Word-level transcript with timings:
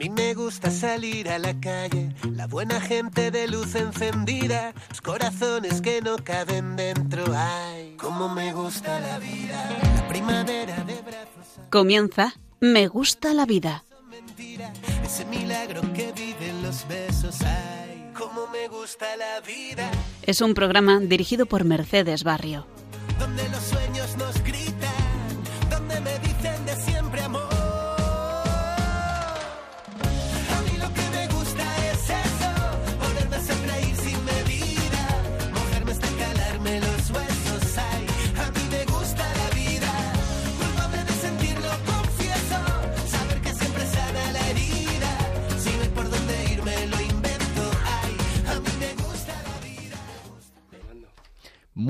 mí 0.00 0.08
me 0.08 0.32
gusta 0.32 0.70
salir 0.70 1.28
a 1.28 1.38
la 1.38 1.60
calle, 1.60 2.14
la 2.32 2.46
buena 2.46 2.80
gente 2.80 3.30
de 3.30 3.46
luz 3.46 3.74
encendida, 3.74 4.72
los 4.88 5.02
corazones 5.02 5.82
que 5.82 6.00
no 6.00 6.16
caben 6.16 6.74
dentro. 6.74 7.24
Ay, 7.36 7.96
cómo 7.98 8.30
me 8.30 8.54
gusta 8.54 8.98
la 8.98 9.18
vida, 9.18 9.62
la 9.96 10.08
primavera 10.08 10.84
de 10.84 10.94
brazos. 11.02 11.60
Comienza 11.70 12.32
Me 12.60 12.88
gusta 12.88 13.34
la 13.34 13.44
vida. 13.44 13.84
Mentira, 14.08 14.72
ese 15.04 15.26
milagro 15.26 15.82
que 15.92 16.12
viven 16.12 16.62
los 16.62 16.88
besos. 16.88 17.42
Ay, 17.42 18.10
cómo 18.16 18.46
me 18.46 18.68
gusta 18.68 19.04
la 19.18 19.40
vida, 19.46 19.90
Es 20.22 20.40
un 20.40 20.54
programa 20.54 20.98
dirigido 21.00 21.44
por 21.44 21.64
Mercedes 21.64 22.24
Barrio. 22.24 22.66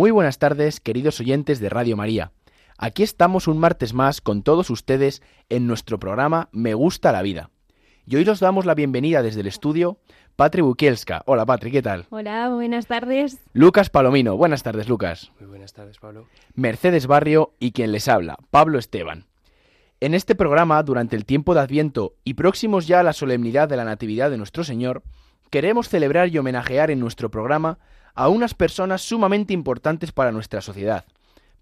Muy 0.00 0.12
buenas 0.12 0.38
tardes, 0.38 0.80
queridos 0.80 1.20
oyentes 1.20 1.60
de 1.60 1.68
Radio 1.68 1.94
María. 1.94 2.32
Aquí 2.78 3.02
estamos 3.02 3.46
un 3.48 3.58
martes 3.58 3.92
más 3.92 4.22
con 4.22 4.42
todos 4.42 4.70
ustedes 4.70 5.20
en 5.50 5.66
nuestro 5.66 5.98
programa 5.98 6.48
Me 6.52 6.72
gusta 6.72 7.12
la 7.12 7.20
vida. 7.20 7.50
Y 8.06 8.16
hoy 8.16 8.26
os 8.26 8.40
damos 8.40 8.64
la 8.64 8.74
bienvenida 8.74 9.20
desde 9.20 9.42
el 9.42 9.46
estudio 9.46 9.98
Patri 10.36 10.62
Bukielska. 10.62 11.22
Hola 11.26 11.44
Patri, 11.44 11.70
¿qué 11.70 11.82
tal? 11.82 12.06
Hola, 12.08 12.48
buenas 12.48 12.86
tardes. 12.86 13.40
Lucas 13.52 13.90
Palomino. 13.90 14.38
Buenas 14.38 14.62
tardes, 14.62 14.88
Lucas. 14.88 15.32
Muy 15.38 15.50
buenas 15.50 15.74
tardes, 15.74 15.98
Pablo. 15.98 16.28
Mercedes 16.54 17.06
Barrio 17.06 17.52
y 17.60 17.72
quien 17.72 17.92
les 17.92 18.08
habla, 18.08 18.38
Pablo 18.50 18.78
Esteban. 18.78 19.26
En 20.00 20.14
este 20.14 20.34
programa, 20.34 20.82
durante 20.82 21.14
el 21.14 21.26
tiempo 21.26 21.52
de 21.52 21.60
Adviento 21.60 22.14
y 22.24 22.32
próximos 22.32 22.86
ya 22.86 23.00
a 23.00 23.02
la 23.02 23.12
solemnidad 23.12 23.68
de 23.68 23.76
la 23.76 23.84
Natividad 23.84 24.30
de 24.30 24.38
nuestro 24.38 24.64
Señor, 24.64 25.02
queremos 25.50 25.90
celebrar 25.90 26.30
y 26.30 26.38
homenajear 26.38 26.90
en 26.90 27.00
nuestro 27.00 27.30
programa 27.30 27.78
a 28.14 28.28
unas 28.28 28.54
personas 28.54 29.02
sumamente 29.02 29.52
importantes 29.52 30.12
para 30.12 30.32
nuestra 30.32 30.60
sociedad, 30.60 31.04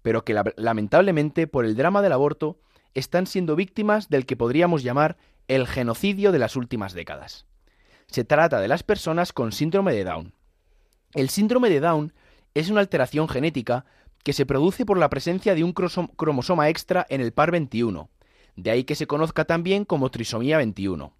pero 0.01 0.23
que 0.23 0.33
la- 0.33 0.53
lamentablemente 0.57 1.47
por 1.47 1.65
el 1.65 1.75
drama 1.75 2.01
del 2.01 2.13
aborto 2.13 2.59
están 2.93 3.27
siendo 3.27 3.55
víctimas 3.55 4.09
del 4.09 4.25
que 4.25 4.35
podríamos 4.35 4.83
llamar 4.83 5.17
el 5.47 5.67
genocidio 5.67 6.31
de 6.31 6.39
las 6.39 6.55
últimas 6.55 6.93
décadas. 6.93 7.45
Se 8.07 8.23
trata 8.23 8.59
de 8.59 8.67
las 8.67 8.83
personas 8.83 9.33
con 9.33 9.51
síndrome 9.51 9.93
de 9.93 10.03
Down. 10.03 10.33
El 11.13 11.29
síndrome 11.29 11.69
de 11.69 11.79
Down 11.79 12.13
es 12.53 12.69
una 12.69 12.81
alteración 12.81 13.27
genética 13.29 13.85
que 14.23 14.33
se 14.33 14.45
produce 14.45 14.85
por 14.85 14.97
la 14.97 15.09
presencia 15.09 15.55
de 15.55 15.63
un 15.63 15.73
cromosoma 15.73 16.69
extra 16.69 17.05
en 17.09 17.21
el 17.21 17.31
par 17.31 17.51
21, 17.51 18.09
de 18.55 18.71
ahí 18.71 18.83
que 18.83 18.95
se 18.95 19.07
conozca 19.07 19.45
también 19.45 19.85
como 19.85 20.09
trisomía 20.11 20.57
21. 20.57 21.13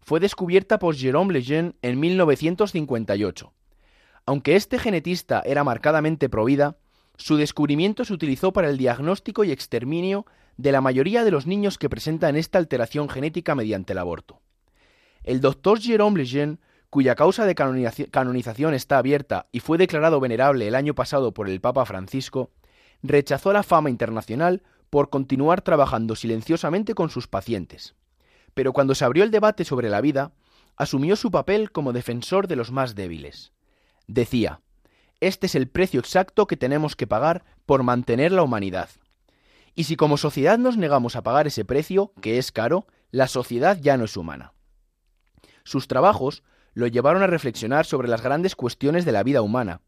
Fue 0.00 0.20
descubierta 0.20 0.78
por 0.78 0.94
Jérôme 0.96 1.32
Lejeune 1.32 1.74
en 1.82 2.00
1958. 2.00 3.52
Aunque 4.26 4.56
este 4.56 4.78
genetista 4.78 5.42
era 5.44 5.64
marcadamente 5.64 6.28
provida, 6.28 6.76
su 7.16 7.36
descubrimiento 7.36 8.04
se 8.04 8.12
utilizó 8.12 8.52
para 8.52 8.68
el 8.68 8.78
diagnóstico 8.78 9.44
y 9.44 9.52
exterminio 9.52 10.26
de 10.56 10.72
la 10.72 10.80
mayoría 10.80 11.24
de 11.24 11.30
los 11.30 11.46
niños 11.46 11.78
que 11.78 11.90
presentan 11.90 12.36
esta 12.36 12.58
alteración 12.58 13.08
genética 13.08 13.54
mediante 13.54 13.92
el 13.92 13.98
aborto. 13.98 14.40
El 15.22 15.40
doctor 15.40 15.78
Jérôme 15.80 16.18
Lejeune, 16.18 16.58
cuya 16.88 17.14
causa 17.14 17.44
de 17.44 17.54
canonizaci- 17.54 18.10
canonización 18.10 18.74
está 18.74 18.98
abierta 18.98 19.46
y 19.52 19.60
fue 19.60 19.78
declarado 19.78 20.20
venerable 20.20 20.66
el 20.66 20.74
año 20.74 20.94
pasado 20.94 21.32
por 21.32 21.48
el 21.48 21.60
Papa 21.60 21.84
Francisco, 21.84 22.50
rechazó 23.02 23.52
la 23.52 23.62
fama 23.62 23.90
internacional 23.90 24.62
por 24.90 25.08
continuar 25.08 25.62
trabajando 25.62 26.16
silenciosamente 26.16 26.94
con 26.94 27.10
sus 27.10 27.28
pacientes. 27.28 27.94
Pero 28.54 28.72
cuando 28.72 28.94
se 28.94 29.04
abrió 29.04 29.24
el 29.24 29.30
debate 29.30 29.64
sobre 29.64 29.88
la 29.88 30.00
vida, 30.00 30.32
asumió 30.76 31.16
su 31.16 31.30
papel 31.30 31.70
como 31.70 31.92
defensor 31.92 32.48
de 32.48 32.56
los 32.56 32.72
más 32.72 32.94
débiles. 32.94 33.52
Decía, 34.10 34.60
este 35.20 35.46
es 35.46 35.54
el 35.54 35.68
precio 35.68 36.00
exacto 36.00 36.48
que 36.48 36.56
tenemos 36.56 36.96
que 36.96 37.06
pagar 37.06 37.44
por 37.64 37.84
mantener 37.84 38.32
la 38.32 38.42
humanidad. 38.42 38.90
Y 39.76 39.84
si 39.84 39.94
como 39.94 40.16
sociedad 40.16 40.58
nos 40.58 40.76
negamos 40.76 41.14
a 41.14 41.22
pagar 41.22 41.46
ese 41.46 41.64
precio, 41.64 42.12
que 42.20 42.36
es 42.36 42.50
caro, 42.50 42.88
la 43.12 43.28
sociedad 43.28 43.78
ya 43.80 43.96
no 43.96 44.06
es 44.06 44.16
humana. 44.16 44.52
Sus 45.62 45.86
trabajos 45.86 46.42
lo 46.74 46.88
llevaron 46.88 47.22
a 47.22 47.28
reflexionar 47.28 47.86
sobre 47.86 48.08
las 48.08 48.20
grandes 48.20 48.56
cuestiones 48.56 49.04
de 49.04 49.12
la 49.12 49.22
vida 49.22 49.42
humana 49.42 49.80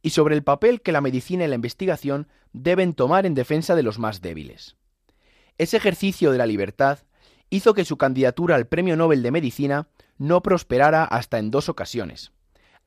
y 0.00 0.10
sobre 0.10 0.34
el 0.34 0.42
papel 0.42 0.80
que 0.80 0.92
la 0.92 1.02
medicina 1.02 1.44
y 1.44 1.48
la 1.48 1.54
investigación 1.56 2.28
deben 2.54 2.94
tomar 2.94 3.26
en 3.26 3.34
defensa 3.34 3.74
de 3.74 3.82
los 3.82 3.98
más 3.98 4.22
débiles. 4.22 4.76
Ese 5.58 5.76
ejercicio 5.76 6.32
de 6.32 6.38
la 6.38 6.46
libertad 6.46 7.00
hizo 7.50 7.74
que 7.74 7.84
su 7.84 7.98
candidatura 7.98 8.54
al 8.54 8.68
Premio 8.68 8.96
Nobel 8.96 9.22
de 9.22 9.32
Medicina 9.32 9.88
no 10.16 10.42
prosperara 10.42 11.04
hasta 11.04 11.38
en 11.38 11.50
dos 11.50 11.68
ocasiones, 11.68 12.32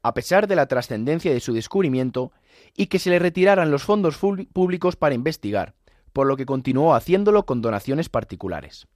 a 0.01 0.13
pesar 0.13 0.47
de 0.47 0.55
la 0.55 0.67
trascendencia 0.67 1.33
de 1.33 1.39
su 1.39 1.53
descubrimiento 1.53 2.31
y 2.75 2.87
que 2.87 2.99
se 2.99 3.09
le 3.09 3.19
retiraran 3.19 3.71
los 3.71 3.83
fondos 3.83 4.17
públicos 4.17 4.95
para 4.95 5.15
investigar, 5.15 5.75
por 6.13 6.27
lo 6.27 6.37
que 6.37 6.45
continuó 6.45 6.95
haciéndolo 6.95 7.45
con 7.45 7.61
donaciones 7.61 8.09
particulares. 8.09 8.87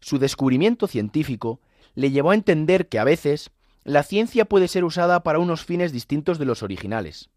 Su 0.00 0.18
descubrimiento 0.18 0.86
científico 0.88 1.60
le 1.94 2.10
llevó 2.10 2.30
a 2.30 2.34
entender 2.34 2.88
que 2.88 2.98
a 2.98 3.04
veces 3.04 3.50
la 3.84 4.02
ciencia 4.02 4.44
puede 4.44 4.68
ser 4.68 4.84
usada 4.84 5.22
para 5.22 5.38
unos 5.38 5.64
fines 5.64 5.92
distintos 5.92 6.38
de 6.38 6.44
los 6.44 6.62
originales. 6.62 7.30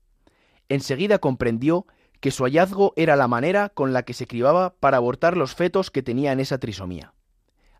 Enseguida 0.69 1.19
comprendió 1.19 1.85
que 2.19 2.31
su 2.31 2.43
hallazgo 2.43 2.93
era 2.95 3.15
la 3.15 3.27
manera 3.27 3.69
con 3.69 3.93
la 3.93 4.03
que 4.03 4.13
se 4.13 4.25
cribaba 4.25 4.75
para 4.75 4.97
abortar 4.97 5.37
los 5.37 5.53
fetos 5.53 5.91
que 5.91 6.01
tenía 6.01 6.31
en 6.31 6.39
esa 6.39 6.57
trisomía. 6.57 7.13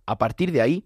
A 0.05 0.17
partir 0.17 0.51
de 0.51 0.61
ahí, 0.61 0.85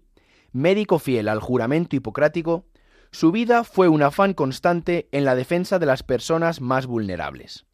médico 0.52 0.98
fiel 0.98 1.28
al 1.28 1.40
juramento 1.40 1.96
hipocrático, 1.96 2.64
su 3.12 3.32
vida 3.32 3.64
fue 3.64 3.88
un 3.88 4.02
afán 4.02 4.34
constante 4.34 5.08
en 5.10 5.24
la 5.24 5.34
defensa 5.34 5.78
de 5.80 5.86
las 5.86 6.02
personas 6.04 6.60
más 6.60 6.86
vulnerables. 6.86 7.66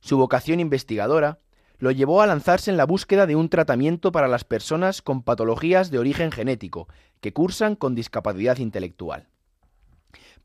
Su 0.00 0.16
vocación 0.16 0.58
investigadora 0.58 1.38
lo 1.78 1.90
llevó 1.90 2.22
a 2.22 2.26
lanzarse 2.26 2.70
en 2.70 2.78
la 2.78 2.86
búsqueda 2.86 3.26
de 3.26 3.36
un 3.36 3.50
tratamiento 3.50 4.10
para 4.10 4.26
las 4.26 4.44
personas 4.44 5.02
con 5.02 5.22
patologías 5.22 5.90
de 5.90 5.98
origen 5.98 6.32
genético 6.32 6.88
que 7.20 7.34
cursan 7.34 7.76
con 7.76 7.94
discapacidad 7.94 8.56
intelectual. 8.56 9.28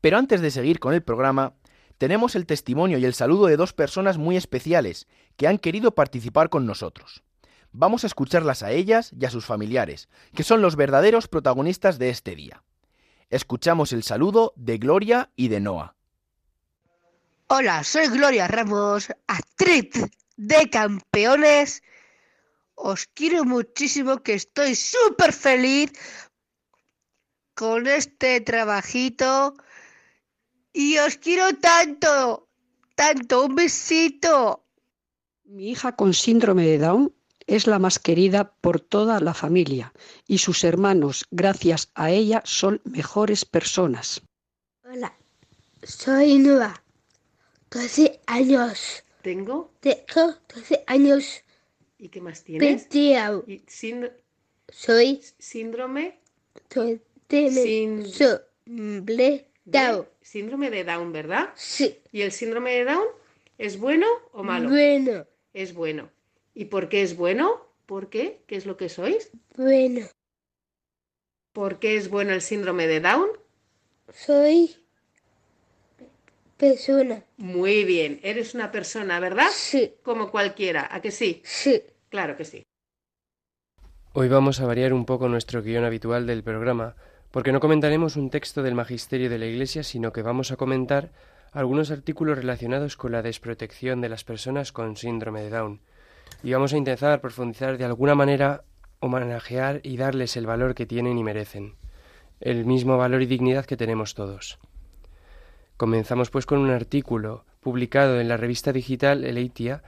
Pero 0.02 0.18
antes 0.18 0.42
de 0.42 0.50
seguir 0.50 0.80
con 0.80 0.92
el 0.92 1.02
programa, 1.02 1.54
tenemos 1.96 2.36
el 2.36 2.46
testimonio 2.46 2.98
y 2.98 3.06
el 3.06 3.14
saludo 3.14 3.46
de 3.46 3.56
dos 3.56 3.72
personas 3.72 4.18
muy 4.18 4.36
especiales 4.36 5.06
que 5.36 5.46
han 5.46 5.58
querido 5.58 5.94
participar 5.94 6.50
con 6.50 6.66
nosotros. 6.66 7.22
Vamos 7.72 8.04
a 8.04 8.06
escucharlas 8.06 8.62
a 8.62 8.72
ellas 8.72 9.12
y 9.18 9.24
a 9.24 9.30
sus 9.30 9.46
familiares, 9.46 10.08
que 10.34 10.42
son 10.42 10.60
los 10.60 10.76
verdaderos 10.76 11.28
protagonistas 11.28 11.98
de 11.98 12.10
este 12.10 12.34
día. 12.34 12.62
Escuchamos 13.30 13.92
el 13.92 14.02
saludo 14.02 14.52
de 14.56 14.78
Gloria 14.78 15.30
y 15.36 15.46
de 15.46 15.60
Noah. 15.60 15.94
Hola, 17.46 17.84
soy 17.84 18.08
Gloria 18.08 18.48
Ramos, 18.48 19.08
actriz 19.28 19.90
de 20.36 20.68
campeones. 20.68 21.80
Os 22.74 23.06
quiero 23.06 23.44
muchísimo, 23.44 24.18
que 24.24 24.34
estoy 24.34 24.74
súper 24.74 25.32
feliz 25.32 25.92
con 27.54 27.86
este 27.86 28.40
trabajito. 28.40 29.54
Y 30.72 30.98
os 30.98 31.16
quiero 31.16 31.54
tanto, 31.58 32.48
tanto, 32.96 33.46
un 33.46 33.54
besito. 33.54 34.64
Mi 35.44 35.70
hija 35.70 35.94
con 35.94 36.14
síndrome 36.14 36.66
de 36.66 36.78
Down 36.78 37.14
es 37.50 37.66
la 37.66 37.78
más 37.78 37.98
querida 37.98 38.52
por 38.60 38.80
toda 38.80 39.20
la 39.20 39.34
familia 39.34 39.92
y 40.26 40.38
sus 40.38 40.62
hermanos, 40.64 41.26
gracias 41.30 41.90
a 41.94 42.10
ella, 42.10 42.42
son 42.44 42.80
mejores 42.84 43.44
personas. 43.44 44.22
Hola, 44.84 45.12
soy 45.82 46.38
Noa. 46.38 46.82
12 47.70 48.20
años. 48.26 49.04
Tengo. 49.22 49.70
Tengo 49.80 50.34
12 50.54 50.84
años. 50.86 51.42
¿Y 51.98 52.08
qué 52.08 52.20
más 52.20 52.42
tienes? 52.44 52.88
20 52.88 53.42
Y 53.46 53.58
sínd- 53.66 54.12
Soy 54.72 55.20
síndrome 55.38 56.18
de 59.04 59.46
Down. 59.64 60.06
síndrome 60.22 60.70
de 60.70 60.84
Down, 60.84 61.12
¿verdad? 61.12 61.50
Sí. 61.56 61.98
¿Y 62.12 62.22
el 62.22 62.32
síndrome 62.32 62.72
de 62.72 62.84
Down 62.84 63.04
es 63.58 63.78
bueno 63.78 64.06
o 64.32 64.42
malo? 64.42 64.68
Bueno, 64.68 65.26
Es 65.52 65.74
bueno. 65.74 66.08
¿Y 66.54 66.66
por 66.66 66.88
qué 66.88 67.02
es 67.02 67.16
bueno? 67.16 67.66
¿Por 67.86 68.08
qué? 68.08 68.42
¿Qué 68.46 68.56
es 68.56 68.66
lo 68.66 68.76
que 68.76 68.88
sois? 68.88 69.30
bueno. 69.56 70.06
¿Por 71.52 71.78
qué 71.80 71.96
es 71.96 72.08
bueno 72.08 72.32
el 72.32 72.42
síndrome 72.42 72.86
de 72.86 73.00
Down? 73.00 73.28
Soy 74.12 74.76
persona. 76.56 77.24
Muy 77.38 77.84
bien, 77.84 78.20
eres 78.22 78.54
una 78.54 78.70
persona, 78.70 79.18
¿verdad? 79.18 79.48
Sí, 79.50 79.94
Como 80.02 80.30
cualquiera, 80.30 80.88
¿a 80.94 81.00
que 81.00 81.10
sí? 81.10 81.42
sí. 81.44 81.82
Claro 82.10 82.36
que 82.36 82.44
sí. 82.44 82.62
Hoy 84.12 84.28
vamos 84.28 84.60
a 84.60 84.66
variar 84.66 84.92
un 84.92 85.06
poco 85.06 85.28
nuestro 85.28 85.62
guion 85.62 85.84
habitual 85.84 86.26
del 86.26 86.42
programa, 86.42 86.96
porque 87.30 87.52
no 87.52 87.60
comentaremos 87.60 88.16
un 88.16 88.30
texto 88.30 88.62
del 88.62 88.74
Magisterio 88.74 89.30
de 89.30 89.38
la 89.38 89.46
Iglesia, 89.46 89.82
sino 89.82 90.12
que 90.12 90.22
vamos 90.22 90.50
a 90.52 90.56
comentar 90.56 91.12
algunos 91.52 91.90
artículos 91.90 92.36
relacionados 92.36 92.96
con 92.96 93.12
la 93.12 93.22
desprotección 93.22 94.00
de 94.00 94.08
las 94.08 94.24
personas 94.24 94.72
con 94.72 94.96
síndrome 94.96 95.42
de 95.42 95.50
Down. 95.50 95.80
Y 96.42 96.52
vamos 96.52 96.72
a 96.72 96.76
intentar 96.76 97.20
profundizar 97.20 97.78
de 97.78 97.84
alguna 97.84 98.14
manera, 98.14 98.64
homenajear 99.00 99.80
y 99.82 99.96
darles 99.96 100.36
el 100.36 100.46
valor 100.46 100.74
que 100.74 100.86
tienen 100.86 101.18
y 101.18 101.24
merecen, 101.24 101.74
el 102.40 102.64
mismo 102.64 102.96
valor 102.96 103.22
y 103.22 103.26
dignidad 103.26 103.66
que 103.66 103.76
tenemos 103.76 104.14
todos. 104.14 104.58
Comenzamos 105.76 106.30
pues 106.30 106.46
con 106.46 106.58
un 106.58 106.70
artículo 106.70 107.44
publicado 107.60 108.20
en 108.20 108.28
la 108.28 108.36
revista 108.36 108.72
digital 108.72 109.24
Eleitia 109.24 109.82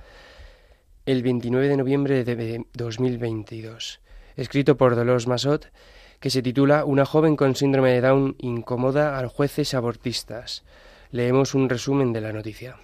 el 1.04 1.22
29 1.22 1.68
de 1.68 1.76
noviembre 1.76 2.24
de 2.24 2.64
2022, 2.74 4.00
escrito 4.36 4.76
por 4.76 4.94
Dolores 4.94 5.26
Masot, 5.26 5.70
que 6.20 6.30
se 6.30 6.42
titula 6.42 6.84
Una 6.84 7.04
joven 7.04 7.34
con 7.34 7.56
síndrome 7.56 7.90
de 7.90 8.00
Down 8.00 8.36
incomoda 8.38 9.18
a 9.18 9.28
jueces 9.28 9.74
abortistas. 9.74 10.62
Leemos 11.10 11.54
un 11.54 11.68
resumen 11.68 12.12
de 12.12 12.20
la 12.20 12.32
noticia. 12.32 12.76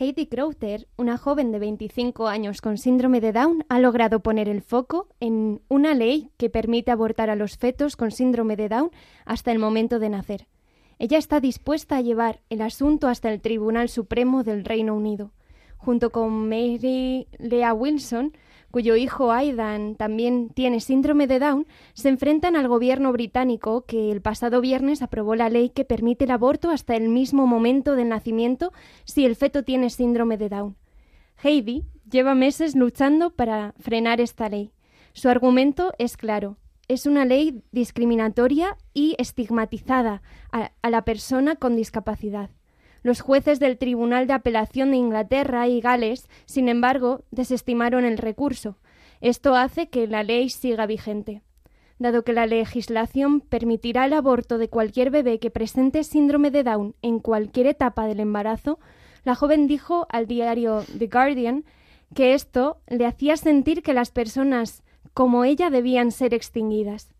Heidi 0.00 0.26
Crowther, 0.26 0.86
una 0.96 1.18
joven 1.18 1.50
de 1.50 1.58
25 1.58 2.28
años 2.28 2.60
con 2.60 2.78
síndrome 2.78 3.20
de 3.20 3.32
Down, 3.32 3.64
ha 3.68 3.80
logrado 3.80 4.20
poner 4.20 4.48
el 4.48 4.62
foco 4.62 5.08
en 5.18 5.60
una 5.68 5.94
ley 5.94 6.30
que 6.36 6.48
permite 6.48 6.92
abortar 6.92 7.30
a 7.30 7.34
los 7.34 7.56
fetos 7.56 7.96
con 7.96 8.12
síndrome 8.12 8.54
de 8.54 8.68
Down 8.68 8.92
hasta 9.24 9.50
el 9.50 9.58
momento 9.58 9.98
de 9.98 10.08
nacer. 10.08 10.46
Ella 11.00 11.18
está 11.18 11.40
dispuesta 11.40 11.96
a 11.96 12.00
llevar 12.00 12.42
el 12.48 12.62
asunto 12.62 13.08
hasta 13.08 13.28
el 13.32 13.40
Tribunal 13.40 13.88
Supremo 13.88 14.44
del 14.44 14.64
Reino 14.64 14.94
Unido 14.94 15.32
junto 15.78 16.10
con 16.10 16.48
Mary 16.48 17.28
Lea 17.38 17.72
Wilson, 17.72 18.32
cuyo 18.70 18.96
hijo 18.96 19.32
Aidan 19.32 19.94
también 19.94 20.50
tiene 20.50 20.80
síndrome 20.80 21.26
de 21.26 21.38
Down, 21.38 21.66
se 21.94 22.08
enfrentan 22.08 22.56
al 22.56 22.68
gobierno 22.68 23.12
británico 23.12 23.84
que 23.86 24.10
el 24.10 24.20
pasado 24.20 24.60
viernes 24.60 25.02
aprobó 25.02 25.34
la 25.34 25.48
ley 25.48 25.70
que 25.70 25.84
permite 25.84 26.24
el 26.24 26.30
aborto 26.30 26.70
hasta 26.70 26.94
el 26.94 27.08
mismo 27.08 27.46
momento 27.46 27.94
del 27.94 28.08
nacimiento 28.08 28.72
si 29.04 29.24
el 29.24 29.36
feto 29.36 29.62
tiene 29.62 29.90
síndrome 29.90 30.36
de 30.36 30.48
Down. 30.48 30.76
Heidi 31.42 31.84
lleva 32.10 32.34
meses 32.34 32.74
luchando 32.74 33.30
para 33.30 33.74
frenar 33.78 34.20
esta 34.20 34.48
ley. 34.48 34.72
Su 35.12 35.28
argumento 35.28 35.92
es 35.98 36.16
claro. 36.16 36.58
Es 36.88 37.06
una 37.06 37.24
ley 37.24 37.62
discriminatoria 37.70 38.76
y 38.94 39.14
estigmatizada 39.18 40.22
a, 40.52 40.72
a 40.80 40.90
la 40.90 41.04
persona 41.04 41.56
con 41.56 41.76
discapacidad. 41.76 42.50
Los 43.02 43.20
jueces 43.20 43.60
del 43.60 43.78
Tribunal 43.78 44.26
de 44.26 44.34
Apelación 44.34 44.90
de 44.90 44.96
Inglaterra 44.96 45.68
y 45.68 45.80
Gales, 45.80 46.28
sin 46.46 46.68
embargo, 46.68 47.22
desestimaron 47.30 48.04
el 48.04 48.18
recurso. 48.18 48.76
Esto 49.20 49.54
hace 49.54 49.88
que 49.88 50.06
la 50.06 50.22
ley 50.22 50.48
siga 50.50 50.86
vigente. 50.86 51.42
Dado 51.98 52.22
que 52.22 52.32
la 52.32 52.46
legislación 52.46 53.40
permitirá 53.40 54.04
el 54.04 54.12
aborto 54.12 54.58
de 54.58 54.68
cualquier 54.68 55.10
bebé 55.10 55.40
que 55.40 55.50
presente 55.50 56.04
síndrome 56.04 56.50
de 56.50 56.62
Down 56.62 56.94
en 57.02 57.18
cualquier 57.18 57.66
etapa 57.66 58.06
del 58.06 58.20
embarazo, 58.20 58.78
la 59.24 59.34
joven 59.34 59.66
dijo 59.66 60.06
al 60.10 60.26
diario 60.26 60.84
The 60.96 61.08
Guardian 61.08 61.64
que 62.14 62.34
esto 62.34 62.78
le 62.86 63.04
hacía 63.04 63.36
sentir 63.36 63.82
que 63.82 63.94
las 63.94 64.10
personas 64.10 64.84
como 65.12 65.44
ella 65.44 65.70
debían 65.70 66.12
ser 66.12 66.34
extinguidas. 66.34 67.10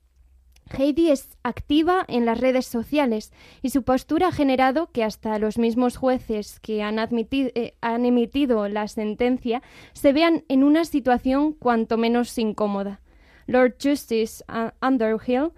Heidi 0.76 1.11
es 1.11 1.29
activa 1.43 2.05
en 2.09 2.25
las 2.26 2.41
redes 2.41 2.67
sociales 2.67 3.32
y 3.62 3.70
su 3.70 3.82
postura 3.82 4.29
ha 4.29 4.32
generado 4.32 4.91
que 4.93 5.05
hasta 5.05 5.38
los 5.38 5.59
mismos 5.59 5.97
jueces 5.97 6.61
que 6.61 6.82
han, 6.82 6.99
eh, 6.99 7.75
han 7.81 8.05
emitido 8.05 8.69
la 8.69 8.88
sentencia 8.88 9.62
se 9.93 10.12
vean 10.12 10.44
en 10.49 10.65
una 10.65 10.85
situación 10.85 11.53
cuanto 11.53 11.97
menos 11.97 12.37
incómoda. 12.38 13.00
Lord 13.47 13.76
Justice 13.82 14.44
uh, 14.49 14.70
Underhill, 14.87 15.53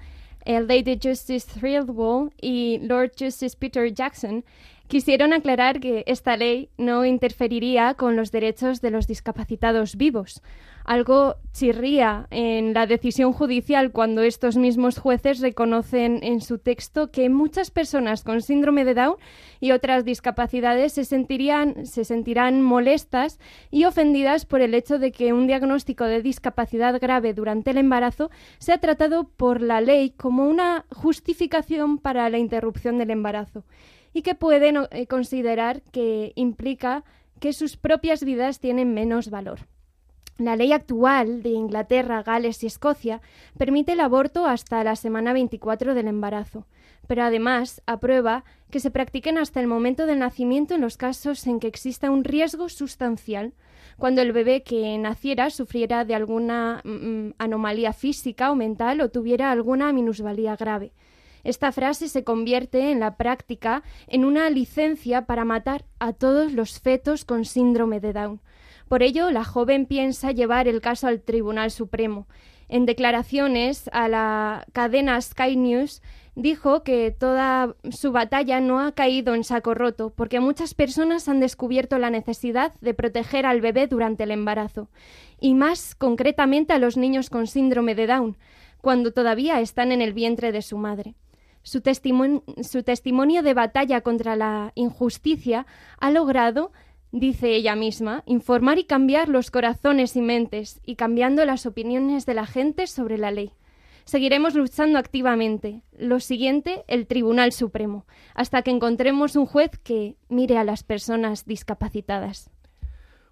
el 0.44 0.66
Lady 0.68 0.98
Justice 1.02 1.46
Thrillwall 1.52 2.32
y 2.40 2.78
Lord 2.82 3.12
Justice 3.18 3.56
Peter 3.58 3.92
Jackson 3.92 4.44
quisieron 4.90 5.32
aclarar 5.32 5.78
que 5.80 6.02
esta 6.06 6.36
ley 6.36 6.68
no 6.76 7.04
interferiría 7.04 7.94
con 7.94 8.16
los 8.16 8.32
derechos 8.32 8.80
de 8.80 8.90
los 8.90 9.06
discapacitados 9.06 9.96
vivos, 9.96 10.42
algo 10.90 11.36
chirría 11.52 12.26
en 12.32 12.74
la 12.74 12.88
decisión 12.88 13.32
judicial 13.32 13.92
cuando 13.92 14.22
estos 14.22 14.56
mismos 14.56 14.98
jueces 14.98 15.38
reconocen 15.38 16.18
en 16.24 16.40
su 16.40 16.58
texto 16.58 17.12
que 17.12 17.30
muchas 17.30 17.70
personas 17.70 18.24
con 18.24 18.42
síndrome 18.42 18.84
de 18.84 18.94
Down 18.94 19.14
y 19.60 19.70
otras 19.70 20.04
discapacidades 20.04 20.92
se, 20.92 21.04
sentirían, 21.04 21.86
se 21.86 22.04
sentirán 22.04 22.60
molestas 22.60 23.38
y 23.70 23.84
ofendidas 23.84 24.46
por 24.46 24.62
el 24.62 24.74
hecho 24.74 24.98
de 24.98 25.12
que 25.12 25.32
un 25.32 25.46
diagnóstico 25.46 26.06
de 26.06 26.22
discapacidad 26.22 27.00
grave 27.00 27.34
durante 27.34 27.70
el 27.70 27.78
embarazo 27.78 28.32
sea 28.58 28.78
tratado 28.78 29.28
por 29.28 29.60
la 29.60 29.80
ley 29.80 30.10
como 30.10 30.48
una 30.48 30.86
justificación 30.90 31.98
para 31.98 32.28
la 32.30 32.38
interrupción 32.38 32.98
del 32.98 33.10
embarazo 33.10 33.62
y 34.12 34.22
que 34.22 34.34
pueden 34.34 34.76
eh, 34.90 35.06
considerar 35.06 35.82
que 35.92 36.32
implica 36.34 37.04
que 37.38 37.52
sus 37.52 37.76
propias 37.76 38.24
vidas 38.24 38.58
tienen 38.58 38.92
menos 38.92 39.30
valor. 39.30 39.68
La 40.40 40.56
ley 40.56 40.72
actual 40.72 41.42
de 41.42 41.50
Inglaterra, 41.50 42.22
Gales 42.22 42.64
y 42.64 42.66
Escocia 42.66 43.20
permite 43.58 43.92
el 43.92 44.00
aborto 44.00 44.46
hasta 44.46 44.82
la 44.82 44.96
semana 44.96 45.34
24 45.34 45.92
del 45.94 46.08
embarazo, 46.08 46.66
pero 47.06 47.24
además 47.24 47.82
aprueba 47.84 48.44
que 48.70 48.80
se 48.80 48.90
practiquen 48.90 49.36
hasta 49.36 49.60
el 49.60 49.66
momento 49.66 50.06
del 50.06 50.20
nacimiento 50.20 50.74
en 50.74 50.80
los 50.80 50.96
casos 50.96 51.46
en 51.46 51.60
que 51.60 51.66
exista 51.66 52.10
un 52.10 52.24
riesgo 52.24 52.70
sustancial, 52.70 53.52
cuando 53.98 54.22
el 54.22 54.32
bebé 54.32 54.62
que 54.62 54.96
naciera 54.96 55.50
sufriera 55.50 56.06
de 56.06 56.14
alguna 56.14 56.80
mm, 56.84 56.88
mm, 56.88 57.34
anomalía 57.36 57.92
física 57.92 58.50
o 58.50 58.54
mental 58.54 59.02
o 59.02 59.10
tuviera 59.10 59.50
alguna 59.50 59.92
minusvalía 59.92 60.56
grave. 60.56 60.94
Esta 61.44 61.70
frase 61.70 62.08
se 62.08 62.24
convierte 62.24 62.92
en 62.92 63.00
la 63.00 63.18
práctica 63.18 63.82
en 64.06 64.24
una 64.24 64.48
licencia 64.48 65.26
para 65.26 65.44
matar 65.44 65.84
a 65.98 66.14
todos 66.14 66.54
los 66.54 66.80
fetos 66.80 67.26
con 67.26 67.44
síndrome 67.44 68.00
de 68.00 68.14
Down 68.14 68.40
por 68.90 69.04
ello, 69.04 69.30
la 69.30 69.44
joven 69.44 69.86
piensa 69.86 70.32
llevar 70.32 70.66
el 70.66 70.80
caso 70.80 71.06
al 71.06 71.20
Tribunal 71.20 71.70
Supremo. 71.70 72.26
En 72.68 72.86
declaraciones 72.86 73.88
a 73.92 74.08
la 74.08 74.66
cadena 74.72 75.20
Sky 75.20 75.54
News, 75.54 76.02
dijo 76.34 76.82
que 76.82 77.12
toda 77.12 77.76
su 77.92 78.10
batalla 78.10 78.58
no 78.58 78.80
ha 78.80 78.90
caído 78.90 79.36
en 79.36 79.44
saco 79.44 79.74
roto, 79.74 80.10
porque 80.10 80.40
muchas 80.40 80.74
personas 80.74 81.28
han 81.28 81.38
descubierto 81.38 81.98
la 81.98 82.10
necesidad 82.10 82.72
de 82.80 82.92
proteger 82.92 83.46
al 83.46 83.60
bebé 83.60 83.86
durante 83.86 84.24
el 84.24 84.32
embarazo, 84.32 84.90
y 85.38 85.54
más 85.54 85.94
concretamente 85.94 86.72
a 86.72 86.80
los 86.80 86.96
niños 86.96 87.30
con 87.30 87.46
síndrome 87.46 87.94
de 87.94 88.08
Down, 88.08 88.38
cuando 88.80 89.12
todavía 89.12 89.60
están 89.60 89.92
en 89.92 90.02
el 90.02 90.14
vientre 90.14 90.50
de 90.50 90.62
su 90.62 90.78
madre. 90.78 91.14
Su, 91.62 91.80
testimonio 91.82 93.42
de 93.42 93.54
batalla 93.54 94.00
contra 94.00 94.34
la 94.34 94.72
injusticia 94.74 95.66
ha 96.00 96.10
logrado 96.10 96.72
dice 97.12 97.54
ella 97.54 97.76
misma, 97.76 98.22
informar 98.26 98.78
y 98.78 98.84
cambiar 98.84 99.28
los 99.28 99.50
corazones 99.50 100.16
y 100.16 100.22
mentes, 100.22 100.80
y 100.84 100.96
cambiando 100.96 101.44
las 101.44 101.66
opiniones 101.66 102.26
de 102.26 102.34
la 102.34 102.46
gente 102.46 102.86
sobre 102.86 103.18
la 103.18 103.30
ley. 103.30 103.52
Seguiremos 104.04 104.54
luchando 104.54 104.98
activamente. 104.98 105.82
Lo 105.96 106.20
siguiente, 106.20 106.84
el 106.88 107.06
Tribunal 107.06 107.52
Supremo, 107.52 108.06
hasta 108.34 108.62
que 108.62 108.70
encontremos 108.70 109.36
un 109.36 109.46
juez 109.46 109.70
que 109.82 110.16
mire 110.28 110.58
a 110.58 110.64
las 110.64 110.82
personas 110.82 111.44
discapacitadas. 111.46 112.50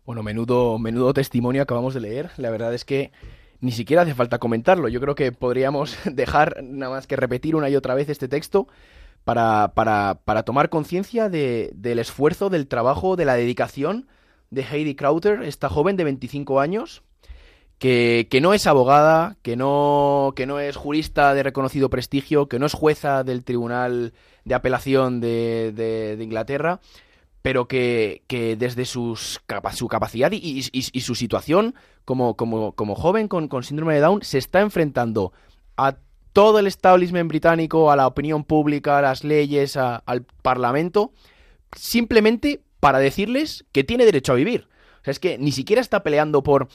Bueno, 0.05 0.23
menudo, 0.23 0.79
menudo 0.79 1.13
testimonio 1.13 1.63
acabamos 1.63 1.95
de 1.95 2.01
leer. 2.01 2.31
La 2.37 2.51
verdad 2.51 2.73
es 2.75 2.85
que 2.85 3.13
ni 3.61 3.73
siquiera 3.73 4.03
hace 4.03 4.15
falta 4.15 4.39
comentarlo. 4.39 4.89
Yo 4.89 5.01
creo 5.01 5.15
que 5.15 5.33
podríamos 5.33 5.99
dejar 6.05 6.63
nada 6.63 6.93
más 6.93 7.07
que 7.07 7.17
repetir 7.17 7.57
una 7.57 7.69
y 7.69 7.77
otra 7.77 7.95
vez 7.95 8.09
este 8.09 8.29
texto 8.29 8.69
para, 9.29 9.73
para, 9.75 10.23
para 10.25 10.43
tomar 10.43 10.71
conciencia 10.71 11.29
de, 11.29 11.71
del 11.75 11.99
esfuerzo, 11.99 12.49
del 12.49 12.67
trabajo, 12.67 13.15
de 13.15 13.27
la 13.27 13.35
dedicación 13.35 14.09
de 14.49 14.63
Heidi 14.63 14.95
Crowther, 14.95 15.43
esta 15.43 15.69
joven 15.69 15.99
de 15.99 16.05
25 16.05 16.61
años, 16.61 17.03
que, 17.79 18.27
que, 18.31 18.41
no 18.41 18.55
es 18.55 18.67
abogada, 18.67 19.37
que 19.43 19.55
no, 19.55 20.33
que 20.35 20.47
no 20.47 20.61
es 20.61 20.77
jurista 20.77 21.35
de 21.35 21.43
reconocido 21.43 21.91
prestigio, 21.91 22.49
que 22.49 22.59
no 22.59 22.65
es 22.65 22.73
jueza 22.73 23.23
del 23.23 23.45
Tribunal 23.45 24.15
de 24.47 24.55
Apelación 24.55 25.21
de, 25.21 25.75
de, 25.75 26.25
Inglaterra, 26.25 26.81
pero 27.43 27.69
que, 27.69 28.23
que 28.29 28.57
desde 28.57 28.87
sus, 28.87 29.43
su 29.75 29.89
capacidad 29.89 30.33
y, 30.33 30.39
y, 30.39 30.71
y, 30.73 31.01
su 31.03 31.15
situación 31.15 31.75
como, 32.07 32.35
como, 32.35 32.73
como 32.73 32.95
joven 32.95 33.29
con, 33.29 33.49
con 33.49 33.63
síndrome 33.63 33.93
de 33.93 34.01
Down 34.01 34.23
se 34.23 34.39
está 34.39 34.63
enfrentando 34.63 35.35
a 35.77 35.99
todo 36.33 36.59
el 36.59 36.67
establishment 36.67 37.29
británico, 37.29 37.91
a 37.91 37.97
la 37.97 38.07
opinión 38.07 38.45
pública, 38.45 38.99
a 38.99 39.03
las 39.03 39.25
leyes, 39.25 39.77
al 39.77 40.25
Parlamento, 40.43 41.13
simplemente 41.77 42.63
para 42.81 42.99
decirles 42.99 43.65
que 43.73 43.85
tiene 43.85 44.05
derecho 44.05 44.33
a 44.33 44.37
vivir. 44.37 44.69
O 45.01 45.05
sea, 45.05 45.13
es 45.13 45.19
que 45.19 45.39
ni 45.39 45.53
siquiera 45.53 45.81
está 45.81 46.03
peleando 46.03 46.43
por, 46.43 46.69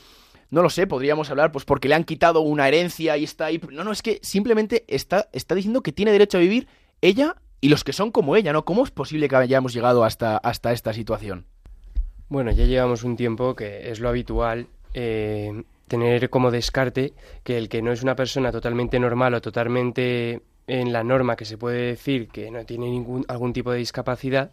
no 0.49 0.61
lo 0.61 0.69
sé, 0.69 0.87
podríamos 0.87 1.29
hablar, 1.29 1.51
pues 1.51 1.65
porque 1.65 1.87
le 1.87 1.95
han 1.95 2.03
quitado 2.03 2.41
una 2.41 2.67
herencia 2.67 3.17
y 3.17 3.23
está 3.23 3.45
ahí. 3.45 3.61
No, 3.71 3.83
no, 3.83 3.91
es 3.91 4.01
que 4.01 4.19
simplemente 4.21 4.85
está, 4.87 5.29
está 5.33 5.55
diciendo 5.55 5.81
que 5.81 5.91
tiene 5.91 6.11
derecho 6.11 6.37
a 6.37 6.41
vivir 6.41 6.67
ella 7.01 7.35
y 7.61 7.69
los 7.69 7.83
que 7.83 7.93
son 7.93 8.11
como 8.11 8.35
ella, 8.35 8.53
¿no? 8.53 8.65
¿Cómo 8.65 8.83
es 8.83 8.91
posible 8.91 9.29
que 9.29 9.35
hayamos 9.35 9.73
llegado 9.73 10.03
hasta, 10.03 10.37
hasta 10.37 10.73
esta 10.73 10.93
situación? 10.93 11.45
Bueno, 12.27 12.51
ya 12.51 12.65
llevamos 12.65 13.03
un 13.03 13.15
tiempo 13.15 13.55
que 13.55 13.89
es 13.91 13.99
lo 13.99 14.09
habitual. 14.09 14.67
Eh, 14.93 15.63
tener 15.87 16.29
como 16.29 16.51
descarte 16.51 17.13
que 17.43 17.57
el 17.57 17.69
que 17.69 17.81
no 17.81 17.91
es 17.91 18.03
una 18.03 18.15
persona 18.15 18.51
totalmente 18.51 18.99
normal 18.99 19.33
o 19.33 19.41
totalmente 19.41 20.41
en 20.67 20.93
la 20.93 21.03
norma 21.03 21.35
que 21.35 21.45
se 21.45 21.57
puede 21.57 21.81
decir 21.87 22.29
que 22.29 22.49
no 22.49 22.65
tiene 22.65 22.85
ningún 22.89 23.25
algún 23.27 23.51
tipo 23.53 23.71
de 23.71 23.79
discapacidad, 23.79 24.51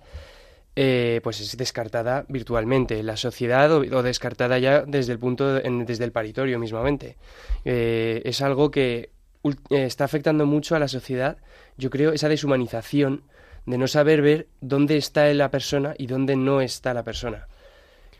eh, 0.77 1.21
pues 1.23 1.41
es 1.41 1.57
descartada 1.57 2.25
virtualmente 2.29 2.99
en 2.99 3.07
la 3.07 3.17
sociedad 3.17 3.71
o, 3.73 4.03
descartada 4.03 4.59
ya 4.59 4.83
desde 4.83 5.13
el 5.13 5.19
punto 5.19 5.55
de- 5.55 5.67
en- 5.67 5.85
desde 5.87 6.05
el 6.05 6.13
paritorio 6.13 6.59
mismamente. 6.59 7.17
Eh, 7.65 8.23
es 8.25 8.41
algo 8.43 8.71
que 8.71 9.11
eh, 9.45 9.85
está 9.85 10.05
afectando 10.05 10.47
mucho 10.47 10.77
a 10.77 10.79
la 10.79 10.89
sociedad. 10.89 11.39
Yo 11.77 11.91
creo 11.91 12.13
esa 12.13 12.29
deshumanización 12.29 13.23
de 13.67 13.79
no 13.79 13.87
saber 13.89 14.23
ver 14.23 14.49
dónde 14.61 14.97
está 14.97 15.33
la 15.35 15.51
persona 15.51 15.95
y 15.99 16.07
dónde 16.07 16.37
no 16.37 16.61
está 16.61 16.93
la 16.95 17.05
persona. 17.05 17.47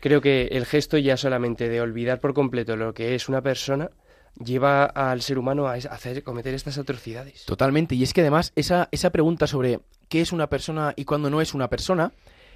Creo 0.01 0.19
que 0.19 0.47
el 0.51 0.65
gesto 0.65 0.97
ya 0.97 1.15
solamente 1.15 1.69
de 1.69 1.79
olvidar 1.79 2.19
por 2.19 2.33
completo 2.33 2.75
lo 2.75 2.93
que 2.93 3.13
es 3.13 3.29
una 3.29 3.41
persona 3.41 3.91
lleva 4.43 4.85
al 4.85 5.21
ser 5.21 5.37
humano 5.37 5.67
a 5.67 5.73
hacer 5.73 6.23
cometer 6.23 6.55
estas 6.55 6.79
atrocidades. 6.79 7.45
Totalmente. 7.45 7.93
Y 7.93 8.01
es 8.01 8.11
que 8.11 8.21
además 8.21 8.51
esa, 8.55 8.89
esa 8.91 9.11
pregunta 9.11 9.45
sobre 9.45 9.79
qué 10.09 10.21
es 10.21 10.31
una 10.31 10.47
persona 10.47 10.93
y 10.95 11.05
cuándo 11.05 11.29
no 11.29 11.39
es 11.39 11.53
una 11.53 11.69
persona, 11.69 12.11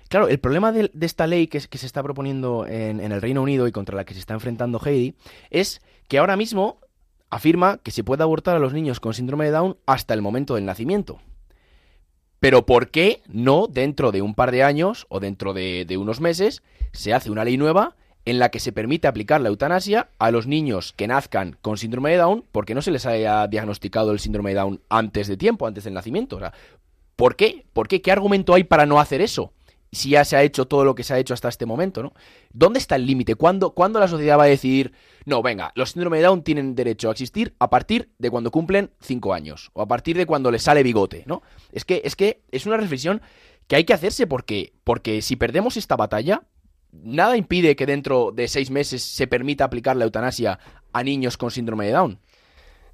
claro, 0.09 0.27
el 0.27 0.39
problema 0.39 0.71
de, 0.71 0.89
esta 1.01 1.27
ley 1.27 1.45
que, 1.45 1.59
se 1.59 1.85
está 1.85 2.01
proponiendo 2.01 2.65
en, 2.65 2.99
en 2.99 3.11
el 3.11 3.21
Reino 3.21 3.43
Unido 3.43 3.67
y 3.67 3.71
contra 3.71 3.95
la 3.95 4.05
que 4.05 4.15
se 4.15 4.19
está 4.19 4.33
enfrentando 4.33 4.81
Heidi 4.83 5.15
es 5.51 5.83
que 6.07 6.17
ahora 6.17 6.37
mismo 6.37 6.79
afirma 7.29 7.77
que 7.77 7.91
se 7.91 8.03
puede 8.03 8.23
abortar 8.23 8.55
a 8.55 8.59
los 8.59 8.73
niños 8.73 8.99
con 8.99 9.13
síndrome 9.13 9.45
de 9.45 9.51
Down 9.51 9.77
hasta 9.85 10.15
el 10.15 10.23
momento 10.23 10.55
del 10.55 10.65
nacimiento. 10.65 11.19
Pero 12.45 12.63
¿por 12.63 12.91
qué 12.91 13.23
no 13.27 13.65
dentro 13.65 14.11
de 14.11 14.21
un 14.21 14.35
par 14.35 14.51
de 14.51 14.61
años 14.61 15.07
o 15.09 15.19
dentro 15.19 15.55
de, 15.55 15.97
unos 15.99 16.21
meses 16.21 16.61
se 16.91 17.11
hace 17.11 17.31
una 17.31 17.43
ley 17.43 17.57
nueva 17.57 17.95
en 18.23 18.37
la 18.37 18.49
que 18.49 18.59
se 18.59 18.71
permite 18.71 19.07
aplicar 19.07 19.41
la 19.41 19.49
eutanasia 19.49 20.09
a 20.19 20.29
los 20.29 20.45
niños 20.45 20.93
que 20.95 21.07
nazcan 21.07 21.57
con 21.63 21.79
síndrome 21.79 22.11
de 22.11 22.17
Down 22.17 22.43
porque 22.51 22.75
no 22.75 22.83
se 22.83 22.91
les 22.91 23.07
haya 23.07 23.47
diagnosticado 23.47 24.11
el 24.11 24.19
síndrome 24.19 24.51
de 24.51 24.57
Down 24.57 24.81
antes 24.89 25.27
de 25.27 25.37
tiempo, 25.37 25.65
antes 25.65 25.85
del 25.85 25.95
nacimiento? 25.95 26.39
¿por 27.15 27.35
qué? 27.35 27.65
¿Por 27.73 27.87
qué? 27.87 28.03
¿Qué 28.03 28.11
argumento 28.11 28.53
hay 28.53 28.63
para 28.63 28.85
no 28.85 28.99
hacer 28.99 29.21
eso? 29.21 29.51
Si 29.95 30.09
ya 30.09 30.25
se 30.25 30.35
ha 30.35 30.43
hecho 30.43 30.65
todo 30.65 30.83
lo 30.83 30.93
que 30.93 31.03
se 31.03 31.13
ha 31.13 31.19
hecho 31.19 31.33
hasta 31.33 31.49
este 31.49 31.65
momento, 31.65 32.03
¿no? 32.03 32.13
¿Dónde 32.53 32.79
está 32.79 32.95
el 32.95 33.05
límite? 33.05 33.35
¿Cuándo, 33.35 33.73
¿Cuándo 33.73 33.99
la 33.99 34.07
sociedad 34.07 34.37
va 34.37 34.43
a 34.43 34.47
decidir, 34.47 34.93
no, 35.25 35.41
venga, 35.41 35.71
los 35.75 35.91
síndrome 35.91 36.17
de 36.17 36.23
Down 36.23 36.43
tienen 36.43 36.75
derecho 36.75 37.09
a 37.09 37.11
existir 37.11 37.55
a 37.59 37.69
partir 37.69 38.09
de 38.19 38.29
cuando 38.29 38.51
cumplen 38.51 38.91
5 39.01 39.33
años 39.33 39.71
o 39.73 39.81
a 39.81 39.87
partir 39.87 40.17
de 40.17 40.25
cuando 40.25 40.51
les 40.51 40.63
sale 40.63 40.83
bigote, 40.83 41.23
¿no? 41.25 41.41
Es 41.71 41.85
que 41.85 42.01
es, 42.03 42.15
que 42.15 42.41
es 42.51 42.65
una 42.65 42.77
reflexión 42.77 43.21
que 43.67 43.77
hay 43.77 43.83
que 43.83 43.93
hacerse 43.93 44.27
porque, 44.27 44.73
porque 44.83 45.21
si 45.21 45.35
perdemos 45.35 45.77
esta 45.77 45.95
batalla, 45.95 46.43
nada 46.91 47.37
impide 47.37 47.75
que 47.75 47.85
dentro 47.85 48.31
de 48.31 48.47
seis 48.47 48.69
meses 48.69 49.03
se 49.03 49.27
permita 49.27 49.65
aplicar 49.65 49.95
la 49.95 50.05
eutanasia 50.05 50.59
a 50.93 51.03
niños 51.03 51.37
con 51.37 51.51
síndrome 51.51 51.85
de 51.87 51.91
Down. 51.93 52.19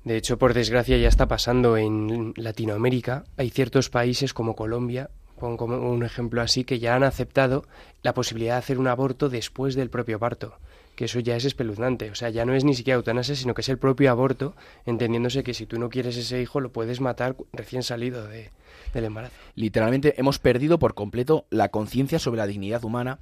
De 0.03 0.17
hecho, 0.17 0.39
por 0.39 0.53
desgracia, 0.53 0.98
ya 0.98 1.08
está 1.08 1.27
pasando 1.27 1.77
en 1.77 2.34
Latinoamérica. 2.36 3.24
Hay 3.38 3.51
ciertos 3.51 3.89
países 3.89 4.34
como 4.34 4.55
Colombia, 4.55 5.12
pongo 5.41 5.65
un 5.65 6.03
ejemplo 6.03 6.41
así, 6.41 6.63
que 6.63 6.79
ya 6.79 6.95
han 6.95 7.03
aceptado 7.03 7.65
la 8.03 8.13
posibilidad 8.13 8.53
de 8.53 8.60
hacer 8.60 8.77
un 8.77 8.88
aborto 8.88 9.27
después 9.27 9.74
del 9.74 9.89
propio 9.89 10.19
parto. 10.19 10.53
Que 10.95 11.05
eso 11.05 11.19
ya 11.19 11.36
es 11.36 11.45
espeluznante. 11.45 12.12
O 12.12 12.15
sea, 12.15 12.29
ya 12.29 12.45
no 12.45 12.53
es 12.53 12.63
ni 12.63 12.75
siquiera 12.75 12.98
eutanasia, 12.98 13.36
sino 13.36 13.55
que 13.55 13.62
es 13.62 13.69
el 13.69 13.79
propio 13.79 14.12
aborto, 14.12 14.55
entendiéndose 14.86 15.43
que 15.43 15.55
si 15.55 15.65
tú 15.65 15.79
no 15.79 15.89
quieres 15.89 16.15
ese 16.15 16.39
hijo, 16.39 16.60
lo 16.60 16.71
puedes 16.71 17.01
matar 17.01 17.36
recién 17.53 17.81
salido 17.81 18.27
de, 18.27 18.51
del 18.93 19.05
embarazo. 19.05 19.33
Literalmente 19.55 20.13
hemos 20.17 20.38
perdido 20.38 20.77
por 20.77 20.93
completo 20.93 21.45
la 21.50 21.69
conciencia 21.69 22.19
sobre 22.19 22.38
la 22.38 22.48
dignidad 22.48 22.83
humana 22.83 23.17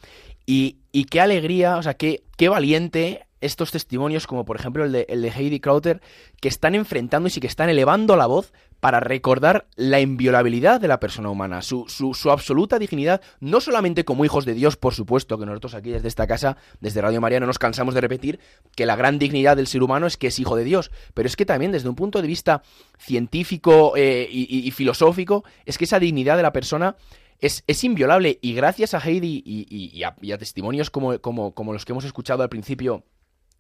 y, 0.46 0.80
y 0.92 1.06
qué 1.06 1.22
alegría, 1.22 1.78
o 1.78 1.84
sea, 1.84 1.94
qué, 1.94 2.24
qué 2.36 2.50
valiente 2.50 3.26
estos 3.42 3.72
testimonios, 3.72 4.28
como 4.28 4.46
por 4.46 4.58
ejemplo 4.58 4.84
el 4.84 4.92
de, 4.92 5.34
Heidi 5.36 5.60
Krauter, 5.60 6.02
que 6.42 6.48
están 6.48 6.76
enfrentando 6.76 7.28
y 7.28 7.32
sí 7.32 7.40
que 7.40 7.48
están 7.48 7.70
elevando 7.70 8.16
la 8.16 8.26
voz 8.26 8.52
para 8.80 9.00
recordar 9.00 9.68
la 9.76 10.00
inviolabilidad 10.00 10.80
de 10.80 10.88
la 10.88 11.00
persona 11.00 11.30
humana, 11.30 11.62
su, 11.62 11.86
su, 11.88 12.32
absoluta 12.32 12.80
dignidad, 12.80 13.22
no 13.42 13.60
solamente 13.60 14.06
como 14.06 14.24
hijos 14.24 14.46
de 14.46 14.54
Dios, 14.54 14.78
por 14.78 14.94
supuesto, 14.94 15.38
que 15.38 15.46
nosotros 15.46 15.74
aquí 15.74 15.92
desde 15.92 16.08
esta 16.08 16.28
casa, 16.28 16.58
desde 16.80 17.02
Radio 17.02 17.20
María, 17.20 17.40
no 17.40 17.46
nos 17.46 17.60
cansamos 17.60 17.94
de 17.94 18.02
repetir 18.02 18.40
que 18.76 18.86
la 18.86 18.96
gran 18.96 19.20
dignidad 19.20 19.58
del 19.58 19.68
ser 19.68 19.84
humano 19.84 20.08
es 20.08 20.16
que 20.16 20.28
es 20.28 20.40
hijo 20.40 20.56
de 20.56 20.64
Dios, 20.64 20.92
pero 21.14 21.28
es 21.28 21.36
que 21.36 21.46
también 21.46 21.72
desde 21.72 21.90
un 21.90 21.96
punto 21.96 22.22
de 22.22 22.28
vista 22.28 22.62
científico 22.98 23.94
eh, 23.98 24.28
y, 24.32 24.72
filosófico, 24.72 25.44
es 25.66 25.78
que 25.78 25.84
esa 25.84 26.00
dignidad 26.00 26.38
de 26.38 26.44
la 26.44 26.54
persona 26.54 26.96
es, 27.40 27.64
es 27.68 27.84
inviolable. 27.84 28.40
Y 28.42 28.54
gracias 28.54 28.94
a 28.94 29.00
Heidi 29.00 29.44
y 29.46 30.04
a, 30.04 30.16
y 30.22 30.32
a 30.32 30.38
testimonios 30.38 30.90
como, 30.90 31.20
como, 31.20 31.54
como 31.54 31.74
los 31.74 31.84
que 31.84 31.92
hemos 31.92 32.06
escuchado 32.06 32.44
al 32.44 32.50
principio 32.50 33.04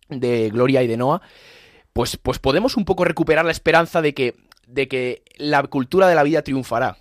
de 0.09 0.49
Gloria 0.49 0.83
y 0.83 0.87
de 0.87 0.97
Noah, 0.97 1.21
pues, 1.93 2.17
pues 2.17 2.39
podemos 2.39 2.77
un 2.77 2.85
poco 2.85 3.05
recuperar 3.05 3.45
la 3.45 3.51
esperanza 3.51 4.01
de 4.01 4.13
que, 4.13 4.35
de 4.67 4.87
que 4.87 5.23
la 5.37 5.63
cultura 5.63 6.07
de 6.07 6.15
la 6.15 6.23
vida 6.23 6.41
triunfará. 6.43 6.97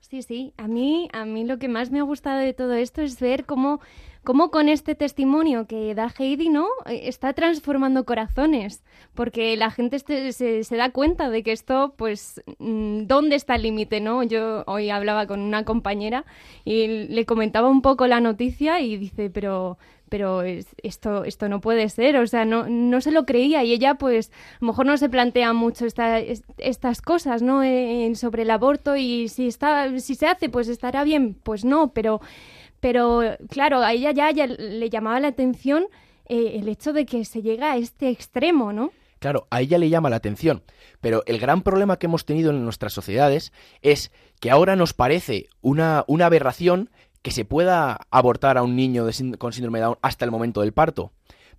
Sí, 0.00 0.22
sí. 0.22 0.54
A 0.56 0.68
mí, 0.68 1.08
a 1.12 1.26
mí 1.26 1.44
lo 1.44 1.58
que 1.58 1.68
más 1.68 1.90
me 1.90 1.98
ha 1.98 2.02
gustado 2.02 2.38
de 2.38 2.54
todo 2.54 2.72
esto 2.72 3.02
es 3.02 3.20
ver 3.20 3.44
cómo, 3.44 3.80
cómo 4.24 4.50
con 4.50 4.70
este 4.70 4.94
testimonio 4.94 5.66
que 5.66 5.94
da 5.94 6.10
Heidi, 6.18 6.48
¿no? 6.48 6.66
Eh, 6.86 7.02
Está 7.08 7.34
transformando 7.34 8.04
corazones. 8.06 8.82
Porque 9.14 9.54
la 9.58 9.70
gente 9.70 9.96
este- 9.96 10.32
se, 10.32 10.64
se 10.64 10.76
da 10.76 10.92
cuenta 10.92 11.28
de 11.28 11.42
que 11.42 11.52
esto, 11.52 11.92
pues, 11.98 12.42
mm, 12.58 13.02
¿dónde 13.06 13.36
está 13.36 13.56
el 13.56 13.62
límite, 13.64 14.00
no? 14.00 14.22
Yo 14.22 14.64
hoy 14.66 14.88
hablaba 14.88 15.26
con 15.26 15.40
una 15.40 15.66
compañera 15.66 16.24
y 16.64 16.86
le 17.08 17.26
comentaba 17.26 17.68
un 17.68 17.82
poco 17.82 18.06
la 18.06 18.20
noticia 18.20 18.80
y 18.80 18.96
dice, 18.96 19.28
pero 19.28 19.76
pero 20.08 20.42
es- 20.42 20.66
esto, 20.82 21.24
esto 21.24 21.48
no 21.48 21.60
puede 21.60 21.88
ser, 21.88 22.16
o 22.16 22.26
sea, 22.26 22.44
no, 22.44 22.68
no 22.68 23.00
se 23.00 23.10
lo 23.12 23.24
creía 23.26 23.62
y 23.64 23.72
ella 23.72 23.94
pues 23.94 24.30
a 24.30 24.58
lo 24.60 24.68
mejor 24.68 24.86
no 24.86 24.96
se 24.96 25.08
plantea 25.08 25.52
mucho 25.52 25.86
esta, 25.86 26.18
es- 26.18 26.42
estas 26.58 27.02
cosas, 27.02 27.42
¿no? 27.42 27.62
En- 27.62 28.16
sobre 28.16 28.42
el 28.42 28.50
aborto 28.50 28.96
y 28.96 29.28
si 29.28 29.46
está, 29.48 29.98
si 30.00 30.14
se 30.14 30.26
hace 30.26 30.48
pues 30.48 30.68
estará 30.68 31.04
bien, 31.04 31.34
pues 31.34 31.64
no, 31.64 31.92
pero, 31.92 32.20
pero 32.80 33.22
claro, 33.50 33.80
a 33.82 33.92
ella 33.92 34.12
ya, 34.12 34.30
ya 34.30 34.46
le 34.46 34.90
llamaba 34.90 35.20
la 35.20 35.28
atención 35.28 35.86
eh, 36.30 36.58
el 36.60 36.68
hecho 36.68 36.92
de 36.92 37.06
que 37.06 37.24
se 37.24 37.40
llega 37.42 37.72
a 37.72 37.76
este 37.78 38.10
extremo, 38.10 38.72
¿no? 38.72 38.92
Claro, 39.18 39.48
a 39.50 39.60
ella 39.62 39.78
le 39.78 39.88
llama 39.88 40.10
la 40.10 40.16
atención, 40.16 40.62
pero 41.00 41.22
el 41.26 41.40
gran 41.40 41.62
problema 41.62 41.98
que 41.98 42.06
hemos 42.06 42.24
tenido 42.24 42.50
en 42.50 42.62
nuestras 42.64 42.92
sociedades 42.92 43.52
es 43.82 44.12
que 44.38 44.50
ahora 44.50 44.76
nos 44.76 44.92
parece 44.94 45.48
una, 45.60 46.04
una 46.06 46.26
aberración 46.26 46.90
que 47.22 47.30
se 47.30 47.44
pueda 47.44 48.00
abortar 48.10 48.58
a 48.58 48.62
un 48.62 48.76
niño 48.76 49.04
de 49.04 49.36
con 49.38 49.52
síndrome 49.52 49.78
de 49.78 49.84
Down 49.86 49.98
hasta 50.02 50.24
el 50.24 50.30
momento 50.30 50.60
del 50.60 50.72
parto, 50.72 51.12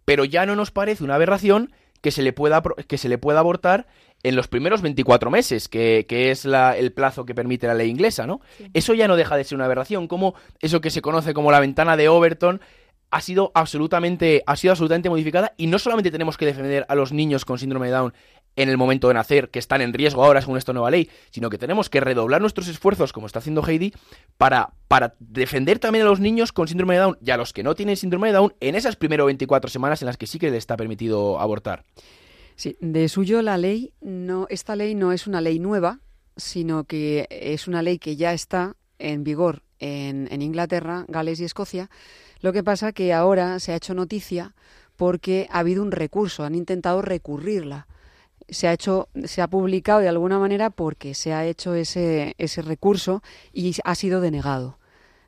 pero 0.05 0.25
ya 0.25 0.45
no 0.45 0.55
nos 0.55 0.71
parece 0.71 1.03
una 1.03 1.15
aberración 1.15 1.71
que 2.01 2.11
se 2.11 2.21
le 2.21 2.31
pueda, 2.33 2.63
que 2.87 2.97
se 2.97 3.09
le 3.09 3.17
pueda 3.17 3.39
abortar 3.39 3.87
en 4.23 4.35
los 4.35 4.47
primeros 4.47 4.81
24 4.81 5.29
meses, 5.31 5.67
que, 5.69 6.05
que 6.07 6.31
es 6.31 6.45
la- 6.45 6.77
el 6.77 6.91
plazo 6.93 7.25
que 7.25 7.35
permite 7.35 7.67
la 7.67 7.73
ley 7.73 7.89
inglesa, 7.89 8.25
¿no? 8.25 8.41
Eso 8.73 8.93
ya 8.93 9.07
no 9.07 9.15
deja 9.17 9.35
de 9.37 9.43
ser 9.43 9.55
una 9.57 9.65
aberración, 9.65 10.07
como 10.07 10.33
eso 10.61 10.81
que 10.81 10.89
se 10.91 11.01
conoce 11.01 11.33
como 11.33 11.51
la 11.51 11.59
ventana 11.59 11.95
de 11.97 12.09
Overton 12.09 12.61
ha 13.11 13.21
sido 13.21 13.51
absolutamente 13.55 14.43
ha 14.45 14.55
sido 14.55 14.71
absolutamente 14.71 15.09
modificada 15.09 15.53
y 15.57 15.65
no 15.67 15.79
solamente 15.79 16.11
tenemos 16.11 16.37
que 16.37 16.45
defender 16.45 16.85
a 16.89 16.95
los 16.95 17.11
niños 17.11 17.43
con 17.43 17.57
síndrome 17.57 17.87
de 17.87 17.93
Down 17.93 18.13
en 18.55 18.69
el 18.69 18.77
momento 18.77 19.07
de 19.07 19.13
nacer, 19.13 19.49
que 19.49 19.59
están 19.59 19.81
en 19.81 19.93
riesgo 19.93 20.23
ahora 20.23 20.41
según 20.41 20.57
esta 20.57 20.73
nueva 20.73 20.91
ley, 20.91 21.09
sino 21.31 21.49
que 21.49 21.57
tenemos 21.57 21.89
que 21.89 21.99
redoblar 21.99 22.41
nuestros 22.41 22.67
esfuerzos, 22.67 23.13
como 23.13 23.27
está 23.27 23.39
haciendo 23.39 23.65
Heidi, 23.65 23.93
para, 24.37 24.73
para 24.87 25.15
defender 25.19 25.79
también 25.79 26.05
a 26.05 26.09
los 26.09 26.19
niños 26.19 26.51
con 26.51 26.67
síndrome 26.67 26.95
de 26.95 27.01
Down 27.01 27.17
y 27.21 27.31
a 27.31 27.37
los 27.37 27.53
que 27.53 27.63
no 27.63 27.75
tienen 27.75 27.95
síndrome 27.95 28.27
de 28.27 28.33
Down 28.33 28.53
en 28.59 28.75
esas 28.75 28.95
primeras 28.95 29.25
24 29.25 29.69
semanas 29.69 30.01
en 30.01 30.07
las 30.07 30.17
que 30.17 30.27
sí 30.27 30.39
que 30.39 30.49
les 30.49 30.57
está 30.57 30.75
permitido 30.77 31.39
abortar. 31.39 31.85
Sí, 32.55 32.75
de 32.81 33.07
suyo 33.07 33.41
la 33.41 33.57
ley 33.57 33.93
no, 34.01 34.45
esta 34.49 34.75
ley 34.75 34.93
no 34.93 35.13
es 35.13 35.27
una 35.27 35.39
ley 35.39 35.59
nueva, 35.59 36.01
sino 36.35 36.83
que 36.83 37.27
es 37.29 37.67
una 37.67 37.81
ley 37.81 37.99
que 37.99 38.17
ya 38.17 38.33
está 38.33 38.75
en 38.97 39.23
vigor 39.23 39.63
en, 39.79 40.27
en 40.31 40.41
Inglaterra, 40.41 41.05
Gales 41.07 41.39
y 41.39 41.45
Escocia. 41.45 41.89
Lo 42.41 42.51
que 42.51 42.63
pasa 42.63 42.91
que 42.91 43.13
ahora 43.13 43.59
se 43.59 43.71
ha 43.71 43.77
hecho 43.77 43.93
noticia 43.93 44.55
porque 44.97 45.47
ha 45.49 45.59
habido 45.59 45.81
un 45.81 45.91
recurso, 45.91 46.43
han 46.43 46.55
intentado 46.55 47.01
recurrirla. 47.01 47.87
Se 48.49 48.67
ha 48.67 48.73
hecho, 48.73 49.09
se 49.25 49.41
ha 49.41 49.47
publicado 49.47 49.99
de 49.99 50.09
alguna 50.09 50.39
manera 50.39 50.69
porque 50.69 51.13
se 51.13 51.33
ha 51.33 51.45
hecho 51.45 51.75
ese, 51.75 52.35
ese 52.37 52.61
recurso 52.61 53.21
y 53.53 53.75
ha 53.83 53.95
sido 53.95 54.21
denegado. 54.21 54.77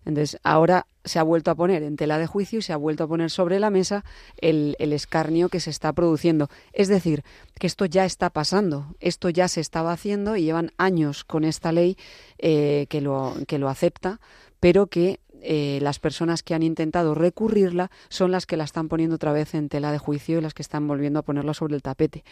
Entonces, 0.05 0.39
ahora 0.43 0.87
se 1.03 1.19
ha 1.19 1.23
vuelto 1.23 1.51
a 1.51 1.55
poner 1.55 1.83
en 1.83 1.95
tela 1.95 2.17
de 2.17 2.27
juicio 2.27 2.59
y 2.59 2.61
se 2.61 2.73
ha 2.73 2.77
vuelto 2.77 3.03
a 3.03 3.07
poner 3.07 3.29
sobre 3.29 3.59
la 3.59 3.69
mesa 3.69 4.03
el, 4.37 4.75
el 4.79 4.93
escarnio 4.93 5.49
que 5.49 5.59
se 5.59 5.69
está 5.69 5.93
produciendo. 5.93 6.49
Es 6.73 6.87
decir, 6.87 7.23
que 7.59 7.67
esto 7.67 7.85
ya 7.85 8.05
está 8.05 8.29
pasando, 8.29 8.95
esto 8.99 9.29
ya 9.29 9.47
se 9.47 9.61
estaba 9.61 9.91
haciendo 9.91 10.35
y 10.35 10.43
llevan 10.43 10.71
años 10.77 11.23
con 11.23 11.43
esta 11.43 11.71
ley 11.71 11.97
eh, 12.39 12.87
que, 12.89 13.01
lo, 13.01 13.35
que 13.47 13.59
lo 13.59 13.69
acepta, 13.69 14.19
pero 14.59 14.87
que 14.87 15.19
eh, 15.43 15.79
las 15.81 15.99
personas 15.99 16.43
que 16.43 16.53
han 16.53 16.63
intentado 16.63 17.15
recurrirla 17.15 17.89
son 18.09 18.31
las 18.31 18.45
que 18.45 18.57
la 18.57 18.63
están 18.63 18.89
poniendo 18.89 19.15
otra 19.15 19.33
vez 19.33 19.55
en 19.55 19.69
tela 19.69 19.91
de 19.91 19.97
juicio 19.97 20.37
y 20.37 20.41
las 20.41 20.53
que 20.53 20.61
están 20.61 20.87
volviendo 20.87 21.19
a 21.19 21.23
ponerla 21.23 21.53
sobre 21.53 21.75
el 21.75 21.81
tapete. 21.81 22.23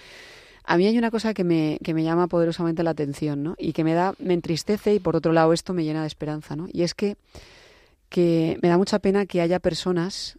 A 0.69 0.77
mí 0.77 0.85
hay 0.85 0.99
una 0.99 1.09
cosa 1.09 1.33
que 1.33 1.43
me, 1.43 1.79
que 1.83 1.95
me 1.95 2.03
llama 2.03 2.27
poderosamente 2.27 2.83
la 2.83 2.91
atención, 2.91 3.41
¿no? 3.41 3.55
Y 3.57 3.73
que 3.73 3.83
me 3.83 3.95
da, 3.95 4.13
me 4.19 4.35
entristece 4.35 4.93
y 4.93 4.99
por 4.99 5.15
otro 5.15 5.33
lado 5.33 5.51
esto 5.51 5.73
me 5.73 5.83
llena 5.83 6.01
de 6.01 6.07
esperanza, 6.07 6.55
¿no? 6.55 6.67
Y 6.71 6.83
es 6.83 6.93
que, 6.93 7.17
que 8.07 8.59
me 8.61 8.69
da 8.69 8.77
mucha 8.77 8.99
pena 8.99 9.25
que 9.25 9.41
haya 9.41 9.57
personas 9.59 10.37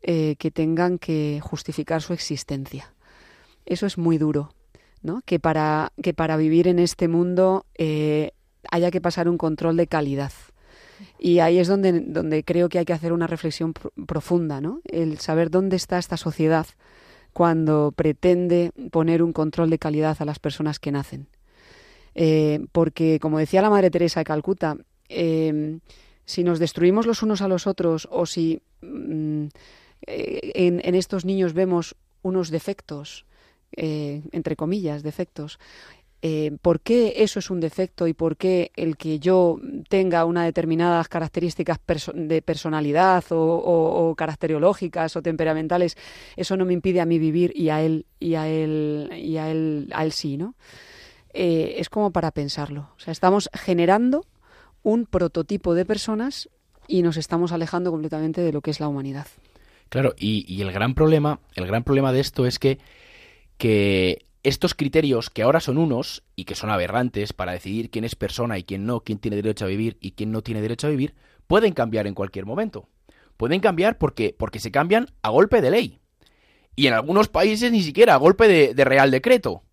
eh, 0.00 0.36
que 0.38 0.52
tengan 0.52 0.98
que 0.98 1.40
justificar 1.42 2.02
su 2.02 2.12
existencia. 2.12 2.94
Eso 3.66 3.84
es 3.86 3.98
muy 3.98 4.16
duro, 4.16 4.54
¿no? 5.02 5.22
Que 5.24 5.40
para, 5.40 5.90
que 6.00 6.14
para 6.14 6.36
vivir 6.36 6.68
en 6.68 6.78
este 6.78 7.08
mundo 7.08 7.66
eh, 7.74 8.30
haya 8.70 8.92
que 8.92 9.00
pasar 9.00 9.28
un 9.28 9.38
control 9.38 9.76
de 9.76 9.88
calidad. 9.88 10.30
Y 11.18 11.40
ahí 11.40 11.58
es 11.58 11.66
donde, 11.66 11.98
donde 11.98 12.44
creo 12.44 12.68
que 12.68 12.78
hay 12.78 12.84
que 12.84 12.92
hacer 12.92 13.12
una 13.12 13.26
reflexión 13.26 13.72
profunda, 13.72 14.60
¿no? 14.60 14.82
El 14.84 15.18
saber 15.18 15.50
dónde 15.50 15.74
está 15.74 15.98
esta 15.98 16.16
sociedad 16.16 16.68
cuando 17.34 17.92
pretende 17.94 18.72
poner 18.90 19.22
un 19.22 19.34
control 19.34 19.68
de 19.68 19.78
calidad 19.78 20.16
a 20.20 20.24
las 20.24 20.38
personas 20.38 20.78
que 20.78 20.92
nacen. 20.92 21.26
Eh, 22.14 22.64
porque, 22.70 23.18
como 23.20 23.38
decía 23.38 23.60
la 23.60 23.70
Madre 23.70 23.90
Teresa 23.90 24.20
de 24.20 24.24
Calcuta, 24.24 24.76
em, 25.08 25.80
si 26.24 26.44
nos 26.44 26.58
destruimos 26.58 27.06
los 27.06 27.22
unos 27.22 27.42
a 27.42 27.48
los 27.48 27.66
otros 27.66 28.08
o 28.10 28.24
si 28.24 28.62
mm, 28.80 29.46
eh, 30.06 30.52
en, 30.54 30.94
estos 30.94 31.24
niños 31.24 31.52
vemos 31.54 31.96
unos 32.22 32.50
defectos, 32.50 33.26
eh, 33.76 34.22
entre 34.30 34.54
comillas, 34.54 35.02
defectos, 35.02 35.58
por 36.62 36.80
qué 36.80 37.14
eso 37.18 37.38
es 37.38 37.50
un 37.50 37.60
defecto 37.60 38.06
y 38.06 38.14
por 38.14 38.38
qué 38.38 38.72
el 38.76 38.96
que 38.96 39.18
yo 39.18 39.58
tenga 39.88 40.24
unas 40.24 40.46
determinadas 40.46 41.06
características 41.08 41.78
de 42.14 42.40
personalidad 42.40 43.24
o, 43.30 44.14
caracteriológicas 44.16 45.16
o 45.16 45.22
temperamentales, 45.22 45.98
eso 46.36 46.56
no 46.56 46.64
me 46.64 46.72
impide 46.72 47.02
a 47.02 47.06
mí 47.06 47.18
vivir 47.18 47.52
y 47.54 47.68
a 47.68 47.82
él 47.82 48.06
y 48.20 48.36
a 48.36 48.48
él 48.48 49.10
y 49.12 49.36
a 49.36 49.50
él 49.50 49.90
a 49.92 50.04
él 50.04 50.12
sí, 50.12 50.38
¿no? 50.38 50.54
Eh, 51.34 51.74
es 51.78 51.90
como 51.90 52.12
para 52.12 52.30
pensarlo. 52.30 52.88
O 52.96 53.00
sea, 53.00 53.12
estamos 53.12 53.50
generando 53.52 54.24
un 54.82 55.04
prototipo 55.04 55.74
de 55.74 55.84
personas 55.84 56.48
y 56.86 57.02
nos 57.02 57.16
estamos 57.16 57.52
alejando 57.52 57.90
completamente 57.90 58.40
de 58.40 58.52
lo 58.52 58.60
que 58.60 58.70
es 58.70 58.80
la 58.80 58.88
humanidad. 58.88 59.26
Claro, 59.88 60.14
y, 60.16 60.60
el 60.62 60.72
gran 60.72 60.94
problema, 60.94 61.40
el 61.54 61.66
gran 61.66 61.84
problema 61.84 62.12
de 62.12 62.20
esto 62.20 62.46
es 62.46 62.58
que, 62.58 62.78
que 63.58 64.24
estos 64.44 64.74
criterios 64.74 65.30
que 65.30 65.42
ahora 65.42 65.58
son 65.58 65.78
unos 65.78 66.22
y 66.36 66.44
que 66.44 66.54
son 66.54 66.70
aberrantes 66.70 67.32
para 67.32 67.52
decidir 67.52 67.90
quién 67.90 68.04
es 68.04 68.14
persona 68.14 68.58
y 68.58 68.62
quién 68.62 68.86
no, 68.86 69.00
quién 69.00 69.18
tiene 69.18 69.36
derecho 69.36 69.64
a 69.64 69.68
vivir 69.68 69.96
y 70.00 70.12
quién 70.12 70.30
no 70.30 70.42
tiene 70.42 70.60
derecho 70.60 70.86
a 70.86 70.90
vivir, 70.90 71.14
pueden 71.46 71.72
cambiar 71.72 72.06
en 72.06 72.14
cualquier 72.14 72.46
momento. 72.46 72.88
Pueden 73.36 73.60
cambiar 73.60 73.98
porque, 73.98 74.34
porque 74.38 74.60
se 74.60 74.70
cambian 74.70 75.08
a 75.22 75.30
golpe 75.30 75.60
de 75.60 75.70
ley. 75.70 76.00
Y 76.76 76.86
en 76.86 76.92
algunos 76.92 77.28
países 77.28 77.72
ni 77.72 77.82
siquiera 77.82 78.14
a 78.14 78.18
golpe 78.18 78.46
de 78.74 78.84
real 78.84 79.10
decreto. 79.10 79.64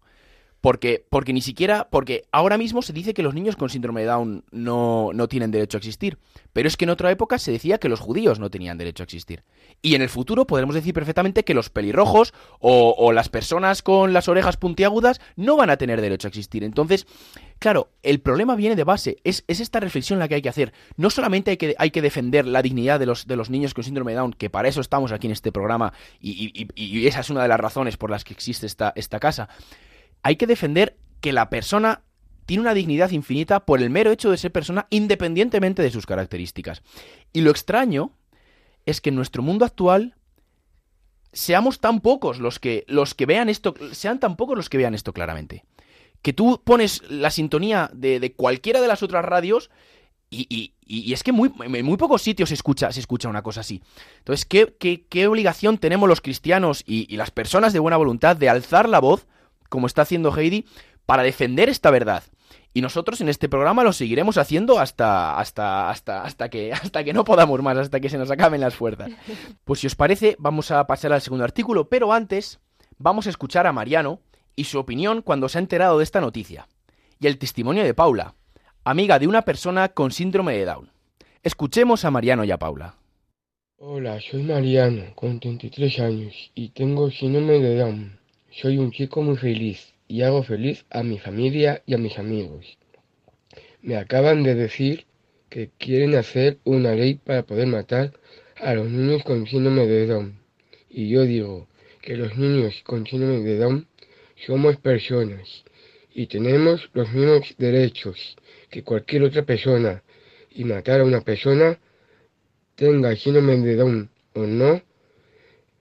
Porque, 0.62 1.04
porque 1.10 1.34
ni 1.34 1.42
siquiera, 1.42 1.88
porque 1.90 2.26
ahora 2.32 2.58
mismo 2.58 2.84
se 2.84 2.94
dice 2.94 3.16
que 3.16 3.24
los 3.24 3.34
niños 3.34 3.56
con 3.56 3.70
síndrome 3.70 4.02
de 4.02 4.08
Down 4.08 4.44
no, 4.52 5.10
no 5.12 5.28
tienen 5.28 5.50
derecho 5.50 5.78
a 5.78 5.80
existir, 5.80 6.20
pero 6.54 6.68
es 6.68 6.78
que 6.78 6.86
en 6.86 6.92
otra 6.92 7.10
época 7.10 7.40
se 7.40 7.52
decía 7.52 7.80
que 7.80 7.90
los 7.90 8.00
judíos 8.00 8.40
no 8.40 8.52
tenían 8.52 8.78
derecho 8.78 9.02
a 9.02 9.06
existir. 9.06 9.44
Y 9.82 9.96
en 9.96 10.04
el 10.04 10.10
futuro 10.10 10.46
podremos 10.46 10.76
decir 10.76 10.94
perfectamente 10.94 11.44
que 11.44 11.56
los 11.56 11.70
pelirrojos 11.70 12.34
o, 12.60 13.12
las 13.12 13.30
personas 13.30 13.82
con 13.82 14.14
las 14.14 14.28
orejas 14.28 14.58
puntiagudas 14.58 15.20
no 15.36 15.58
van 15.58 15.72
a 15.72 15.78
tener 15.78 16.00
derecho 16.00 16.28
a 16.28 16.30
existir. 16.30 16.64
Entonces, 16.64 17.08
claro, 17.58 17.90
el 18.04 18.20
problema 18.20 18.56
viene 18.56 18.76
de 18.76 18.84
base. 18.84 19.18
Es, 19.24 19.44
es, 19.48 19.60
esta 19.60 19.80
reflexión 19.80 20.20
la 20.20 20.28
que 20.28 20.36
hay 20.36 20.42
que 20.44 20.50
hacer. 20.50 20.74
No 20.98 21.10
solamente 21.10 21.52
hay 21.52 21.58
que, 21.58 21.76
hay 21.80 21.90
que 21.90 22.04
defender 22.04 22.46
la 22.46 22.62
dignidad 22.62 23.00
de 23.00 23.08
los, 23.08 23.26
de 23.26 23.36
los 23.36 23.50
niños 23.50 23.74
con 23.74 23.84
síndrome 23.84 24.12
de 24.12 24.20
Down, 24.20 24.34
que 24.34 24.52
para 24.52 24.68
eso 24.68 24.82
estamos 24.82 25.12
aquí 25.12 25.26
en 25.26 25.34
este 25.34 25.52
programa 25.52 25.94
y, 26.20 26.52
y, 26.54 26.68
y 26.76 27.08
esa 27.08 27.22
es 27.22 27.32
una 27.32 27.42
de 27.42 27.48
las 27.48 27.60
razones 27.60 27.98
por 27.98 28.12
las 28.12 28.24
que 28.24 28.34
existe 28.34 28.68
esta, 28.68 28.94
esta 28.96 29.20
casa 29.20 29.50
hay 30.24 30.36
que 30.36 30.48
defender 30.48 30.98
que 31.20 31.34
la 31.34 31.50
persona 31.50 32.04
tiene 32.46 32.62
una 32.62 32.74
dignidad 32.74 33.12
infinita 33.12 33.66
por 33.66 33.82
el 33.82 33.90
mero 33.90 34.12
hecho 34.12 34.32
de 34.32 34.38
ser 34.38 34.52
persona 34.52 34.88
independientemente 34.90 35.82
de 35.82 35.92
sus 35.92 36.06
características. 36.06 36.82
Y 37.34 37.42
lo 37.42 37.52
extraño 37.52 38.12
es 38.86 39.00
que 39.00 39.10
en 39.10 39.16
nuestro 39.16 39.44
mundo 39.44 39.66
actual 39.66 40.16
seamos 41.32 41.80
tan 41.80 42.02
pocos 42.02 42.40
los 42.40 42.60
que 42.60 42.84
los 42.88 43.14
que 43.14 43.26
vean 43.26 43.48
esto, 43.48 43.74
sean 43.94 44.20
tan 44.20 44.36
pocos 44.36 44.58
los 44.58 44.70
que 44.70 44.78
vean 44.78 44.96
esto 44.96 45.14
claramente. 45.14 45.64
Que 46.22 46.34
tú 46.34 46.62
pones 46.64 47.04
la 47.10 47.32
sintonía 47.32 47.90
de, 47.94 48.34
cualquiera 48.36 48.82
de 48.82 48.88
las 48.88 49.02
otras 49.02 49.26
radios 49.26 49.72
y, 50.30 50.74
es 50.88 51.24
que 51.24 51.32
muy, 51.32 51.52
en 51.60 51.86
muy 51.86 51.98
pocos 51.98 52.22
sitios 52.22 52.50
se 52.50 52.56
escucha, 52.56 52.92
se 52.92 53.00
escucha 53.00 53.28
una 53.28 53.42
cosa 53.42 53.62
así. 53.62 53.82
Entonces, 54.20 54.46
¿qué, 54.46 54.76
qué, 55.10 55.28
obligación 55.28 55.78
tenemos 55.78 56.08
los 56.08 56.22
cristianos 56.22 56.84
y 56.86 57.16
las 57.16 57.32
personas 57.32 57.74
de 57.74 57.80
buena 57.80 57.98
voluntad 57.98 58.36
de 58.36 58.50
alzar 58.50 58.88
la 58.88 59.00
voz 59.00 59.26
como 59.72 59.88
está 59.88 60.02
haciendo 60.02 60.38
Heidi, 60.38 60.66
para 61.06 61.24
defender 61.24 61.70
esta 61.70 61.90
verdad. 61.92 62.24
Y 62.74 62.82
nosotros 62.82 63.22
en 63.22 63.30
este 63.30 63.48
programa 63.48 63.84
lo 63.84 63.94
seguiremos 63.94 64.38
haciendo 64.38 64.80
hasta, 64.80 65.40
hasta, 65.40 65.90
hasta, 65.90 66.24
hasta, 66.24 66.50
que, 66.50 66.74
hasta 66.74 67.04
que 67.06 67.14
no 67.14 67.24
podamos 67.24 67.62
más, 67.64 67.78
hasta 67.78 68.02
que 68.02 68.10
se 68.10 68.18
nos 68.18 68.30
acaben 68.30 68.62
las 68.62 68.76
fuerzas. 68.76 69.12
Pues 69.64 69.80
si 69.80 69.88
os 69.88 69.96
parece, 69.96 70.36
vamos 70.40 70.72
a 70.72 70.86
pasar 70.86 71.14
al 71.14 71.22
segundo 71.22 71.46
artículo, 71.46 71.88
pero 71.88 72.12
antes 72.12 72.60
vamos 72.98 73.28
a 73.28 73.30
escuchar 73.30 73.66
a 73.66 73.72
Mariano 73.72 74.20
y 74.58 74.66
su 74.66 74.78
opinión 74.78 75.22
cuando 75.22 75.48
se 75.48 75.58
ha 75.58 75.62
enterado 75.62 75.98
de 75.98 76.04
esta 76.04 76.20
noticia. 76.20 76.68
Y 77.20 77.28
el 77.28 77.38
testimonio 77.38 77.84
de 77.84 77.94
Paula, 77.94 78.36
amiga 78.84 79.20
de 79.20 79.28
una 79.28 79.44
persona 79.44 79.90
con 79.90 80.12
síndrome 80.12 80.54
de 80.58 80.66
Down. 80.66 80.92
Escuchemos 81.44 82.04
a 82.04 82.12
Mariano 82.12 82.44
y 82.44 82.52
a 82.52 82.60
Paula. 82.60 82.96
Hola, 83.78 84.20
soy 84.20 84.44
Mariano, 84.44 85.16
con 85.16 85.40
33 85.40 86.00
años, 86.02 86.52
y 86.54 86.70
tengo 86.70 87.10
síndrome 87.10 87.54
de 87.54 87.78
Down. 87.78 88.21
Soy 88.54 88.78
un 88.80 88.92
chico 88.92 89.22
muy 89.22 89.38
feliz 89.38 89.94
y 90.10 90.24
hago 90.24 90.44
feliz 90.44 90.86
a 90.90 91.04
mi 91.04 91.18
familia 91.18 91.84
y 91.86 91.94
a 91.94 91.98
mis 91.98 92.20
amigos. 92.20 92.78
Me 93.82 93.96
acaban 93.96 94.44
de 94.44 94.56
decir 94.56 95.06
que 95.48 95.70
quieren 95.78 96.16
hacer 96.16 96.58
una 96.66 96.94
ley 96.94 97.16
para 97.16 97.44
poder 97.44 97.68
matar 97.68 98.12
a 98.58 98.74
los 98.74 98.90
niños 98.90 99.24
con 99.24 99.48
síndrome 99.48 99.88
de 99.88 100.06
Down. 100.06 100.40
Y 100.90 101.08
yo 101.08 101.24
digo 101.24 101.70
que 102.02 102.18
los 102.18 102.38
niños 102.38 102.84
con 102.84 103.08
síndrome 103.08 103.40
de 103.40 103.58
Down 103.58 103.88
somos 104.36 104.76
personas 104.76 105.64
y 106.14 106.28
tenemos 106.28 106.90
los 106.94 107.10
mismos 107.14 107.56
derechos 107.58 108.36
que 108.70 108.84
cualquier 108.84 109.24
otra 109.24 109.44
persona. 109.46 110.04
Y 110.50 110.66
matar 110.66 111.00
a 111.00 111.06
una 111.06 111.22
persona, 111.22 111.80
tenga 112.76 113.16
síndrome 113.16 113.60
de 113.60 113.76
Down 113.78 114.10
o 114.34 114.42
no, 114.42 114.82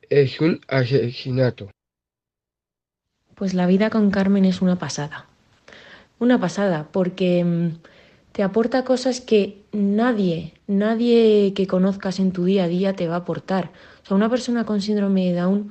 es 0.08 0.40
un 0.40 0.60
asesinato. 0.68 1.68
Pues 3.40 3.54
la 3.54 3.66
vida 3.66 3.88
con 3.88 4.10
Carmen 4.10 4.44
es 4.44 4.60
una 4.60 4.76
pasada. 4.76 5.24
Una 6.18 6.38
pasada, 6.38 6.88
porque 6.92 7.42
mm, 7.42 7.68
te 8.32 8.42
aporta 8.42 8.84
cosas 8.84 9.22
que 9.22 9.62
nadie, 9.72 10.52
nadie 10.66 11.54
que 11.54 11.66
conozcas 11.66 12.18
en 12.18 12.32
tu 12.32 12.44
día 12.44 12.64
a 12.64 12.68
día 12.68 12.92
te 12.92 13.08
va 13.08 13.14
a 13.14 13.20
aportar. 13.20 13.70
O 14.02 14.06
sea, 14.06 14.14
una 14.14 14.28
persona 14.28 14.66
con 14.66 14.82
síndrome 14.82 15.32
de 15.32 15.40
Down 15.40 15.70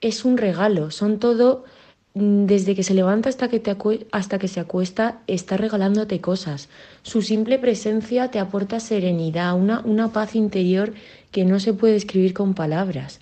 es 0.00 0.24
un 0.24 0.38
regalo, 0.38 0.90
son 0.90 1.18
todo, 1.18 1.66
mm, 2.14 2.46
desde 2.46 2.74
que 2.74 2.82
se 2.82 2.94
levanta 2.94 3.28
hasta 3.28 3.48
que, 3.48 3.60
te 3.60 3.76
hasta 4.10 4.38
que 4.38 4.48
se 4.48 4.58
acuesta, 4.58 5.20
está 5.26 5.58
regalándote 5.58 6.22
cosas. 6.22 6.70
Su 7.02 7.20
simple 7.20 7.58
presencia 7.58 8.30
te 8.30 8.38
aporta 8.38 8.80
serenidad, 8.80 9.54
una, 9.54 9.80
una 9.80 10.10
paz 10.10 10.34
interior 10.34 10.94
que 11.32 11.44
no 11.44 11.60
se 11.60 11.74
puede 11.74 11.96
escribir 11.96 12.32
con 12.32 12.54
palabras. 12.54 13.20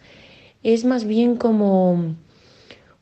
Es 0.62 0.84
más 0.84 1.04
bien 1.04 1.34
como 1.34 2.14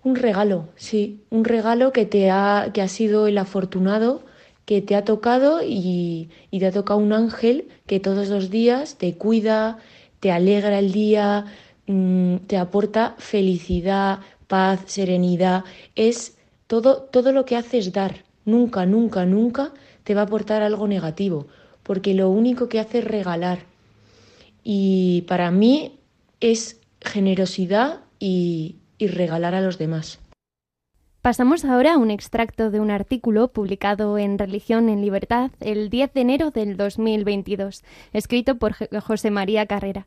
un 0.05 0.17
regalo, 0.17 0.69
sí, 0.77 1.25
un 1.31 1.45
regalo 1.45 1.93
que 1.93 2.05
te 2.05 2.31
ha, 2.31 2.71
que 2.73 2.83
ha 2.83 2.89
sido 2.89 3.27
el 3.27 3.39
afortunado, 3.39 4.23
que 4.67 4.83
te 4.83 4.95
ha 4.97 5.05
tocado 5.05 5.63
y, 5.63 6.31
y 6.51 6.59
te 6.61 6.67
ha 6.67 6.73
tocado 6.73 7.01
un 7.01 7.13
ángel 7.13 7.69
que 7.87 8.01
todos 8.01 8.29
los 8.29 8.51
días 8.51 8.97
te 8.97 9.15
cuida, 9.17 9.79
te 10.21 10.31
alegra 10.31 10.79
el 10.79 10.93
día, 10.93 11.47
mm, 11.87 12.37
te 12.47 12.57
aporta 12.59 13.15
felicidad, 13.19 14.21
paz, 14.47 14.81
serenidad. 14.87 15.65
Es 15.97 16.37
todo, 16.67 17.03
todo 17.03 17.33
lo 17.33 17.45
que 17.45 17.57
haces 17.57 17.93
dar. 17.93 18.25
Nunca, 18.45 18.87
nunca, 18.87 19.25
nunca 19.25 19.73
te 20.05 20.15
va 20.15 20.23
a 20.23 20.25
aportar 20.25 20.63
algo 20.63 20.87
negativo, 20.87 21.47
porque 21.83 22.15
lo 22.15 22.29
único 22.31 22.69
que 22.69 22.79
hace 22.81 22.99
es 22.99 23.05
regalar. 23.05 23.61
Y 24.63 25.23
para 25.23 25.51
mí 25.51 25.99
es 26.41 26.81
generosidad 27.01 28.01
y, 28.19 28.77
y 28.99 29.09
regalar 29.09 29.55
a 29.55 29.61
los 29.61 29.79
demás. 29.79 30.21
Pasamos 31.25 31.65
ahora 31.65 31.95
a 31.95 31.97
un 31.97 32.11
extracto 32.11 32.71
de 32.71 32.81
un 32.81 32.91
artículo 32.91 33.49
publicado 33.49 34.19
en 34.19 34.39
Religión 34.39 34.91
en 34.91 35.01
Libertad 35.01 35.53
el 35.61 35.89
10 35.89 36.13
de 36.13 36.21
enero 36.21 36.51
del 36.51 36.77
2022, 36.77 37.83
escrito 38.13 38.59
por 38.59 38.75
José 39.01 39.31
María 39.31 39.65
Carrera. 39.65 40.07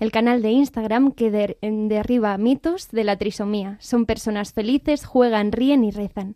El 0.00 0.10
canal 0.10 0.42
de 0.42 0.50
Instagram 0.50 1.12
que 1.12 1.30
derriba 1.30 2.36
mitos 2.38 2.90
de 2.90 3.04
la 3.04 3.16
trisomía. 3.16 3.76
Son 3.78 4.04
personas 4.04 4.52
felices, 4.52 5.06
juegan, 5.06 5.52
ríen 5.52 5.84
y 5.84 5.92
rezan. 5.92 6.34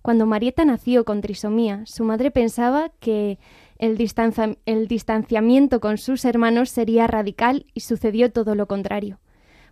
Cuando 0.00 0.24
Marieta 0.24 0.64
nació 0.64 1.04
con 1.04 1.20
trisomía, 1.20 1.82
su 1.84 2.04
madre 2.04 2.30
pensaba 2.30 2.90
que 3.00 3.38
el 3.78 3.98
distanciamiento 3.98 5.80
con 5.80 5.98
sus 5.98 6.24
hermanos 6.24 6.70
sería 6.70 7.06
radical 7.06 7.66
y 7.74 7.80
sucedió 7.80 8.32
todo 8.32 8.54
lo 8.54 8.66
contrario 8.66 9.18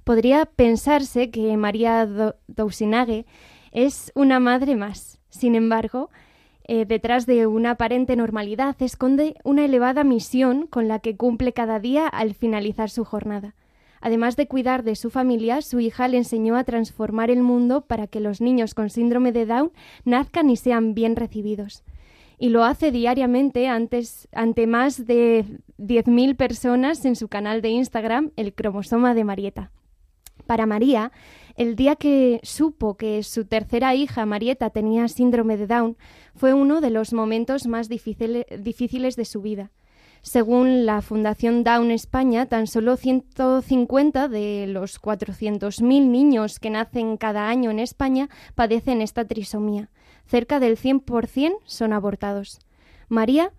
podría 0.07 0.47
pensarse 0.47 1.33
que 1.33 1.57
María 1.57 2.07
Dousinage 2.47 3.27
es 3.73 4.12
una 4.14 4.38
madre 4.38 4.77
más. 4.77 5.19
Sin 5.31 5.57
embargo, 5.57 6.11
eh, 6.62 6.85
detrás 6.85 7.27
de 7.27 7.49
una 7.49 7.73
aparente 7.73 8.14
normalidad 8.14 8.77
esconde 8.81 9.35
una 9.42 9.64
elevada 9.64 10.05
misión 10.05 10.69
con 10.69 10.87
la 10.87 11.01
que 11.01 11.16
cumple 11.16 11.53
cada 11.53 11.81
día 11.81 12.07
al 12.07 12.35
finalizar 12.35 12.88
su 12.88 13.05
jornada. 13.05 13.57
Además 14.01 14.37
de 14.37 14.47
cuidar 14.47 14.85
de 14.85 14.95
su 14.95 15.11
familia, 15.11 15.61
su 15.61 15.81
hija 15.81 16.07
le 16.07 16.19
enseñó 16.19 16.57
a 16.57 16.62
transformar 16.62 17.29
el 17.29 17.42
mundo 17.42 17.81
para 17.81 18.07
que 18.07 18.21
los 18.21 18.40
niños 18.40 18.75
con 18.75 18.90
síndrome 18.90 19.33
de 19.33 19.45
Down 19.45 19.73
nazcan 20.05 20.51
y 20.51 20.57
sean 20.57 20.95
bien 20.95 21.16
recibidos. 21.16 21.83
Y 22.38 22.51
lo 22.51 22.62
hace 22.62 22.92
diariamente 22.92 23.66
antes, 23.66 24.29
ante 24.31 24.69
más 24.69 25.05
de 25.05 25.47
10.000 25.79 26.37
personas 26.37 27.05
en 27.05 27.16
su 27.16 27.27
canal 27.27 27.61
de 27.61 27.71
Instagram, 27.71 28.31
El 28.37 28.55
cromosoma 28.55 29.12
de 29.12 29.25
Marieta. 29.25 29.73
Para 30.46 30.66
María, 30.66 31.12
el 31.56 31.74
día 31.74 31.96
que 31.96 32.40
supo 32.42 32.96
que 32.96 33.22
su 33.22 33.44
tercera 33.44 33.94
hija, 33.94 34.26
Marieta, 34.26 34.70
tenía 34.70 35.09
síndrome 35.09 35.56
de 35.56 35.66
Down, 35.66 35.96
fue 36.35 36.54
uno 36.54 36.80
de 36.80 36.90
los 36.90 37.12
momentos 37.12 37.66
más 37.66 37.88
difíciles 37.88 39.16
de 39.16 39.24
su 39.24 39.42
vida. 39.42 39.72
Según 40.22 40.87
la 40.87 41.02
Fundación 41.02 41.62
Down 41.62 41.90
España, 41.90 42.46
tan 42.46 42.66
solo 42.66 42.96
150 42.96 44.28
de 44.28 44.66
los 44.66 45.00
400.000 45.00 45.82
niños 45.82 46.59
que 46.59 46.70
nacen 46.70 47.16
cada 47.16 47.48
año 47.48 47.70
en 47.70 47.78
España 47.78 48.28
padecen 48.54 49.02
esta 49.02 49.24
trisomía. 49.24 49.90
Cerca 50.26 50.59
del 50.59 50.76
100% 50.76 51.59
son 51.64 51.92
abortados. 51.92 52.59
María 53.09 53.52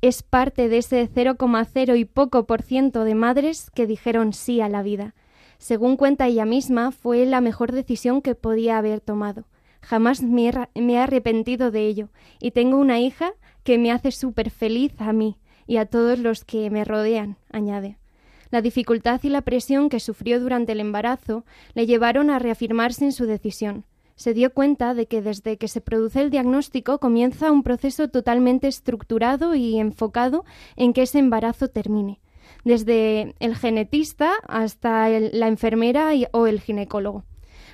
es 0.00 0.22
parte 0.22 0.68
de 0.68 0.78
ese 0.78 1.08
0,0 1.08 1.98
y 1.98 2.04
poco 2.06 2.46
por 2.46 2.62
ciento 2.62 3.04
de 3.04 3.14
madres 3.14 3.70
que 3.70 3.86
dijeron 3.86 4.32
sí 4.32 4.62
a 4.62 4.68
la 4.68 4.82
vida. 4.82 5.14
Según 5.58 5.96
cuenta 5.96 6.26
ella 6.26 6.44
misma, 6.44 6.90
fue 6.90 7.26
la 7.26 7.40
mejor 7.40 7.72
decisión 7.72 8.22
que 8.22 8.34
podía 8.34 8.78
haber 8.78 9.00
tomado. 9.00 9.44
Jamás 9.80 10.22
me 10.22 10.50
he, 10.74 10.98
arrepentido 10.98 11.70
de 11.70 11.86
ello 11.86 12.08
y 12.40 12.52
tengo 12.52 12.78
una 12.78 13.00
hija 13.00 13.32
que 13.64 13.78
me 13.78 13.92
hace 13.92 14.12
súper 14.12 14.50
feliz 14.50 14.92
a 14.98 15.12
mí 15.12 15.36
y 15.66 15.76
a 15.76 15.86
todos 15.86 16.18
los 16.18 16.44
que 16.44 16.70
me 16.70 16.84
rodean, 16.84 17.36
añade. 17.50 17.98
La 18.50 18.62
dificultad 18.62 19.20
y 19.22 19.28
la 19.28 19.42
presión 19.42 19.88
que 19.88 20.00
sufrió 20.00 20.40
durante 20.40 20.72
el 20.72 20.80
embarazo 20.80 21.44
le 21.74 21.86
llevaron 21.86 22.30
a 22.30 22.38
reafirmarse 22.38 23.04
en 23.04 23.12
su 23.12 23.26
decisión. 23.26 23.84
Se 24.16 24.32
dio 24.32 24.52
cuenta 24.54 24.94
de 24.94 25.06
que 25.06 25.22
desde 25.22 25.56
que 25.56 25.66
se 25.66 25.80
produce 25.80 26.20
el 26.20 26.30
diagnóstico 26.30 26.98
comienza 26.98 27.50
un 27.50 27.62
proceso 27.62 28.08
totalmente 28.08 28.68
estructurado 28.68 29.54
y 29.54 29.78
enfocado 29.78 30.44
en 30.76 30.92
que 30.92 31.02
ese 31.02 31.18
embarazo 31.18 31.68
termine, 31.68 32.20
desde 32.64 33.34
el 33.38 33.56
genetista 33.56 34.32
hasta 34.48 35.08
la 35.08 35.48
enfermera 35.48 36.10
o 36.32 36.46
el 36.46 36.60
ginecólogo. 36.60 37.24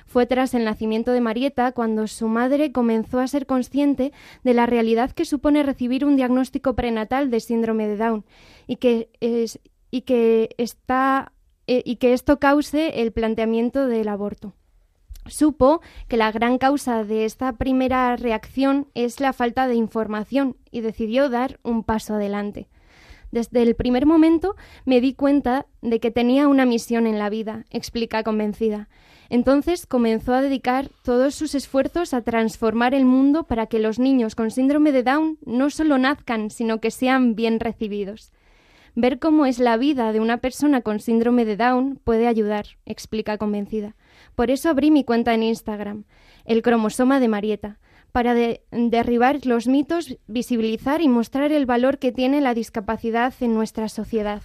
Fue 0.05 0.25
tras 0.25 0.53
el 0.53 0.65
nacimiento 0.65 1.13
de 1.13 1.21
Marieta 1.21 1.71
cuando 1.71 2.05
su 2.05 2.27
madre 2.27 2.73
comenzó 2.73 3.19
a 3.19 3.27
ser 3.27 3.45
consciente 3.45 4.11
de 4.43 4.53
la 4.53 4.65
realidad 4.65 5.11
que 5.11 5.23
supone 5.23 5.63
recibir 5.63 6.03
un 6.03 6.17
diagnóstico 6.17 6.75
prenatal 6.75 7.31
de 7.31 7.39
síndrome 7.39 7.87
de 7.87 7.95
Down 7.95 8.25
y 8.67 8.75
que, 8.75 9.09
y 9.89 10.01
que, 10.01 10.49
está, 10.57 11.31
eh, 11.67 11.81
y 11.85 11.95
que 11.95 12.11
esto 12.11 12.39
cause 12.39 13.01
el 13.01 13.13
planteamiento 13.13 13.87
del 13.87 14.09
aborto. 14.09 14.53
Supo 15.27 15.81
que 16.09 16.17
la 16.17 16.31
gran 16.31 16.57
causa 16.57 17.05
de 17.05 17.23
esta 17.23 17.53
primera 17.53 18.15
reacción 18.17 18.87
es 18.95 19.21
la 19.21 19.31
falta 19.31 19.67
de 19.67 19.75
información 19.75 20.57
y 20.71 20.81
decidió 20.81 21.29
dar 21.29 21.57
un 21.63 21.83
paso 21.83 22.15
adelante. 22.15 22.67
Desde 23.31 23.61
el 23.61 23.75
primer 23.75 24.05
momento 24.05 24.55
me 24.85 24.99
di 24.99 25.13
cuenta 25.13 25.65
de 25.81 25.99
que 25.99 26.11
tenía 26.11 26.47
una 26.47 26.65
misión 26.65 27.07
en 27.07 27.17
la 27.17 27.29
vida, 27.29 27.65
explica 27.69 28.23
convencida. 28.23 28.89
Entonces 29.29 29.85
comenzó 29.85 30.33
a 30.33 30.41
dedicar 30.41 30.89
todos 31.03 31.35
sus 31.35 31.55
esfuerzos 31.55 32.13
a 32.13 32.21
transformar 32.21 32.93
el 32.93 33.05
mundo 33.05 33.45
para 33.45 33.67
que 33.67 33.79
los 33.79 33.97
niños 33.97 34.35
con 34.35 34.51
síndrome 34.51 34.91
de 34.91 35.03
Down 35.03 35.37
no 35.45 35.69
solo 35.69 35.97
nazcan, 35.97 36.49
sino 36.49 36.81
que 36.81 36.91
sean 36.91 37.35
bien 37.35 37.61
recibidos. 37.61 38.33
Ver 38.93 39.19
cómo 39.19 39.45
es 39.45 39.59
la 39.59 39.77
vida 39.77 40.11
de 40.11 40.19
una 40.19 40.39
persona 40.39 40.81
con 40.81 40.99
síndrome 40.99 41.45
de 41.45 41.55
Down 41.55 42.01
puede 42.03 42.27
ayudar, 42.27 42.65
explica 42.85 43.37
convencida. 43.37 43.95
Por 44.35 44.51
eso 44.51 44.69
abrí 44.69 44.91
mi 44.91 45.05
cuenta 45.05 45.33
en 45.33 45.43
Instagram, 45.43 46.03
el 46.43 46.61
cromosoma 46.61 47.21
de 47.21 47.29
Marieta, 47.29 47.79
para 48.11 48.35
derribar 48.71 49.45
los 49.45 49.67
mitos, 49.67 50.17
visibilizar 50.27 51.01
y 51.01 51.07
mostrar 51.07 51.51
el 51.51 51.65
valor 51.65 51.97
que 51.97 52.11
tiene 52.11 52.41
la 52.41 52.53
discapacidad 52.53 53.33
en 53.39 53.53
nuestra 53.53 53.89
sociedad. 53.89 54.41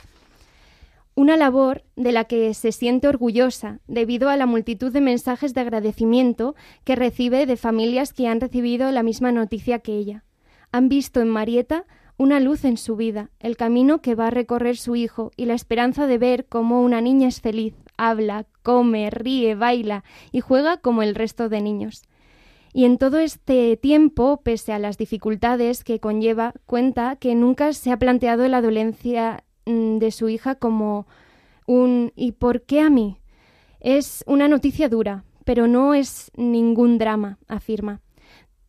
Una 1.15 1.37
labor 1.37 1.83
de 1.97 2.13
la 2.13 2.25
que 2.25 2.53
se 2.53 2.73
siente 2.73 3.09
orgullosa 3.09 3.81
debido 3.87 4.29
a 4.29 4.37
la 4.37 4.45
multitud 4.45 4.93
de 4.93 5.01
mensajes 5.01 5.55
de 5.55 5.63
agradecimiento 5.63 6.55
que 6.85 6.95
recibe 6.95 7.47
de 7.47 7.57
familias 7.57 8.13
que 8.13 8.29
han 8.29 8.41
recibido 8.41 8.91
la 8.93 9.03
misma 9.03 9.33
noticia 9.33 9.79
que 9.79 9.97
ella. 9.97 10.25
Han 10.73 10.91
visto 10.91 11.21
en 11.23 11.31
Marieta 11.31 11.87
una 12.19 12.39
luz 12.39 12.65
en 12.65 12.77
su 12.77 12.97
vida, 12.97 13.31
el 13.41 13.57
camino 13.57 14.01
que 14.01 14.15
va 14.15 14.27
a 14.27 14.31
recorrer 14.31 14.77
su 14.77 14.97
hijo 14.97 15.33
y 15.37 15.47
la 15.47 15.55
esperanza 15.55 16.07
de 16.07 16.19
ver 16.19 16.47
cómo 16.47 16.83
una 16.83 17.01
niña 17.01 17.29
es 17.29 17.41
feliz, 17.41 17.75
habla, 17.97 18.47
come, 18.63 19.11
ríe, 19.11 19.55
baila 19.55 20.05
y 20.33 20.41
juega 20.41 20.79
como 20.79 21.03
el 21.03 21.15
resto 21.15 21.49
de 21.49 21.61
niños. 21.61 22.03
Y 22.77 22.85
en 22.85 22.99
todo 22.99 23.19
este 23.19 23.77
tiempo, 23.79 24.43
pese 24.43 24.73
a 24.73 24.79
las 24.79 24.99
dificultades 24.99 25.83
que 25.83 25.99
conlleva, 25.99 26.53
cuenta 26.67 27.17
que 27.17 27.35
nunca 27.35 27.73
se 27.73 27.91
ha 27.91 27.99
planteado 27.99 28.47
la 28.49 28.61
dolencia 28.61 29.47
Mm, 29.67 29.99
de 29.99 30.13
su 30.13 30.29
hija 30.29 30.55
como 30.55 31.07
un 31.67 32.13
¿y 32.15 32.33
por 32.33 32.63
qué 32.63 32.81
a 32.81 32.89
mí? 32.89 33.19
Es 33.81 34.25
una 34.27 34.49
noticia 34.49 34.89
dura, 34.89 35.25
pero 35.45 35.67
no 35.67 35.93
es 35.93 36.31
ningún 36.37 36.99
drama, 36.99 37.39
afirma. 37.49 38.01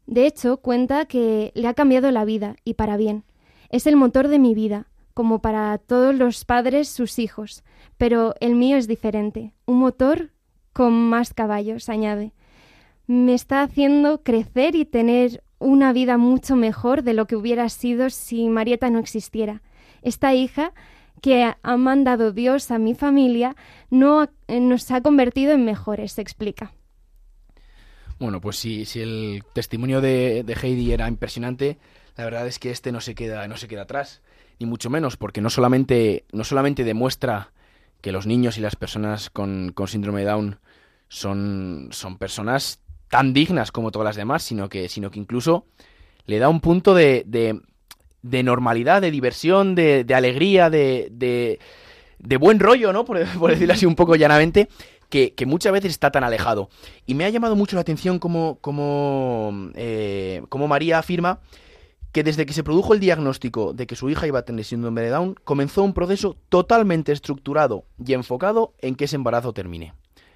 De 0.07 0.25
hecho, 0.25 0.57
cuenta 0.57 1.05
que 1.05 1.51
le 1.55 1.67
ha 1.67 1.75
cambiado 1.75 2.09
la 2.11 2.25
vida 2.25 2.55
y 2.63 2.73
para 2.73 2.97
bien. 2.97 3.23
Es 3.69 3.85
el 3.85 3.95
motor 3.95 4.27
de 4.27 4.39
mi 4.39 4.55
vida, 4.55 4.87
como 5.13 5.39
para 5.39 5.77
todos 5.77 6.15
los 6.15 6.45
padres 6.45 6.89
sus 6.89 7.19
hijos, 7.19 7.63
pero 7.97 8.33
el 8.39 8.55
mío 8.55 8.77
es 8.77 8.87
diferente, 8.87 9.53
un 9.65 9.77
motor 9.77 10.31
con 10.73 10.93
más 10.93 11.33
caballos, 11.33 11.89
añade. 11.89 12.33
Me 13.07 13.33
está 13.33 13.63
haciendo 13.63 14.21
crecer 14.21 14.75
y 14.75 14.85
tener 14.85 15.43
una 15.59 15.91
vida 15.93 16.17
mucho 16.17 16.55
mejor 16.55 17.03
de 17.03 17.13
lo 17.13 17.25
que 17.25 17.35
hubiera 17.35 17.67
sido 17.69 18.09
si 18.09 18.47
Marieta 18.47 18.89
no 18.89 18.99
existiera 18.99 19.61
esta 20.07 20.33
hija 20.33 20.73
que 21.21 21.51
ha 21.61 21.77
mandado 21.77 22.31
Dios 22.31 22.71
a 22.71 22.79
mi 22.79 22.93
familia 22.93 23.55
no 23.89 24.29
eh, 24.47 24.59
nos 24.59 24.89
ha 24.91 25.01
convertido 25.01 25.51
en 25.53 25.65
mejores, 25.65 26.13
se 26.13 26.21
explica. 26.21 26.73
Bueno, 28.19 28.41
pues 28.41 28.57
si, 28.57 28.85
si 28.85 29.01
el 29.01 29.43
testimonio 29.53 30.01
de, 30.01 30.43
Heidi 30.61 30.91
era 30.91 31.07
impresionante, 31.07 31.77
la 32.15 32.23
verdad 32.23 32.47
es 32.47 32.59
que 32.59 32.71
este 32.71 32.91
no 32.91 33.01
se 33.01 33.15
queda, 33.15 33.47
no 33.47 33.57
se 33.57 33.67
queda 33.67 33.83
atrás, 33.83 34.21
ni 34.59 34.65
mucho 34.65 34.89
menos, 34.89 35.17
porque 35.17 35.41
no 35.41 35.49
solamente, 35.49 36.25
no 36.31 36.43
solamente 36.43 36.83
demuestra 36.83 37.51
que 38.01 38.11
los 38.11 38.25
niños 38.25 38.57
y 38.57 38.61
las 38.61 38.75
personas 38.75 39.29
con, 39.29 39.73
síndrome 39.87 40.21
de 40.21 40.27
Down 40.27 40.59
son, 41.09 41.89
son 41.91 42.17
personas 42.17 42.79
tan 43.09 43.33
dignas 43.33 43.71
como 43.71 43.91
todas 43.91 44.05
las 44.05 44.15
demás, 44.15 44.43
sino 44.43 44.69
que, 44.69 44.89
sino 44.89 45.11
que 45.11 45.19
incluso 45.19 45.65
le 46.25 46.39
da 46.39 46.49
un 46.49 46.59
punto 46.59 46.93
de 46.93 47.23
de 48.29 48.43
normalidad, 48.43 49.01
de 49.01 49.11
diversión, 49.11 49.75
de, 49.75 50.03
de 50.03 50.15
alegría, 50.15 50.69
de, 50.69 51.09
de, 52.19 52.37
buen 52.37 52.59
rollo, 52.59 52.93
¿no? 52.93 53.05
Por, 53.05 53.19
decirlo 53.49 53.73
así 53.73 53.85
un 53.85 53.95
poco 53.95 54.15
llanamente, 54.15 54.69
que, 55.09 55.33
muchas 55.45 55.71
veces 55.71 55.91
está 55.91 56.11
tan 56.11 56.23
alejado. 56.23 56.69
Y 57.05 57.13
me 57.13 57.25
ha 57.25 57.29
llamado 57.29 57.55
mucho 57.55 57.75
la 57.75 57.81
atención 57.81 58.19
como, 58.19 58.57
como, 58.59 59.71
eh, 59.75 60.43
como 60.49 60.67
María 60.67 60.99
afirma 60.99 61.39
que 62.11 62.23
desde 62.23 62.45
que 62.45 62.53
se 62.53 62.63
produjo 62.63 62.93
el 62.93 62.99
diagnóstico 62.99 63.73
de 63.73 63.85
que 63.85 63.95
su 63.95 64.09
hija 64.09 64.25
iba 64.25 64.39
a 64.39 64.45
tener 64.45 64.65
síndrome 64.65 65.01
de 65.01 65.09
Down, 65.09 65.35
comenzó 65.43 65.83
un 65.83 65.93
proceso 65.93 66.35
totalmente 66.49 67.11
estructurado 67.11 67.85
y 68.03 68.13
enfocado 68.13 68.73
en 68.79 68.95
que 68.95 69.05
ese 69.05 69.17
embarazo 69.17 69.53
termine. 69.53 69.93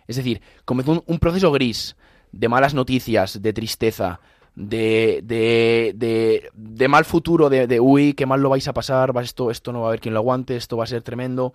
Es 0.07 0.17
decir, 0.17 0.41
comenzó 0.65 1.03
un 1.05 1.19
proceso 1.19 1.51
gris, 1.51 1.95
de 2.31 2.49
malas 2.49 2.73
noticias, 2.73 3.41
de 3.41 3.53
tristeza, 3.53 4.19
de, 4.55 5.21
de, 5.23 5.93
de, 5.95 6.49
de 6.53 6.87
mal 6.87 7.05
futuro, 7.05 7.49
de, 7.49 7.67
de, 7.67 7.79
uy, 7.79 8.13
qué 8.13 8.25
mal 8.25 8.41
lo 8.41 8.49
vais 8.49 8.67
a 8.67 8.73
pasar, 8.73 9.13
esto, 9.21 9.51
esto 9.51 9.71
no 9.71 9.81
va 9.81 9.87
a 9.87 9.89
haber 9.89 10.01
quien 10.01 10.13
lo 10.13 10.19
aguante, 10.19 10.55
esto 10.55 10.77
va 10.77 10.83
a 10.83 10.87
ser 10.87 11.03
tremendo. 11.03 11.53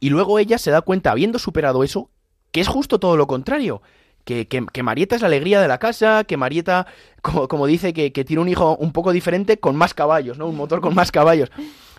Y 0.00 0.10
luego 0.10 0.38
ella 0.38 0.58
se 0.58 0.70
da 0.70 0.82
cuenta, 0.82 1.10
habiendo 1.10 1.38
superado 1.38 1.82
eso, 1.82 2.10
que 2.52 2.60
es 2.60 2.68
justo 2.68 2.98
todo 2.98 3.16
lo 3.16 3.26
contrario. 3.26 3.82
Que, 4.24 4.48
que, 4.48 4.82
Marieta 4.82 5.14
es 5.14 5.22
la 5.22 5.28
alegría 5.28 5.60
de 5.60 5.68
la 5.68 5.78
casa, 5.78 6.24
que 6.24 6.36
Marieta, 6.36 6.88
como, 7.22 7.46
como 7.46 7.66
dice, 7.66 7.92
que, 7.92 8.12
que, 8.12 8.24
tiene 8.24 8.42
un 8.42 8.48
hijo 8.48 8.76
un 8.76 8.92
poco 8.92 9.12
diferente 9.12 9.58
con 9.58 9.76
más 9.76 9.94
caballos, 9.94 10.36
¿no? 10.36 10.48
Un 10.48 10.56
motor 10.56 10.80
con 10.80 10.96
más 10.96 11.12
caballos. 11.12 11.50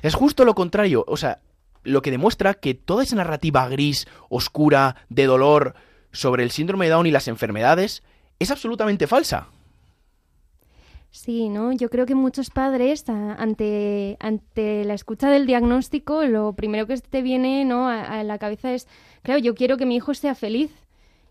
Es 0.02 0.13
justo 0.13 0.43
lo 0.43 0.54
contrario. 0.54 1.06
O 1.08 1.15
sea, 1.15 1.39
lo 1.84 2.02
que 2.02 2.12
demuestra 2.12 2.54
que 2.54 2.73
toda 2.73 3.04
esa 3.04 3.15
narrativa 3.15 3.67
gris, 3.69 4.08
oscura, 4.30 4.97
de 5.08 5.26
dolor 5.26 5.76
sobre 6.17 6.43
el 6.43 6.51
síndrome 6.51 6.86
de 6.86 6.91
Down 6.91 7.06
y 7.06 7.12
las 7.12 7.27
enfermedades 7.27 8.01
es 8.39 8.51
absolutamente 8.51 9.08
falsa. 9.08 9.47
Sí, 11.12 11.49
¿no? 11.49 11.71
Yo 11.71 11.89
creo 11.89 12.06
que 12.06 12.15
muchos 12.15 12.49
padres, 12.49 13.08
ante, 13.08 14.17
ante 14.19 14.84
la 14.84 14.93
escucha 14.93 15.30
del 15.30 15.45
diagnóstico, 15.45 16.23
lo 16.25 16.53
primero 16.53 16.86
que 16.86 16.97
te 16.97 17.21
viene 17.21 17.65
¿no? 17.65 17.88
a, 17.88 18.23
la 18.23 18.38
cabeza 18.38 18.73
es, 18.73 18.88
claro, 19.21 19.39
yo 19.39 19.56
quiero 19.56 19.77
que 19.77 19.86
mi 19.86 19.95
hijo 19.95 20.13
sea 20.13 20.36
feliz. 20.36 20.71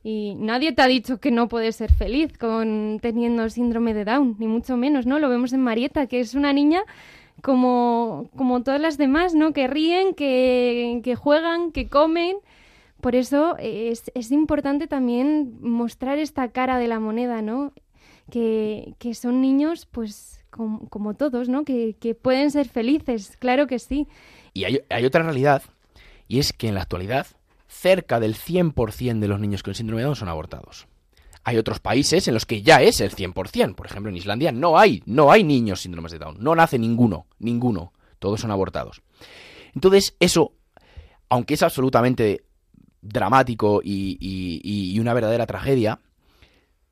Y 0.03 0.37
nadie 0.37 0.73
te 0.73 0.83
ha 0.83 0.87
dicho 0.87 1.19
que 1.19 1.33
no 1.33 1.49
puedes 1.49 1.77
ser 1.77 1.93
feliz 1.93 2.39
con 2.39 3.01
teniendo 3.03 3.51
síndrome 3.51 3.93
de 3.93 4.05
Down, 4.05 4.37
ni 4.39 4.47
mucho 4.47 4.77
menos, 4.77 5.05
¿no? 5.05 5.19
Lo 5.19 5.29
vemos 5.29 5.53
en 5.53 5.61
Marieta, 5.61 6.07
que 6.07 6.21
es 6.21 6.35
una 6.35 6.53
niña 6.53 6.83
como, 7.43 8.31
como 8.37 8.63
todas 8.63 8.81
las 8.81 8.99
demás, 8.99 9.35
¿no? 9.35 9.53
Que 9.53 9.67
ríen, 9.67 10.15
que 10.15 11.17
juegan, 11.19 11.73
que 11.73 11.89
comen, 11.89 12.37
Por 13.01 13.15
eso 13.15 13.57
es, 13.59 14.11
es 14.15 14.33
importante 14.33 14.87
también 14.87 15.59
mostrar 15.61 16.19
esta 16.19 16.49
cara 16.49 16.79
de 16.79 16.89
la 16.89 17.01
moneda, 17.01 17.43
¿no? 17.43 17.73
Que, 18.31 18.95
que 18.99 19.15
son 19.15 19.41
niños, 19.41 19.87
pues, 19.87 20.45
como, 20.51 21.15
todos, 21.15 21.49
¿no? 21.49 21.65
Que, 21.65 21.97
que 22.01 22.15
pueden 22.15 22.51
ser 22.51 22.69
felices, 22.69 23.37
claro 23.39 23.67
que 23.67 23.79
sí. 23.79 24.09
Y 24.55 24.65
hay, 24.65 24.81
hay 24.89 25.05
otra 25.05 25.23
realidad, 25.23 25.63
y 26.29 26.39
es 26.39 26.53
que 26.53 26.69
en 26.69 26.75
la 26.75 26.83
actualidad 26.83 27.27
cerca 27.69 28.21
del 28.21 28.35
100% 28.35 29.19
de 29.19 29.29
los 29.29 29.41
niños 29.41 29.63
con 29.63 29.75
síndrome 29.75 30.01
de 30.01 30.07
Down 30.07 30.17
son 30.17 30.29
abortados. 30.29 30.87
Hay 31.45 31.59
otros 31.59 31.79
países 31.79 32.27
en 32.27 32.35
los 32.35 32.47
que 32.47 32.63
ya 32.63 32.83
es 32.83 33.01
el 33.01 33.15
100%. 33.15 33.77
Por 33.77 33.87
ejemplo, 33.87 34.11
en 34.11 34.17
Islandia 34.17 34.51
no 34.51 34.79
hay, 34.79 35.03
no 35.07 35.31
hay 35.31 35.45
niños 35.45 35.83
síndromes 35.83 36.11
de 36.11 36.19
Down. 36.19 36.39
No 36.41 36.57
nace 36.57 36.79
ninguno, 36.79 37.27
ninguno. 37.39 37.93
Todos 38.19 38.41
son 38.41 38.51
abortados. 38.51 39.03
Entonces, 39.73 40.17
eso, 40.19 40.55
aunque 41.29 41.55
es 41.55 41.63
absolutamente 41.63 42.46
dramático 43.09 43.81
y, 43.83 44.99
una 45.01 45.15
verdadera 45.15 45.47
tragedia, 45.47 46.01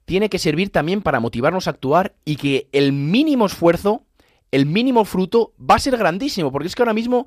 tiene 0.04 0.28
que 0.28 0.38
servir 0.38 0.70
también 0.70 1.02
para 1.02 1.20
motivarnos 1.20 1.66
a 1.66 1.70
actuar 1.70 2.14
y 2.24 2.36
que 2.36 2.68
el 2.72 2.92
mínimo 2.92 3.46
esfuerzo, 3.46 4.04
el 4.50 4.66
mínimo 4.66 5.04
fruto 5.04 5.52
va 5.58 5.76
a 5.76 5.78
ser 5.78 5.96
grandísimo, 5.96 6.52
porque 6.52 6.68
es 6.68 6.74
que 6.74 6.82
ahora 6.82 6.92
mismo 6.92 7.26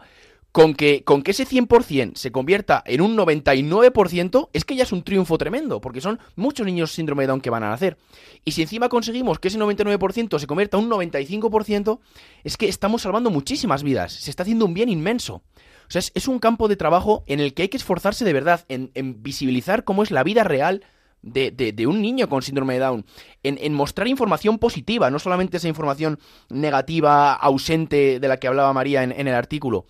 con 0.52 0.74
que, 0.74 1.04
con 1.04 1.22
que 1.22 1.32
ese 1.32 1.46
100% 1.46 2.16
se 2.16 2.32
convierta 2.32 2.84
en 2.86 3.02
un 3.02 3.16
99%, 3.16 4.50
es 4.54 4.66
que 4.66 4.76
ya 4.76 4.84
es 4.84 4.92
un 4.92 5.04
triunfo 5.04 5.38
tremendo, 5.38 5.82
porque 5.82 6.02
son 6.02 6.20
muchos 6.36 6.66
niños 6.66 6.92
síndrome 6.92 7.24
de 7.24 7.28
Down 7.28 7.42
que 7.42 7.50
van 7.50 7.64
a 7.64 7.70
nacer. 7.70 7.98
Y 8.44 8.54
si 8.54 8.64
encima 8.64 8.90
conseguimos 8.90 9.40
que 9.40 9.50
ese 9.50 9.60
99% 9.60 10.40
se 10.40 10.48
convierta 10.48 10.78
en 10.78 10.86
un 10.86 10.90
95%, 10.90 12.00
es 12.44 12.58
que 12.58 12.68
estamos 12.68 13.04
salvando 13.04 13.30
muchísimas 13.30 13.84
vidas, 13.84 14.14
se 14.14 14.32
está 14.32 14.44
haciendo 14.44 14.66
un 14.66 14.74
bien 14.74 14.90
inmenso. 14.90 15.44
O 15.88 15.92
sea, 15.92 16.02
es, 16.14 16.28
un 16.28 16.40
campo 16.40 16.68
de 16.68 16.76
trabajo 16.76 17.24
en 17.28 17.40
el 17.40 17.54
que 17.54 17.64
hay 17.64 17.70
que 17.70 17.78
esforzarse 17.78 18.26
de 18.26 18.34
verdad, 18.34 18.66
en, 18.68 18.92
visibilizar 19.24 19.84
cómo 19.84 20.04
es 20.04 20.12
la 20.12 20.24
vida 20.24 20.44
real 20.44 20.84
de, 21.22 21.52
de- 21.52 21.72
de 21.72 21.88
un 21.88 22.02
niño 22.02 22.30
con 22.30 22.42
síndrome 22.42 22.74
de 22.76 22.80
Down, 22.82 23.06
en, 23.44 23.74
mostrar 23.74 24.08
información 24.08 24.60
positiva, 24.60 25.10
no 25.10 25.20
solamente 25.20 25.58
esa 25.58 25.68
información 25.68 26.20
negativa, 26.50 27.34
ausente 27.34 28.20
de 28.20 28.28
la 28.28 28.38
que 28.38 28.48
hablaba 28.48 28.74
María 28.74 29.04
en 29.04 29.28
el 29.28 29.34
artículo. 29.34 29.86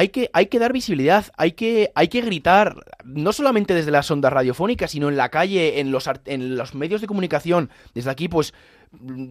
Hay 0.00 0.08
que, 0.08 0.30
hay 0.32 0.46
que 0.46 0.58
dar 0.58 0.72
visibilidad, 0.72 1.26
hay 1.36 1.52
que, 1.52 1.92
hay 1.94 2.08
que 2.08 2.22
gritar, 2.22 2.74
no 3.04 3.34
solamente 3.34 3.74
desde 3.74 3.90
las 3.90 4.10
ondas 4.10 4.32
radiofónicas, 4.32 4.92
sino 4.92 5.10
en 5.10 5.18
la 5.18 5.28
calle, 5.28 5.78
en 5.78 5.90
los, 5.90 6.08
en 6.24 6.56
los 6.56 6.74
medios 6.74 7.02
de 7.02 7.06
comunicación. 7.06 7.68
Desde 7.92 8.08
aquí, 8.08 8.26
pues, 8.26 8.54
mm, 8.98 9.24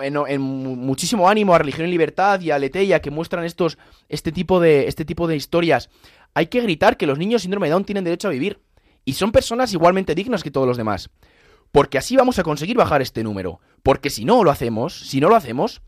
en, 0.00 0.16
en 0.28 0.40
mu- 0.40 0.76
muchísimo 0.76 1.28
ánimo 1.28 1.56
a 1.56 1.58
Religión 1.58 1.88
y 1.88 1.90
Libertad 1.90 2.40
y 2.40 2.52
a 2.52 2.58
Leteia, 2.60 3.00
que 3.00 3.10
muestran 3.10 3.44
estos, 3.44 3.78
este, 4.08 4.30
tipo 4.30 4.60
de, 4.60 4.86
este 4.86 5.04
tipo 5.04 5.26
de 5.26 5.34
historias. 5.34 5.90
Hay 6.34 6.46
que 6.46 6.60
gritar 6.60 6.96
que 6.96 7.08
los 7.08 7.18
niños 7.18 7.42
síndrome 7.42 7.66
de 7.66 7.72
Down 7.72 7.84
tienen 7.84 8.04
derecho 8.04 8.28
a 8.28 8.30
vivir. 8.30 8.60
Y 9.04 9.14
son 9.14 9.32
personas 9.32 9.72
igualmente 9.72 10.14
dignas 10.14 10.44
que 10.44 10.52
todos 10.52 10.68
los 10.68 10.76
demás. 10.76 11.10
Porque 11.72 11.98
así 11.98 12.14
vamos 12.14 12.38
a 12.38 12.44
conseguir 12.44 12.76
bajar 12.76 13.02
este 13.02 13.24
número. 13.24 13.58
Porque 13.82 14.08
si 14.08 14.24
no 14.24 14.44
lo 14.44 14.52
hacemos, 14.52 14.94
si 15.08 15.20
no 15.20 15.28
lo 15.28 15.34
hacemos, 15.34 15.82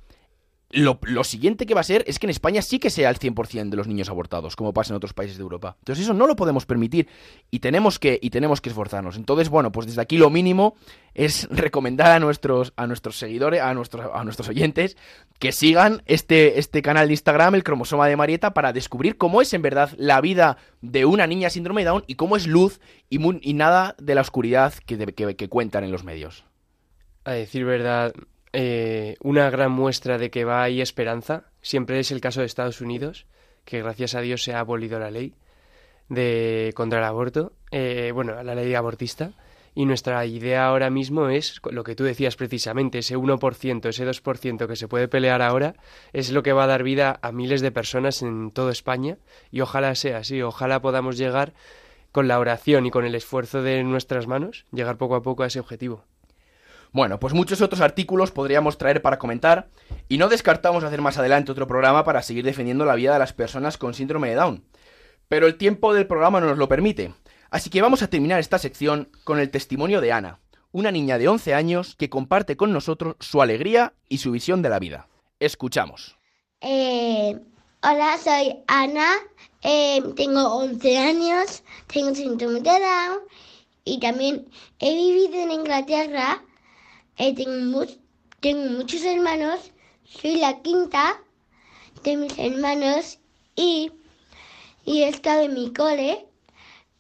lo, 0.72 0.98
lo 1.02 1.22
siguiente 1.22 1.66
que 1.66 1.74
va 1.74 1.80
a 1.82 1.84
ser 1.84 2.02
es 2.06 2.18
que 2.18 2.26
en 2.26 2.30
España 2.30 2.62
sí 2.62 2.78
que 2.78 2.90
sea 2.90 3.10
el 3.10 3.18
100% 3.18 3.68
de 3.70 3.76
los 3.76 3.86
niños 3.86 4.08
abortados, 4.08 4.56
como 4.56 4.72
pasa 4.72 4.92
en 4.92 4.96
otros 4.96 5.12
países 5.12 5.36
de 5.36 5.42
Europa. 5.42 5.76
Entonces 5.80 6.04
eso 6.04 6.14
no 6.14 6.26
lo 6.26 6.34
podemos 6.34 6.66
permitir 6.66 7.08
y 7.50 7.58
tenemos 7.60 7.98
que, 7.98 8.18
y 8.20 8.30
tenemos 8.30 8.60
que 8.60 8.70
esforzarnos. 8.70 9.16
Entonces, 9.16 9.48
bueno, 9.50 9.70
pues 9.70 9.86
desde 9.86 10.00
aquí 10.00 10.16
lo 10.18 10.30
mínimo 10.30 10.74
es 11.14 11.46
recomendar 11.50 12.10
a 12.12 12.18
nuestros, 12.20 12.72
a 12.76 12.86
nuestros 12.86 13.18
seguidores, 13.18 13.60
a 13.60 13.74
nuestros, 13.74 14.10
a 14.14 14.24
nuestros 14.24 14.48
oyentes, 14.48 14.96
que 15.38 15.52
sigan 15.52 16.02
este, 16.06 16.58
este 16.58 16.80
canal 16.82 17.06
de 17.08 17.12
Instagram, 17.14 17.54
el 17.54 17.64
cromosoma 17.64 18.08
de 18.08 18.16
Marieta, 18.16 18.54
para 18.54 18.72
descubrir 18.72 19.16
cómo 19.18 19.42
es 19.42 19.52
en 19.52 19.62
verdad 19.62 19.90
la 19.98 20.20
vida 20.20 20.56
de 20.80 21.04
una 21.04 21.26
niña 21.26 21.50
síndrome 21.50 21.82
de 21.82 21.88
Down 21.90 22.04
y 22.06 22.14
cómo 22.14 22.36
es 22.36 22.46
luz 22.46 22.80
y, 23.10 23.18
y 23.48 23.52
nada 23.54 23.94
de 23.98 24.14
la 24.14 24.22
oscuridad 24.22 24.72
que- 24.86 25.12
que 25.36 25.48
cuentan 25.48 25.84
en 25.84 25.92
los 25.92 26.02
medios. 26.04 26.44
A 27.24 27.32
decir 27.32 27.64
verdad, 27.64 28.12
eh, 28.52 29.16
una 29.20 29.48
gran 29.50 29.72
muestra 29.72 30.18
de 30.18 30.30
que 30.30 30.44
va 30.44 30.62
ahí 30.62 30.80
esperanza 30.80 31.44
siempre 31.62 31.98
es 31.98 32.10
el 32.10 32.20
caso 32.20 32.40
de 32.40 32.46
Estados 32.46 32.80
Unidos, 32.80 33.26
que 33.64 33.82
gracias 33.82 34.14
a 34.14 34.20
Dios 34.20 34.42
se 34.42 34.52
ha 34.52 34.60
abolido 34.60 34.98
la 34.98 35.10
ley 35.10 35.34
de 36.08 36.72
contra 36.74 36.98
el 36.98 37.04
aborto, 37.04 37.52
eh, 37.70 38.10
bueno, 38.12 38.42
la 38.42 38.54
ley 38.54 38.74
abortista. 38.74 39.32
Y 39.74 39.86
nuestra 39.86 40.26
idea 40.26 40.66
ahora 40.66 40.90
mismo 40.90 41.30
es 41.30 41.58
lo 41.70 41.82
que 41.82 41.94
tú 41.94 42.04
decías 42.04 42.36
precisamente, 42.36 42.98
ese 42.98 43.16
1%, 43.16 43.88
ese 43.88 44.06
2% 44.06 44.66
que 44.66 44.76
se 44.76 44.86
puede 44.86 45.08
pelear 45.08 45.40
ahora, 45.40 45.76
es 46.12 46.30
lo 46.30 46.42
que 46.42 46.52
va 46.52 46.64
a 46.64 46.66
dar 46.66 46.82
vida 46.82 47.18
a 47.22 47.32
miles 47.32 47.62
de 47.62 47.72
personas 47.72 48.20
en 48.20 48.50
toda 48.50 48.70
España. 48.70 49.16
Y 49.50 49.62
ojalá 49.62 49.94
sea 49.94 50.18
así, 50.18 50.42
ojalá 50.42 50.82
podamos 50.82 51.16
llegar 51.16 51.54
con 52.10 52.28
la 52.28 52.38
oración 52.38 52.84
y 52.84 52.90
con 52.90 53.06
el 53.06 53.14
esfuerzo 53.14 53.62
de 53.62 53.82
nuestras 53.82 54.26
manos, 54.26 54.66
llegar 54.72 54.98
poco 54.98 55.14
a 55.14 55.22
poco 55.22 55.42
a 55.42 55.46
ese 55.46 55.60
objetivo. 55.60 56.04
Bueno, 56.92 57.18
pues 57.18 57.32
muchos 57.32 57.62
otros 57.62 57.80
artículos 57.80 58.32
podríamos 58.32 58.76
traer 58.76 59.00
para 59.00 59.18
comentar 59.18 59.70
y 60.10 60.18
no 60.18 60.28
descartamos 60.28 60.84
hacer 60.84 61.00
más 61.00 61.16
adelante 61.16 61.50
otro 61.50 61.66
programa 61.66 62.04
para 62.04 62.22
seguir 62.22 62.44
defendiendo 62.44 62.84
la 62.84 62.94
vida 62.94 63.14
de 63.14 63.18
las 63.18 63.32
personas 63.32 63.78
con 63.78 63.94
síndrome 63.94 64.28
de 64.28 64.34
Down. 64.34 64.64
Pero 65.26 65.46
el 65.46 65.56
tiempo 65.56 65.94
del 65.94 66.06
programa 66.06 66.40
no 66.40 66.48
nos 66.48 66.58
lo 66.58 66.68
permite, 66.68 67.14
así 67.50 67.70
que 67.70 67.80
vamos 67.80 68.02
a 68.02 68.08
terminar 68.08 68.40
esta 68.40 68.58
sección 68.58 69.08
con 69.24 69.40
el 69.40 69.50
testimonio 69.50 70.02
de 70.02 70.12
Ana, 70.12 70.40
una 70.70 70.90
niña 70.90 71.16
de 71.16 71.28
11 71.28 71.54
años 71.54 71.96
que 71.96 72.10
comparte 72.10 72.58
con 72.58 72.74
nosotros 72.74 73.16
su 73.20 73.40
alegría 73.40 73.94
y 74.10 74.18
su 74.18 74.30
visión 74.30 74.60
de 74.60 74.68
la 74.68 74.78
vida. 74.78 75.08
Escuchamos. 75.40 76.18
Eh, 76.60 77.40
hola, 77.82 78.18
soy 78.22 78.54
Ana, 78.66 79.14
eh, 79.62 80.02
tengo 80.14 80.56
11 80.56 80.98
años, 80.98 81.62
tengo 81.86 82.14
síndrome 82.14 82.60
de 82.60 82.70
Down 82.70 83.20
y 83.82 83.98
también 83.98 84.46
he 84.78 84.94
vivido 84.94 85.42
en 85.42 85.52
Inglaterra. 85.52 86.42
Eh, 87.18 87.34
tengo, 87.34 87.84
tengo 88.40 88.70
muchos 88.78 89.02
hermanos, 89.04 89.70
soy 90.04 90.36
la 90.36 90.60
quinta 90.62 91.20
de 92.04 92.16
mis 92.16 92.38
hermanos 92.38 93.18
y, 93.56 93.92
y 94.84 95.02
he 95.02 95.08
estado 95.08 95.42
en 95.42 95.54
mi 95.54 95.72
cole 95.72 96.26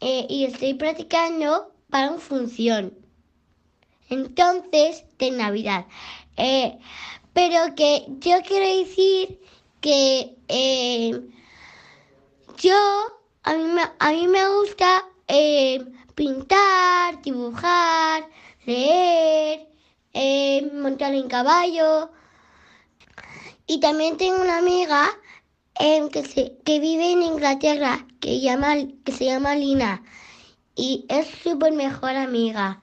eh, 0.00 0.26
y 0.28 0.44
estoy 0.44 0.74
practicando 0.74 1.72
para 1.90 2.10
una 2.10 2.20
función. 2.20 2.94
Entonces, 4.10 5.04
de 5.18 5.30
Navidad. 5.30 5.86
Eh, 6.36 6.78
pero 7.32 7.74
que 7.74 8.04
yo 8.20 8.36
quiero 8.46 8.78
decir 8.78 9.40
que 9.80 10.36
eh, 10.48 11.20
yo, 12.58 12.76
a 13.42 13.54
mí, 13.54 13.64
me- 13.64 13.90
a 13.98 14.12
mí 14.12 14.28
me 14.28 14.48
gusta 14.48 15.04
pintar, 16.14 17.22
dibujar, 17.22 18.28
leer, 18.66 19.66
eh, 20.14 20.70
montar 20.74 21.14
en 21.14 21.28
caballo. 21.28 22.10
Y 23.66 23.80
también 23.80 24.16
tengo 24.16 24.40
una 24.42 24.58
amiga 24.58 25.08
em, 25.74 26.08
que, 26.08 26.24
se, 26.24 26.56
que 26.64 26.80
vive 26.80 27.12
en 27.12 27.22
Inglaterra, 27.22 28.06
que, 28.20 28.40
llama, 28.40 28.74
que 29.04 29.12
se 29.12 29.26
llama 29.26 29.54
Lina. 29.54 30.02
Y 30.74 31.06
es 31.08 31.26
súper 31.42 31.72
mejor 31.72 32.10
amiga. 32.10 32.82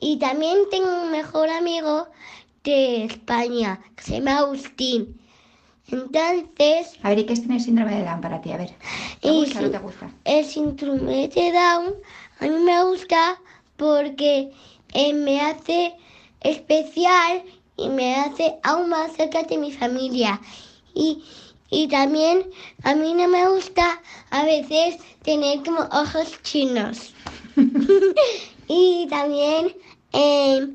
Y 0.00 0.18
también 0.18 0.58
tengo 0.70 1.02
un 1.02 1.10
mejor 1.10 1.48
amigo 1.50 2.08
de 2.64 3.04
España, 3.04 3.80
que 3.96 4.02
se 4.02 4.18
llama 4.18 4.38
Agustín. 4.38 5.20
Entonces... 5.90 6.98
A 7.02 7.10
ver, 7.10 7.20
¿y 7.20 7.26
qué 7.26 7.32
es 7.32 7.42
tener 7.42 7.60
síndrome 7.60 7.96
de 7.96 8.04
Down 8.04 8.20
para 8.20 8.40
ti? 8.40 8.52
A 8.52 8.58
ver, 8.58 8.74
¿te 9.20 9.30
gusta 9.30 9.58
o 9.58 9.62
no 9.62 9.70
te 9.70 9.78
gusta? 9.78 10.10
El 10.24 10.44
síndrome 10.44 11.28
de 11.28 11.52
Down 11.52 11.94
a 12.40 12.44
mí 12.44 12.50
me 12.50 12.84
gusta 12.84 13.40
porque 13.76 14.52
eh, 14.92 15.12
me 15.12 15.40
hace 15.40 15.96
especial 16.40 17.42
y 17.76 17.88
me 17.88 18.16
hace 18.16 18.56
aún 18.62 18.88
más 18.88 19.12
cerca 19.12 19.42
de 19.42 19.58
mi 19.58 19.72
familia. 19.72 20.40
Y, 20.94 21.22
y 21.70 21.88
también 21.88 22.50
a 22.82 22.94
mí 22.94 23.14
no 23.14 23.28
me 23.28 23.48
gusta 23.48 24.00
a 24.30 24.44
veces 24.44 24.98
tener 25.22 25.62
como 25.62 25.80
ojos 25.80 26.40
chinos. 26.42 27.14
y 28.68 29.06
también 29.08 29.76
eh, 30.12 30.68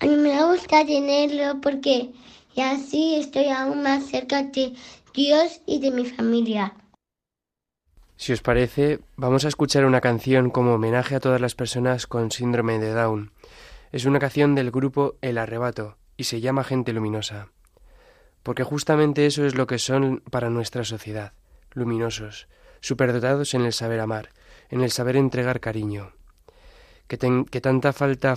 a 0.00 0.06
mí 0.06 0.16
me 0.16 0.44
gusta 0.44 0.84
tenerlo 0.84 1.60
porque 1.60 2.10
y 2.56 2.62
así 2.62 3.16
estoy 3.16 3.48
aún 3.48 3.82
más 3.82 4.06
cerca 4.06 4.42
de 4.42 4.72
Dios 5.14 5.60
y 5.66 5.78
de 5.78 5.90
mi 5.90 6.06
familia. 6.06 6.74
Si 8.16 8.32
os 8.32 8.40
parece, 8.40 9.00
vamos 9.16 9.44
a 9.44 9.48
escuchar 9.48 9.84
una 9.84 10.00
canción 10.00 10.48
como 10.48 10.72
homenaje 10.72 11.16
a 11.16 11.20
todas 11.20 11.40
las 11.40 11.54
personas 11.54 12.06
con 12.06 12.30
síndrome 12.30 12.78
de 12.78 12.94
Down. 12.94 13.30
Es 13.92 14.04
una 14.04 14.18
canción 14.18 14.54
del 14.54 14.70
grupo 14.70 15.16
El 15.22 15.38
Arrebato 15.38 15.96
y 16.16 16.24
se 16.24 16.40
llama 16.40 16.64
Gente 16.64 16.92
Luminosa. 16.92 17.48
Porque 18.42 18.64
justamente 18.64 19.26
eso 19.26 19.44
es 19.44 19.54
lo 19.54 19.66
que 19.66 19.78
son 19.78 20.22
para 20.30 20.50
nuestra 20.50 20.84
sociedad, 20.84 21.32
luminosos, 21.72 22.48
superdotados 22.80 23.54
en 23.54 23.62
el 23.62 23.72
saber 23.72 24.00
amar, 24.00 24.30
en 24.70 24.82
el 24.82 24.90
saber 24.90 25.16
entregar 25.16 25.60
cariño. 25.60 26.12
Que, 27.06 27.18
que 27.50 27.60
tanta 27.60 27.92
falta 27.92 28.36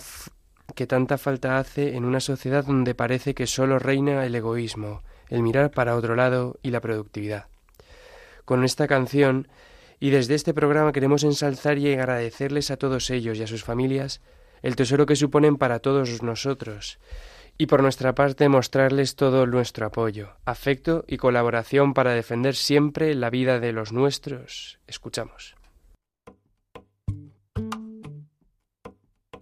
que 0.76 0.86
tanta 0.86 1.18
falta 1.18 1.58
hace 1.58 1.96
en 1.96 2.06
una 2.06 2.20
sociedad 2.20 2.64
donde 2.64 2.94
parece 2.94 3.34
que 3.34 3.48
solo 3.48 3.80
reina 3.80 4.26
el 4.26 4.36
egoísmo, 4.36 5.02
el 5.30 5.42
mirar 5.42 5.72
para 5.72 5.96
otro 5.96 6.16
lado 6.16 6.60
y 6.62 6.70
la 6.70 6.80
productividad. 6.80 7.48
Con 8.46 8.64
esta 8.64 8.88
canción 8.88 9.48
Y 10.00 10.12
desde 10.12 10.36
este 10.36 10.54
programa 10.54 10.94
queremos 10.94 11.24
ensalzar 11.24 11.78
y 11.78 11.92
agradecerles 11.92 12.72
a 12.72 12.78
todos 12.78 13.10
ellos 13.10 13.38
y 13.38 13.44
a 13.44 13.48
sus 13.48 13.66
familias 13.66 14.22
el 14.62 14.76
tesoro 14.76 15.06
que 15.06 15.15
suponen 15.15 15.58
para 15.58 15.80
todos 15.80 16.22
nosotros, 16.24 17.00
y 17.58 17.65
por 17.67 17.82
nuestra 17.82 18.15
parte 18.15 18.48
mostrarles 18.48 19.15
todo 19.15 19.45
nuestro 19.45 19.86
apoyo, 19.86 20.38
afecto 20.45 21.04
y 21.08 21.17
colaboración 21.17 21.93
para 21.93 22.13
defender 22.13 22.56
siempre 22.56 23.13
la 23.15 23.30
vida 23.30 23.60
de 23.60 23.74
los 23.74 23.91
nuestros. 23.91 24.80
Escuchamos. 24.88 25.56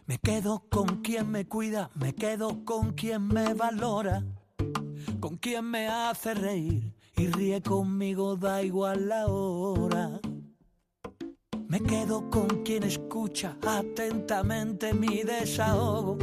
Me 0.08 0.18
quedo 0.20 0.64
con 0.70 1.02
quien 1.02 1.30
me 1.30 1.48
cuida, 1.48 1.92
me 1.94 2.16
quedo 2.16 2.64
con 2.64 2.94
quien 2.94 3.28
me 3.28 3.54
valora, 3.54 4.24
con 5.20 5.38
quien 5.38 5.66
me 5.66 5.88
hace 5.88 6.34
reír 6.34 6.94
y 7.18 7.28
ríe 7.28 7.62
conmigo, 7.62 8.36
da 8.36 8.64
igual 8.64 9.10
la 9.10 9.28
hora. 9.28 10.20
Me 11.70 11.82
quedo 11.82 12.30
con 12.30 12.48
quien 12.64 12.84
escucha 12.84 13.58
atentamente 13.62 14.94
mi 14.94 15.22
desahogo, 15.24 16.18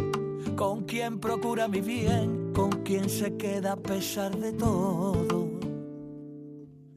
con 0.56 0.84
quien 0.84 1.20
procura 1.20 1.68
mi 1.68 1.82
bien, 1.82 2.52
con 2.54 2.70
quien 2.82 3.10
se 3.10 3.36
queda 3.36 3.72
a 3.72 3.76
pesar 3.76 4.34
de 4.38 4.54
todo. 4.54 5.50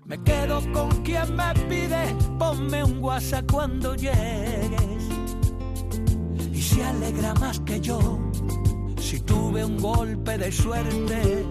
Me 0.05 0.23
quedo 0.23 0.61
con 0.71 0.89
quien 1.03 1.35
me 1.35 1.53
pide, 1.67 2.15
ponme 2.39 2.85
un 2.85 3.03
WhatsApp 3.03 3.51
cuando 3.51 3.95
llegues. 3.95 5.03
Y 6.53 6.61
se 6.61 6.85
alegra 6.85 7.33
más 7.33 7.59
que 7.59 7.81
yo 7.81 7.99
si 8.97 9.19
tuve 9.19 9.65
un 9.65 9.77
golpe 9.77 10.37
de 10.37 10.53
suerte. 10.53 11.45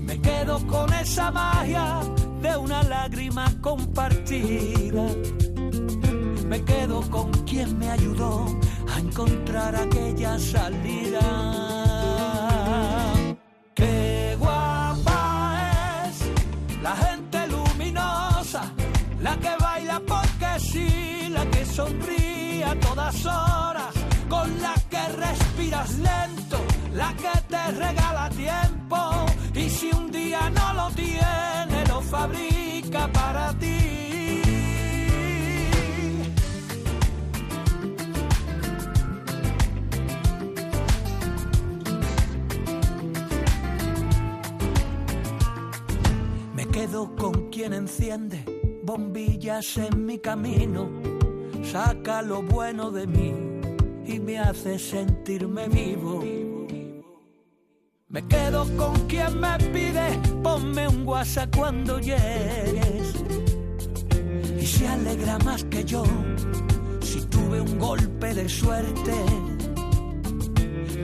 Me 0.00 0.20
quedo 0.20 0.66
con 0.66 0.92
esa 0.94 1.30
magia 1.30 2.00
de 2.42 2.56
una 2.56 2.82
lágrima 2.82 3.46
compartida. 3.60 5.06
Me 6.48 6.62
quedo 6.62 7.00
con 7.10 7.30
quien 7.44 7.78
me 7.78 7.90
ayudó 7.90 8.46
a 8.94 9.00
encontrar 9.00 9.74
aquella 9.74 10.38
salida. 10.38 11.20
Qué 13.74 14.36
guapa 14.38 16.06
es 16.06 16.82
la 16.82 16.96
gente 16.96 17.46
luminosa, 17.48 18.62
la 19.20 19.36
que 19.38 19.50
baila 19.58 20.00
porque 20.06 20.60
sí, 20.60 21.28
la 21.30 21.44
que 21.50 21.64
sonríe 21.64 22.64
a 22.64 22.78
todas 22.78 23.26
horas, 23.26 23.94
con 24.28 24.60
la 24.60 24.74
que 24.90 25.08
respiras 25.08 25.98
lento, 25.98 26.58
la 26.94 27.14
que 27.14 27.40
te 27.48 27.72
regala 27.72 28.28
tiempo 28.30 29.26
y 29.54 29.70
si 29.70 29.90
un 29.92 30.10
día 30.10 30.50
no 30.50 30.74
lo 30.74 30.90
tiene, 30.90 31.86
lo 31.88 32.00
fabrica 32.02 33.08
para 33.12 33.52
ti. 33.54 34.03
Con 47.16 47.50
quien 47.50 47.74
enciende 47.74 48.44
bombillas 48.82 49.76
en 49.76 50.06
mi 50.06 50.18
camino, 50.18 50.88
saca 51.62 52.22
lo 52.22 52.42
bueno 52.42 52.90
de 52.90 53.06
mí 53.06 53.32
y 54.06 54.18
me 54.18 54.38
hace 54.38 54.78
sentirme 54.78 55.68
vivo. 55.68 56.24
Me 58.08 58.26
quedo 58.26 58.66
con 58.76 58.94
quien 59.06 59.38
me 59.38 59.56
pide, 59.72 60.18
ponme 60.42 60.88
un 60.88 61.06
WhatsApp 61.06 61.54
cuando 61.54 61.98
llegues. 61.98 63.14
Y 64.60 64.66
se 64.66 64.88
alegra 64.88 65.38
más 65.38 65.62
que 65.64 65.84
yo 65.84 66.04
si 67.00 67.20
tuve 67.26 67.60
un 67.60 67.78
golpe 67.78 68.34
de 68.34 68.48
suerte. 68.48 69.14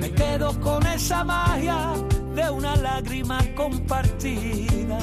Me 0.00 0.10
quedo 0.12 0.58
con 0.60 0.86
esa 0.86 1.24
magia 1.24 1.92
de 2.34 2.50
una 2.50 2.74
lágrima 2.76 3.38
compartida. 3.54 4.98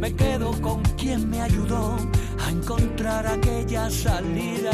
Me 0.00 0.14
quedo 0.14 0.52
con 0.60 0.82
quien 0.96 1.28
me 1.28 1.40
ayudó 1.40 1.96
a 2.44 2.50
encontrar 2.50 3.26
aquella 3.26 3.90
salida. 3.90 4.72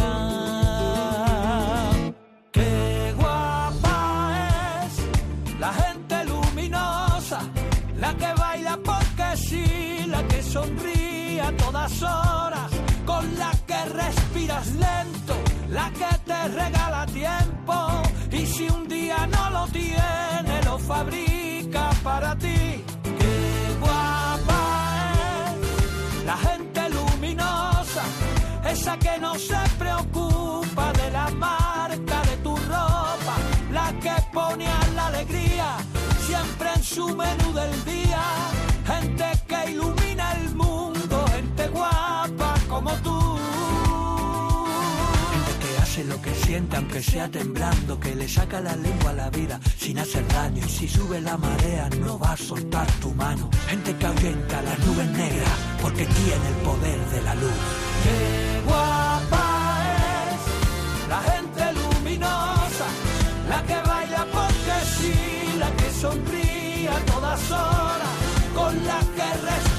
Qué 2.52 3.14
guapa 3.16 4.84
es 4.84 5.58
la 5.58 5.72
gente 5.72 6.24
luminosa, 6.26 7.40
la 7.98 8.14
que 8.14 8.32
baila 8.34 8.78
porque 8.84 9.36
sí, 9.36 10.06
la 10.08 10.22
que 10.28 10.42
sonríe 10.42 11.40
a 11.40 11.56
todas 11.56 12.02
horas, 12.02 12.70
con 13.06 13.24
la 13.38 13.52
que 13.66 13.84
respiras 14.02 14.66
lento, 14.74 15.34
la 15.70 15.90
que 15.90 16.18
te 16.26 16.48
regala 16.48 17.06
tiempo 17.06 17.74
y 18.30 18.46
si 18.46 18.68
un 18.68 18.88
día 18.88 19.26
no 19.26 19.50
lo 19.50 19.66
tiene, 19.68 20.62
lo 20.64 20.78
fabrica 20.78 21.90
para 22.02 22.36
ti. 22.36 22.53
Esa 28.74 28.98
que 28.98 29.18
no 29.20 29.34
se 29.36 29.60
preocupa 29.78 30.92
de 30.92 31.10
la 31.12 31.30
marca 31.30 32.22
de 32.28 32.36
tu 32.42 32.56
ropa, 32.56 33.36
la 33.72 33.88
que 34.02 34.14
pone 34.32 34.66
a 34.66 34.86
la 34.96 35.06
alegría 35.06 35.76
siempre 36.26 36.68
en 36.74 36.82
su 36.82 37.06
menú 37.08 37.48
del 37.52 37.84
día, 37.84 38.22
gente 38.92 39.26
que 39.46 39.70
ilumina 39.70 40.32
el 40.40 40.54
mundo, 40.56 41.24
gente 41.36 41.68
guapa 41.68 42.54
como 42.68 42.90
tú. 43.06 43.18
Gente 45.32 45.54
que 45.62 45.78
hace 45.82 46.04
lo 46.04 46.20
que 46.20 46.34
siente 46.34 46.76
aunque 46.76 47.00
sea 47.00 47.28
temblando, 47.28 48.00
que 48.00 48.14
le 48.16 48.28
saca 48.28 48.60
la 48.60 48.74
lengua 48.74 49.10
a 49.10 49.14
la 49.24 49.30
vida 49.30 49.60
sin 49.78 50.00
hacer 50.00 50.26
daño 50.28 50.62
y 50.66 50.68
si 50.68 50.88
sube 50.88 51.20
la 51.20 51.36
marea 51.36 51.88
no 52.00 52.18
va 52.18 52.32
a 52.32 52.36
soltar 52.36 52.90
tu 53.00 53.14
mano. 53.14 53.48
Gente 53.68 53.94
que 53.96 54.06
ahuyenta 54.06 54.62
las 54.62 54.78
nubes 54.80 55.10
negras 55.10 55.56
porque 55.80 56.06
tiene 56.06 56.48
el 56.48 56.58
poder 56.68 56.98
de 57.10 57.22
la 57.22 57.34
luz. 57.36 58.43
La 63.54 63.62
que 63.62 63.80
baila 63.88 64.26
porque 64.32 64.76
sí, 64.96 65.14
la 65.58 65.70
que 65.78 65.88
sonríe 66.02 66.88
a 66.88 66.98
todas 67.12 67.50
horas, 67.50 68.14
con 68.54 68.72
la 68.88 69.00
que 69.16 69.28
respiras 69.48 69.73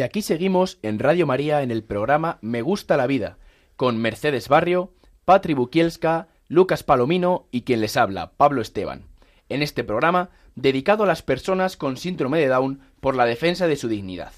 Y 0.00 0.02
aquí 0.02 0.22
seguimos 0.22 0.78
en 0.80 0.98
Radio 0.98 1.26
María 1.26 1.60
en 1.60 1.70
el 1.70 1.84
programa 1.84 2.38
Me 2.40 2.62
gusta 2.62 2.96
la 2.96 3.06
vida, 3.06 3.36
con 3.76 3.98
Mercedes 3.98 4.48
Barrio, 4.48 4.94
Patri 5.26 5.52
Bukielska, 5.52 6.28
Lucas 6.48 6.82
Palomino 6.82 7.48
y 7.50 7.64
quien 7.64 7.82
les 7.82 7.98
habla, 7.98 8.32
Pablo 8.38 8.62
Esteban. 8.62 9.04
En 9.50 9.60
este 9.60 9.84
programa, 9.84 10.30
dedicado 10.54 11.04
a 11.04 11.06
las 11.06 11.20
personas 11.20 11.76
con 11.76 11.98
síndrome 11.98 12.40
de 12.40 12.46
Down 12.46 12.80
por 13.00 13.14
la 13.14 13.26
defensa 13.26 13.66
de 13.66 13.76
su 13.76 13.88
dignidad. 13.88 14.32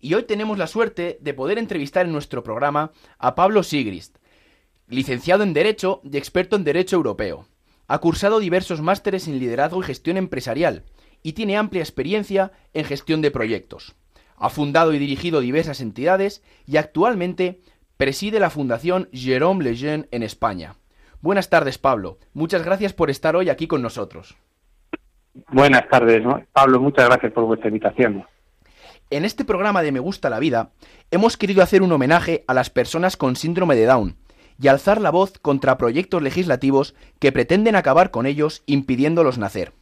Y 0.00 0.14
hoy 0.14 0.22
tenemos 0.22 0.56
la 0.56 0.68
suerte 0.68 1.18
de 1.20 1.34
poder 1.34 1.58
entrevistar 1.58 2.06
en 2.06 2.12
nuestro 2.12 2.44
programa 2.44 2.92
a 3.18 3.34
Pablo 3.34 3.64
Sigrist, 3.64 4.18
licenciado 4.86 5.42
en 5.42 5.52
Derecho 5.52 6.00
y 6.04 6.16
experto 6.16 6.54
en 6.54 6.62
Derecho 6.62 6.94
Europeo. 6.94 7.48
Ha 7.88 7.98
cursado 7.98 8.38
diversos 8.38 8.82
másteres 8.82 9.26
en 9.26 9.40
liderazgo 9.40 9.80
y 9.80 9.86
gestión 9.86 10.16
empresarial 10.16 10.84
y 11.24 11.32
tiene 11.32 11.56
amplia 11.56 11.82
experiencia 11.82 12.52
en 12.72 12.84
gestión 12.84 13.20
de 13.20 13.32
proyectos. 13.32 13.96
Ha 14.36 14.50
fundado 14.50 14.92
y 14.92 14.98
dirigido 14.98 15.40
diversas 15.40 15.80
entidades 15.80 16.42
y 16.66 16.76
actualmente 16.76 17.60
preside 17.96 18.40
la 18.40 18.50
Fundación 18.50 19.08
Jérôme 19.12 19.62
Lejeune 19.62 20.08
en 20.10 20.22
España. 20.22 20.76
Buenas 21.20 21.48
tardes, 21.48 21.78
Pablo. 21.78 22.18
Muchas 22.34 22.64
gracias 22.64 22.92
por 22.92 23.10
estar 23.10 23.36
hoy 23.36 23.48
aquí 23.48 23.66
con 23.66 23.82
nosotros. 23.82 24.36
Buenas 25.52 25.88
tardes. 25.88 26.22
Pablo. 26.52 26.80
Muchas 26.80 27.06
gracias 27.06 27.32
por 27.32 27.44
vuestra 27.44 27.68
invitación. 27.68 28.24
En 29.10 29.24
este 29.24 29.44
programa 29.44 29.82
de 29.82 29.92
Me 29.92 30.00
gusta 30.00 30.30
la 30.30 30.40
vida 30.40 30.70
hemos 31.10 31.36
querido 31.36 31.62
hacer 31.62 31.82
un 31.82 31.92
homenaje 31.92 32.44
a 32.48 32.54
las 32.54 32.70
personas 32.70 33.16
con 33.16 33.36
síndrome 33.36 33.76
de 33.76 33.86
Down 33.86 34.16
y 34.60 34.68
alzar 34.68 35.00
la 35.00 35.10
voz 35.10 35.38
contra 35.38 35.78
proyectos 35.78 36.22
legislativos 36.22 36.94
que 37.18 37.30
pretenden 37.30 37.76
acabar 37.76 38.10
con 38.10 38.26
ellos 38.26 38.62
impidiéndolos 38.66 39.38
nacer. 39.38 39.72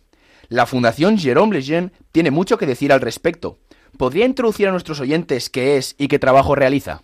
La 0.49 0.67
Fundación 0.67 1.17
Jérôme 1.17 1.55
Lejeune 1.55 1.93
tiene 2.13 2.31
mucho 2.31 2.59
que 2.59 2.67
decir 2.67 2.93
al 2.93 3.01
respecto. 3.01 3.59
¿Podría 3.99 4.27
introducir 4.27 4.69
a 4.69 4.71
nuestros 4.71 5.01
oyentes 5.01 5.51
qué 5.51 5.77
es 5.77 5.95
y 5.99 6.09
qué 6.09 6.19
trabajo 6.19 6.55
realiza? 6.55 7.03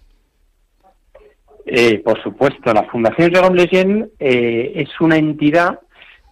Eh, 1.67 1.99
por 1.99 2.23
supuesto, 2.23 2.73
la 2.73 2.85
Fundación 2.85 3.31
Jérôme 3.31 3.57
Lejeune 3.57 4.09
eh, 4.19 4.73
es 4.75 5.01
una 5.01 5.17
entidad 5.17 5.81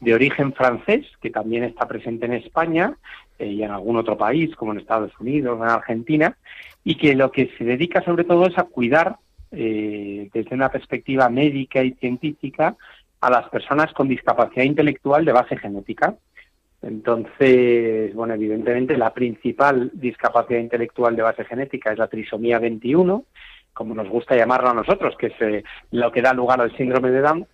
de 0.01 0.15
origen 0.15 0.53
francés 0.53 1.07
que 1.21 1.31
también 1.31 1.65
está 1.65 1.87
presente 1.87 2.27
en 2.27 2.35
España 2.35 2.97
eh, 3.39 3.47
y 3.47 3.63
en 3.63 3.71
algún 3.71 3.97
otro 3.97 4.17
país, 4.17 4.55
como 4.57 4.73
en 4.73 4.79
Estados 4.79 5.13
Unidos, 5.21 5.59
en 5.61 5.69
Argentina, 5.69 6.37
y 6.85 6.97
que 6.97 7.15
lo 7.15 7.31
que 7.31 7.51
se 7.59 7.65
dedica 7.65 8.03
sobre 8.03 8.25
todo 8.25 8.47
es 8.47 8.57
a 8.59 8.65
cuidar 8.65 9.17
eh, 9.51 10.29
desde 10.33 10.55
una 10.55 10.71
perspectiva 10.71 11.29
médica 11.29 11.83
y 11.83 11.93
científica 11.93 12.77
a 13.21 13.31
las 13.31 13.49
personas 13.49 13.93
con 13.93 14.09
discapacidad 14.09 14.65
intelectual 14.65 15.25
de 15.25 15.33
base 15.33 15.57
genética. 15.57 16.15
Entonces, 16.83 18.15
bueno, 18.15 18.35
evidentemente 18.35 18.97
la 18.97 19.13
principal 19.13 19.91
discapacidad 19.95 20.61
intelectual 20.61 21.17
de 21.17 21.23
base 21.23 21.45
genética 21.45 21.93
es 21.93 21.99
la 21.99 22.07
trisomía 22.07 22.59
21, 22.59 23.25
como 23.73 23.95
nos 23.95 24.09
gusta 24.09 24.37
llamarlo 24.37 24.71
a 24.71 24.75
nosotros, 24.75 25.17
que 25.19 25.29
es 25.29 25.41
eh, 25.41 25.65
lo 25.91 26.13
que 26.13 26.23
da 26.23 26.33
lugar 26.33 26.61
al 26.61 26.77
síndrome 26.77 27.11
de 27.11 27.21
Down. 27.21 27.47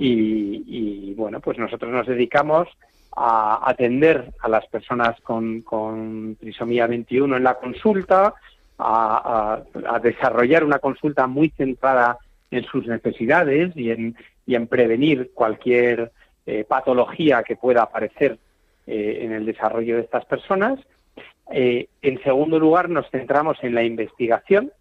Y, 0.00 1.12
bueno, 1.14 1.40
pues 1.40 1.58
nosotros 1.58 1.90
nos 1.90 2.06
dedicamos 2.06 2.68
a 3.16 3.68
atender 3.68 4.32
a 4.40 4.48
las 4.48 4.64
personas 4.68 5.20
con, 5.22 6.36
trisomía 6.38 6.86
21 6.86 7.36
en 7.36 7.42
la 7.42 7.54
consulta, 7.54 8.34
a, 8.78 9.60
desarrollar 10.00 10.62
una 10.62 10.78
consulta 10.78 11.26
muy 11.26 11.50
centrada 11.50 12.16
en 12.52 12.62
sus 12.64 12.86
necesidades 12.86 13.76
y 13.76 13.90
en, 13.90 14.16
y 14.46 14.54
en 14.54 14.68
prevenir 14.68 15.32
cualquier 15.34 16.12
eh, 16.46 16.64
patología 16.64 17.42
que 17.42 17.56
pueda 17.56 17.82
aparecer 17.82 18.38
eh, 18.88 19.18
en 19.22 19.32
el 19.32 19.44
desarrollo 19.44 19.96
de 19.96 20.02
estas 20.02 20.24
personas. 20.24 20.80
Eh, 21.50 21.88
en 22.02 22.22
segundo 22.22 22.58
lugar, 22.58 22.88
nos 22.88 23.08
centramos 23.10 23.58
en 23.62 23.74
la 23.74 23.82
investigación. 23.82 24.72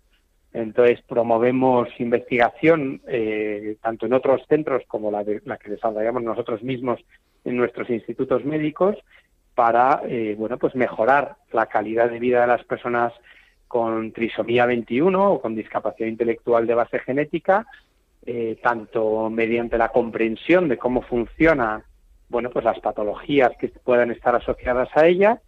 Entonces, 0.53 1.01
promovemos 1.07 1.87
investigación 1.99 3.01
eh, 3.07 3.75
tanto 3.81 4.05
en 4.05 4.13
otros 4.13 4.41
centros 4.47 4.83
como 4.87 5.11
la, 5.11 5.23
de, 5.23 5.41
la 5.45 5.57
que 5.57 5.71
desarrollamos 5.71 6.23
nosotros 6.23 6.63
mismos 6.63 6.99
en 7.45 7.57
nuestros 7.57 7.89
institutos 7.89 8.43
médicos 8.43 8.95
para 9.55 10.01
eh, 10.05 10.35
bueno, 10.37 10.57
pues 10.57 10.75
mejorar 10.75 11.35
la 11.51 11.65
calidad 11.65 12.09
de 12.09 12.19
vida 12.19 12.41
de 12.41 12.47
las 12.47 12.63
personas 12.63 13.13
con 13.67 14.11
trisomía 14.13 14.65
21 14.65 15.31
o 15.33 15.41
con 15.41 15.55
discapacidad 15.55 16.07
intelectual 16.07 16.65
de 16.65 16.75
base 16.75 16.99
genética, 16.99 17.65
tanto 18.61 19.29
mediante 19.29 19.77
la 19.77 19.89
comprensión 19.89 20.67
de 20.67 20.77
cómo 20.77 21.01
funciona 21.01 21.83
bueno, 22.30 22.49
pues 22.49 22.65
las 22.65 22.80
patologías 22.80 23.51
que 23.59 23.69
puedan 23.69 24.11
estar 24.11 24.36
asociadas 24.36 24.89
a 24.95 25.07
ella, 25.07 25.41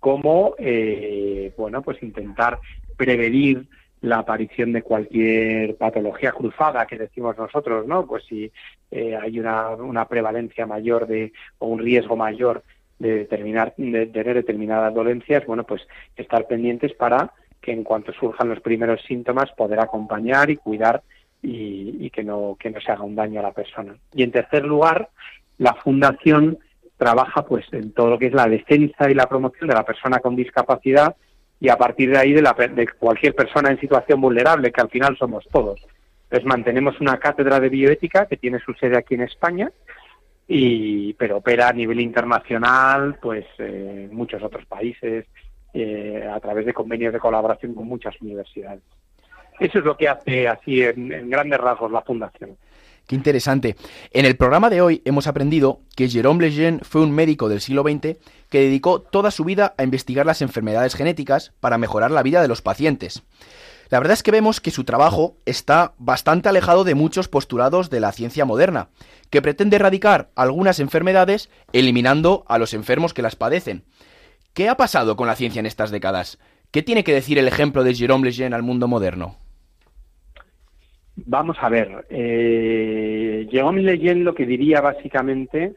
como 0.00 0.54
eh, 0.58 1.52
bueno, 1.56 1.82
pues 1.82 2.02
intentar 2.02 2.58
prevenir 2.96 3.66
la 4.02 4.18
aparición 4.18 4.72
de 4.72 4.82
cualquier 4.82 5.76
patología 5.76 6.32
cruzada 6.32 6.86
que 6.86 6.98
decimos 6.98 7.36
nosotros, 7.36 7.86
¿no? 7.86 8.06
Pues 8.06 8.24
si 8.28 8.52
eh, 8.90 9.16
hay 9.20 9.38
una, 9.40 9.70
una 9.70 10.06
prevalencia 10.06 10.66
mayor 10.66 11.06
de 11.06 11.32
o 11.58 11.66
un 11.66 11.78
riesgo 11.78 12.16
mayor 12.16 12.62
de 12.98 13.18
determinar 13.18 13.74
de 13.76 14.06
tener 14.06 14.34
determinadas 14.34 14.94
dolencias, 14.94 15.44
bueno, 15.46 15.64
pues 15.64 15.82
estar 16.16 16.46
pendientes 16.46 16.92
para 16.94 17.32
que 17.60 17.72
en 17.72 17.84
cuanto 17.84 18.12
surjan 18.12 18.48
los 18.48 18.60
primeros 18.60 19.02
síntomas 19.02 19.50
poder 19.52 19.80
acompañar 19.80 20.50
y 20.50 20.56
cuidar 20.56 21.02
y, 21.42 21.96
y 21.98 22.10
que 22.10 22.22
no 22.22 22.56
que 22.58 22.70
no 22.70 22.80
se 22.80 22.92
haga 22.92 23.02
un 23.02 23.16
daño 23.16 23.40
a 23.40 23.44
la 23.44 23.52
persona. 23.52 23.96
Y 24.14 24.22
en 24.22 24.30
tercer 24.30 24.64
lugar, 24.64 25.08
la 25.58 25.74
fundación 25.74 26.58
trabaja 26.96 27.44
pues 27.44 27.66
en 27.72 27.92
todo 27.92 28.10
lo 28.10 28.18
que 28.18 28.26
es 28.26 28.32
la 28.32 28.48
defensa 28.48 29.10
y 29.10 29.14
la 29.14 29.28
promoción 29.28 29.68
de 29.68 29.74
la 29.74 29.84
persona 29.84 30.18
con 30.20 30.36
discapacidad 30.36 31.16
y 31.60 31.68
a 31.68 31.76
partir 31.76 32.10
de 32.10 32.18
ahí 32.18 32.32
de, 32.32 32.42
la, 32.42 32.52
de 32.52 32.86
cualquier 32.98 33.34
persona 33.34 33.70
en 33.70 33.80
situación 33.80 34.20
vulnerable, 34.20 34.72
que 34.72 34.80
al 34.80 34.90
final 34.90 35.16
somos 35.16 35.46
todos. 35.50 35.80
Entonces 36.24 36.46
mantenemos 36.46 37.00
una 37.00 37.18
cátedra 37.18 37.60
de 37.60 37.68
bioética 37.68 38.26
que 38.26 38.36
tiene 38.36 38.58
su 38.60 38.74
sede 38.74 38.98
aquí 38.98 39.14
en 39.14 39.22
España, 39.22 39.70
y, 40.48 41.14
pero 41.14 41.38
opera 41.38 41.68
a 41.68 41.72
nivel 41.72 42.00
internacional, 42.00 43.18
pues 43.20 43.46
eh, 43.58 44.08
en 44.10 44.14
muchos 44.14 44.42
otros 44.42 44.64
países, 44.66 45.26
eh, 45.72 46.28
a 46.30 46.38
través 46.40 46.66
de 46.66 46.74
convenios 46.74 47.12
de 47.12 47.18
colaboración 47.18 47.74
con 47.74 47.86
muchas 47.86 48.20
universidades. 48.20 48.82
Eso 49.58 49.78
es 49.78 49.84
lo 49.84 49.96
que 49.96 50.08
hace 50.08 50.48
así 50.48 50.82
en 50.82 51.30
grandes 51.30 51.58
rasgos 51.58 51.90
la 51.90 52.02
Fundación. 52.02 52.56
Qué 53.06 53.14
interesante. 53.14 53.76
En 54.10 54.24
el 54.24 54.36
programa 54.36 54.68
de 54.68 54.80
hoy 54.80 55.02
hemos 55.04 55.28
aprendido 55.28 55.80
que 55.94 56.08
Jérôme 56.08 56.40
Lejeune 56.40 56.80
fue 56.82 57.02
un 57.02 57.12
médico 57.12 57.48
del 57.48 57.60
siglo 57.60 57.82
XX 57.82 58.16
que 58.50 58.60
dedicó 58.60 59.00
toda 59.00 59.30
su 59.30 59.44
vida 59.44 59.74
a 59.78 59.84
investigar 59.84 60.26
las 60.26 60.42
enfermedades 60.42 60.94
genéticas 60.94 61.52
para 61.60 61.78
mejorar 61.78 62.10
la 62.10 62.24
vida 62.24 62.42
de 62.42 62.48
los 62.48 62.62
pacientes. 62.62 63.22
La 63.90 64.00
verdad 64.00 64.14
es 64.14 64.24
que 64.24 64.32
vemos 64.32 64.60
que 64.60 64.72
su 64.72 64.82
trabajo 64.82 65.36
está 65.46 65.94
bastante 65.98 66.48
alejado 66.48 66.82
de 66.82 66.96
muchos 66.96 67.28
postulados 67.28 67.90
de 67.90 68.00
la 68.00 68.10
ciencia 68.10 68.44
moderna, 68.44 68.88
que 69.30 69.40
pretende 69.40 69.76
erradicar 69.76 70.30
algunas 70.34 70.80
enfermedades 70.80 71.48
eliminando 71.72 72.44
a 72.48 72.58
los 72.58 72.74
enfermos 72.74 73.14
que 73.14 73.22
las 73.22 73.36
padecen. 73.36 73.84
¿Qué 74.52 74.68
ha 74.68 74.76
pasado 74.76 75.14
con 75.14 75.28
la 75.28 75.36
ciencia 75.36 75.60
en 75.60 75.66
estas 75.66 75.92
décadas? 75.92 76.38
¿Qué 76.72 76.82
tiene 76.82 77.04
que 77.04 77.14
decir 77.14 77.38
el 77.38 77.46
ejemplo 77.46 77.84
de 77.84 77.94
Jérôme 77.94 78.24
Lejeune 78.24 78.56
al 78.56 78.64
mundo 78.64 78.88
moderno? 78.88 79.36
Vamos 81.16 81.56
a 81.60 81.70
ver, 81.70 82.06
eh, 82.10 83.48
Jérôme 83.50 83.82
Lejeune 83.82 84.22
lo 84.22 84.34
que 84.34 84.44
diría 84.44 84.82
básicamente 84.82 85.74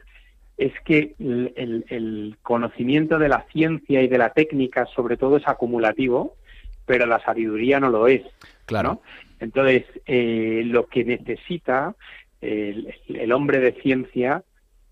es 0.58 0.72
que 0.84 1.14
el, 1.18 1.54
el, 1.56 1.84
el, 1.88 2.36
conocimiento 2.42 3.18
de 3.18 3.30
la 3.30 3.46
ciencia 3.50 4.02
y 4.02 4.08
de 4.08 4.18
la 4.18 4.34
técnica, 4.34 4.84
sobre 4.94 5.16
todo, 5.16 5.38
es 5.38 5.48
acumulativo, 5.48 6.36
pero 6.84 7.06
la 7.06 7.18
sabiduría 7.20 7.80
no 7.80 7.88
lo 7.88 8.06
es. 8.06 8.22
Claro. 8.66 8.88
¿no? 8.88 9.02
Entonces, 9.40 9.84
eh, 10.04 10.62
lo 10.66 10.86
que 10.86 11.04
necesita 11.04 11.94
el, 12.42 12.94
el, 13.08 13.32
hombre 13.32 13.58
de 13.60 13.72
ciencia 13.80 14.44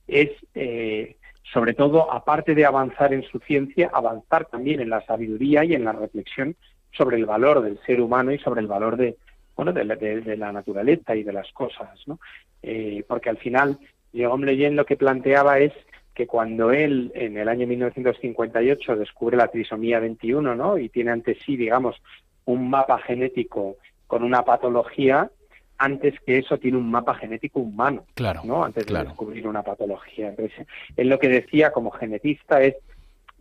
es, 0.06 0.30
eh, 0.54 1.16
sobre 1.52 1.74
todo, 1.74 2.10
aparte 2.10 2.54
de 2.54 2.64
avanzar 2.64 3.12
en 3.12 3.22
su 3.24 3.38
ciencia, 3.40 3.90
avanzar 3.92 4.46
también 4.46 4.80
en 4.80 4.88
la 4.88 5.04
sabiduría 5.04 5.64
y 5.64 5.74
en 5.74 5.84
la 5.84 5.92
reflexión 5.92 6.56
sobre 6.92 7.18
el 7.18 7.26
valor 7.26 7.60
del 7.60 7.78
ser 7.84 8.00
humano 8.00 8.32
y 8.32 8.38
sobre 8.38 8.62
el 8.62 8.66
valor 8.66 8.96
de, 8.96 9.18
bueno, 9.58 9.72
de, 9.72 9.84
de, 9.96 10.20
de, 10.20 10.36
la 10.36 10.52
naturaleza 10.52 11.16
y 11.16 11.24
de 11.24 11.32
las 11.32 11.50
cosas, 11.50 11.90
¿no? 12.06 12.20
Eh, 12.62 13.04
porque 13.08 13.28
al 13.28 13.38
final, 13.38 13.76
Jérôme 14.14 14.46
Lejeune 14.46 14.76
lo 14.76 14.86
que 14.86 14.96
planteaba 14.96 15.58
es 15.58 15.72
que 16.14 16.28
cuando 16.28 16.70
él, 16.70 17.10
en 17.16 17.36
el 17.36 17.48
año 17.48 17.66
1958, 17.66 18.94
descubre 18.94 19.36
la 19.36 19.48
trisomía 19.48 19.98
21, 19.98 20.54
¿no? 20.54 20.78
Y 20.78 20.88
tiene 20.90 21.10
ante 21.10 21.34
sí, 21.44 21.56
digamos, 21.56 22.00
un 22.44 22.70
mapa 22.70 22.98
genético 22.98 23.78
con 24.06 24.22
una 24.22 24.44
patología, 24.44 25.28
antes 25.76 26.14
que 26.24 26.38
eso 26.38 26.58
tiene 26.58 26.78
un 26.78 26.88
mapa 26.88 27.16
genético 27.16 27.58
humano, 27.58 28.04
claro, 28.14 28.42
¿no? 28.44 28.64
Antes 28.64 28.86
claro. 28.86 29.06
de 29.06 29.08
descubrir 29.08 29.48
una 29.48 29.62
patología. 29.62 30.28
Entonces, 30.28 30.68
él 30.96 31.08
lo 31.08 31.18
que 31.18 31.28
decía 31.28 31.72
como 31.72 31.90
genetista 31.90 32.62
es, 32.62 32.76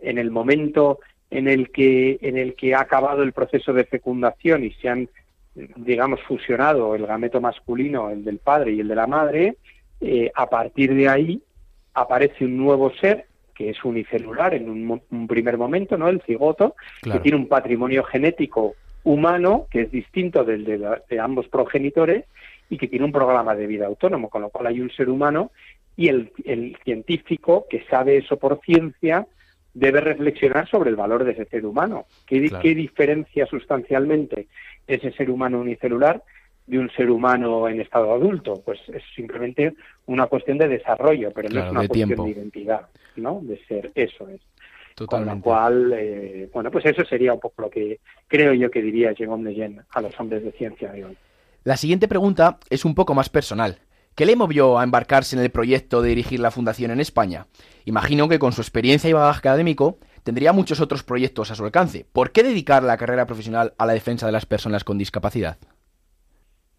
en 0.01 0.17
el 0.17 0.31
momento 0.31 0.97
en 1.29 1.47
el 1.47 1.69
que, 1.69 2.17
en 2.21 2.37
el 2.37 2.55
que 2.55 2.73
ha 2.73 2.79
acabado 2.79 3.21
el 3.21 3.33
proceso 3.33 3.71
de 3.71 3.85
fecundación 3.85 4.63
y 4.63 4.71
se 4.71 4.89
han 4.89 5.09
digamos, 5.75 6.21
fusionado 6.23 6.95
el 6.95 7.05
gameto 7.05 7.41
masculino, 7.41 8.09
el 8.09 8.23
del 8.23 8.39
padre 8.39 8.73
y 8.73 8.79
el 8.79 8.87
de 8.87 8.95
la 8.95 9.07
madre, 9.07 9.57
eh, 9.99 10.31
a 10.33 10.47
partir 10.49 10.93
de 10.93 11.09
ahí 11.09 11.41
aparece 11.93 12.45
un 12.45 12.57
nuevo 12.57 12.91
ser 12.93 13.25
que 13.55 13.71
es 13.71 13.83
unicelular 13.83 14.53
en 14.53 14.69
un, 14.69 15.01
un 15.09 15.27
primer 15.27 15.57
momento, 15.57 15.97
¿no? 15.97 16.09
El 16.09 16.21
cigoto, 16.21 16.75
claro. 17.01 17.17
que 17.17 17.23
tiene 17.23 17.37
un 17.37 17.47
patrimonio 17.47 18.03
genético 18.03 18.75
humano 19.03 19.65
que 19.71 19.81
es 19.81 19.91
distinto 19.91 20.43
del 20.43 20.63
de, 20.63 20.77
la, 20.77 21.01
de, 21.09 21.19
ambos 21.19 21.47
progenitores 21.47 22.25
y 22.69 22.77
que 22.77 22.87
tiene 22.87 23.05
un 23.05 23.11
programa 23.11 23.55
de 23.55 23.65
vida 23.65 23.87
autónomo, 23.87 24.29
con 24.29 24.43
lo 24.43 24.49
cual 24.49 24.67
hay 24.67 24.79
un 24.79 24.91
ser 24.91 25.09
humano 25.09 25.51
y 25.95 26.09
el, 26.09 26.31
el 26.45 26.77
científico 26.83 27.65
que 27.67 27.83
sabe 27.89 28.17
eso 28.17 28.37
por 28.37 28.59
ciencia 28.61 29.25
debe 29.77 30.01
reflexionar 30.01 30.67
sobre 30.67 30.89
el 30.89 30.95
valor 30.95 31.23
de 31.23 31.33
ese 31.33 31.45
ser 31.45 31.65
humano. 31.65 32.05
¿Qué, 32.25 32.47
claro. 32.47 32.63
¿qué 32.63 32.73
diferencia 32.73 33.45
sustancialmente 33.45 34.47
ese 34.87 35.11
ser 35.11 35.29
humano 35.29 35.59
unicelular 35.59 36.23
de 36.65 36.79
un 36.79 36.89
ser 36.91 37.09
humano 37.09 37.69
en 37.69 37.79
estado 37.79 38.11
adulto. 38.11 38.61
Pues 38.65 38.79
es 38.93 39.03
simplemente 39.15 39.75
una 40.07 40.25
cuestión 40.27 40.57
de 40.57 40.67
desarrollo, 40.67 41.31
pero 41.31 41.47
claro, 41.47 41.65
no 41.65 41.67
es 41.67 41.71
una 41.71 41.81
de 41.81 41.87
cuestión 41.87 42.07
tiempo. 42.09 42.23
de 42.25 42.31
identidad, 42.31 42.87
¿no? 43.15 43.39
De 43.43 43.57
ser 43.65 43.91
eso 43.95 44.27
es. 44.27 44.41
Totalmente. 44.95 45.29
Con 45.29 45.37
lo 45.37 45.43
cual, 45.43 45.93
eh, 45.95 46.49
bueno, 46.51 46.71
pues 46.71 46.85
eso 46.85 47.05
sería 47.05 47.33
un 47.33 47.39
poco 47.39 47.61
lo 47.61 47.69
que 47.69 47.99
creo 48.27 48.53
yo 48.53 48.71
que 48.71 48.81
diría 48.81 49.13
Jérôme 49.13 49.43
Lejeune 49.43 49.81
a 49.91 50.01
los 50.01 50.19
hombres 50.19 50.43
de 50.43 50.51
ciencia 50.53 50.91
de 50.91 51.05
hoy. 51.05 51.17
La 51.63 51.77
siguiente 51.77 52.07
pregunta 52.07 52.57
es 52.69 52.83
un 52.83 52.95
poco 52.95 53.13
más 53.13 53.29
personal. 53.29 53.77
¿Qué 54.17 54.25
le 54.25 54.35
movió 54.35 54.79
a 54.79 54.83
embarcarse 54.83 55.35
en 55.35 55.43
el 55.43 55.51
proyecto 55.51 56.01
de 56.01 56.09
dirigir 56.09 56.39
la 56.39 56.49
fundación 56.49 56.89
en 56.89 56.99
España? 56.99 57.45
Imagino 57.85 58.27
que 58.27 58.39
con 58.39 58.51
su 58.51 58.61
experiencia 58.61 59.07
y 59.07 59.13
bagaje 59.13 59.37
académico 59.37 59.99
tendría 60.23 60.53
muchos 60.53 60.81
otros 60.81 61.03
proyectos 61.03 61.51
a 61.51 61.55
su 61.55 61.63
alcance. 61.63 62.03
¿Por 62.13 62.31
qué 62.31 62.41
dedicar 62.41 62.81
la 62.81 62.97
carrera 62.97 63.27
profesional 63.27 63.75
a 63.77 63.85
la 63.85 63.93
defensa 63.93 64.25
de 64.25 64.31
las 64.31 64.47
personas 64.47 64.83
con 64.83 64.97
discapacidad? 64.97 65.57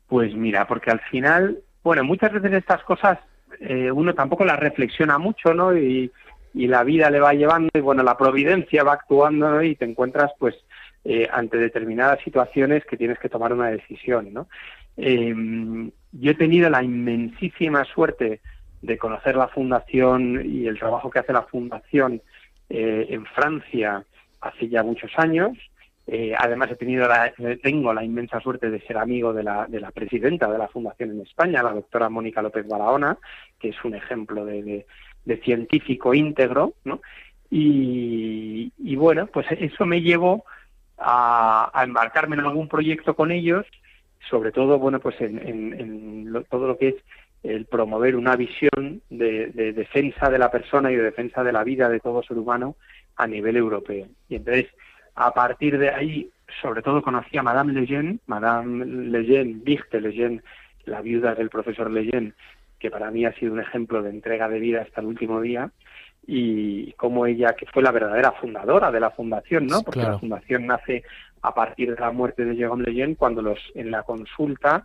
Pues 0.08 0.34
mira, 0.34 0.66
porque 0.66 0.90
al 0.90 0.98
final, 1.12 1.60
bueno, 1.84 2.02
muchas 2.02 2.32
veces 2.32 2.54
estas 2.54 2.82
cosas 2.82 3.20
eh, 3.60 3.88
uno 3.92 4.14
tampoco 4.14 4.44
las 4.44 4.58
reflexiona 4.58 5.16
mucho, 5.18 5.54
¿no? 5.54 5.78
Y, 5.78 6.10
la 6.54 6.82
vida 6.82 7.08
le 7.08 7.20
va 7.20 7.34
llevando 7.34 7.68
y 7.72 7.78
bueno, 7.78 8.02
la 8.02 8.16
providencia 8.16 8.82
va 8.82 8.94
actuando 8.94 9.62
y 9.62 9.76
te 9.76 9.84
encuentras 9.84 10.32
pues 10.40 10.56
eh, 11.04 11.28
ante 11.32 11.56
determinadas 11.56 12.18
situaciones 12.24 12.84
que 12.84 12.96
tienes 12.96 13.20
que 13.20 13.28
tomar 13.28 13.52
una 13.52 13.68
decisión, 13.68 14.32
¿no? 14.32 14.48
Eh, 14.96 15.92
yo 16.12 16.30
he 16.32 16.34
tenido 16.34 16.70
la 16.70 16.82
inmensísima 16.82 17.84
suerte 17.84 18.40
de 18.82 18.98
conocer 18.98 19.36
la 19.36 19.48
fundación 19.48 20.42
y 20.44 20.66
el 20.66 20.78
trabajo 20.78 21.10
que 21.10 21.18
hace 21.18 21.32
la 21.32 21.42
fundación 21.42 22.22
eh, 22.70 23.06
en 23.10 23.24
Francia 23.26 24.04
hace 24.40 24.68
ya 24.68 24.82
muchos 24.82 25.10
años. 25.16 25.56
Eh, 26.06 26.34
además 26.38 26.70
he 26.70 26.76
tenido 26.76 27.06
la, 27.06 27.32
tengo 27.62 27.92
la 27.92 28.02
inmensa 28.02 28.40
suerte 28.40 28.70
de 28.70 28.80
ser 28.80 28.96
amigo 28.96 29.34
de 29.34 29.42
la, 29.42 29.66
de 29.66 29.78
la 29.78 29.90
presidenta 29.90 30.50
de 30.50 30.56
la 30.56 30.68
fundación 30.68 31.10
en 31.10 31.20
España, 31.20 31.62
la 31.62 31.74
doctora 31.74 32.08
Mónica 32.08 32.40
López 32.40 32.66
Barahona, 32.66 33.18
que 33.60 33.68
es 33.70 33.84
un 33.84 33.94
ejemplo 33.94 34.46
de, 34.46 34.86
científico 35.44 36.14
íntegro, 36.14 36.72
¿no? 36.84 37.02
Y, 37.50 38.96
bueno, 38.96 39.26
pues 39.26 39.46
eso 39.50 39.84
me 39.84 40.00
llevó 40.00 40.44
a, 40.96 41.70
embarcarme 41.84 42.36
en 42.36 42.40
algún 42.40 42.68
proyecto 42.68 43.14
con 43.14 43.30
ellos, 43.30 43.66
sobre 44.28 44.52
todo, 44.52 44.78
bueno, 44.78 45.00
pues 45.00 45.20
en, 45.20 45.38
en, 45.38 45.72
en 45.80 46.32
lo, 46.32 46.42
todo 46.44 46.68
lo 46.68 46.78
que 46.78 46.88
es 46.88 46.94
el 47.42 47.66
promover 47.66 48.16
una 48.16 48.36
visión 48.36 49.00
de, 49.10 49.48
de, 49.48 49.72
defensa 49.72 50.28
de 50.28 50.38
la 50.38 50.50
persona 50.50 50.90
y 50.90 50.96
de 50.96 51.02
defensa 51.02 51.44
de 51.44 51.52
la 51.52 51.64
vida 51.64 51.88
de 51.88 52.00
todo 52.00 52.22
ser 52.22 52.36
humano 52.36 52.76
a 53.16 53.26
nivel 53.26 53.56
europeo. 53.56 54.06
Y 54.28 54.36
entonces, 54.36 54.66
a 55.14 55.32
partir 55.32 55.78
de 55.78 55.90
ahí, 55.90 56.30
sobre 56.62 56.82
todo 56.82 57.02
conocí 57.02 57.36
a 57.38 57.42
Madame 57.42 57.72
Lejeune, 57.72 58.18
Madame 58.26 58.84
Lejeune, 58.84 59.60
Vichte 59.62 60.00
Lejeune, 60.00 60.42
la 60.84 61.00
viuda 61.00 61.34
del 61.34 61.50
profesor 61.50 61.90
Lejeune, 61.90 62.32
que 62.78 62.90
para 62.90 63.10
mí 63.10 63.24
ha 63.24 63.32
sido 63.34 63.52
un 63.52 63.60
ejemplo 63.60 64.02
de 64.02 64.10
entrega 64.10 64.48
de 64.48 64.58
vida 64.58 64.82
hasta 64.82 65.00
el 65.00 65.06
último 65.06 65.40
día, 65.40 65.70
y 66.26 66.92
como 66.92 67.24
ella, 67.26 67.54
que 67.54 67.66
fue 67.66 67.82
la 67.82 67.90
verdadera 67.90 68.32
fundadora 68.32 68.90
de 68.90 69.00
la 69.00 69.10
fundación, 69.10 69.66
¿no? 69.66 69.82
Porque 69.82 70.00
claro. 70.00 70.14
la 70.14 70.18
fundación 70.18 70.66
nace 70.66 71.02
a 71.42 71.54
partir 71.54 71.94
de 71.94 72.00
la 72.00 72.10
muerte 72.10 72.44
de 72.44 72.54
Jérôme 72.54 72.84
Lejeune, 72.84 73.16
cuando 73.16 73.42
los 73.42 73.58
en 73.74 73.90
la 73.90 74.02
consulta, 74.02 74.84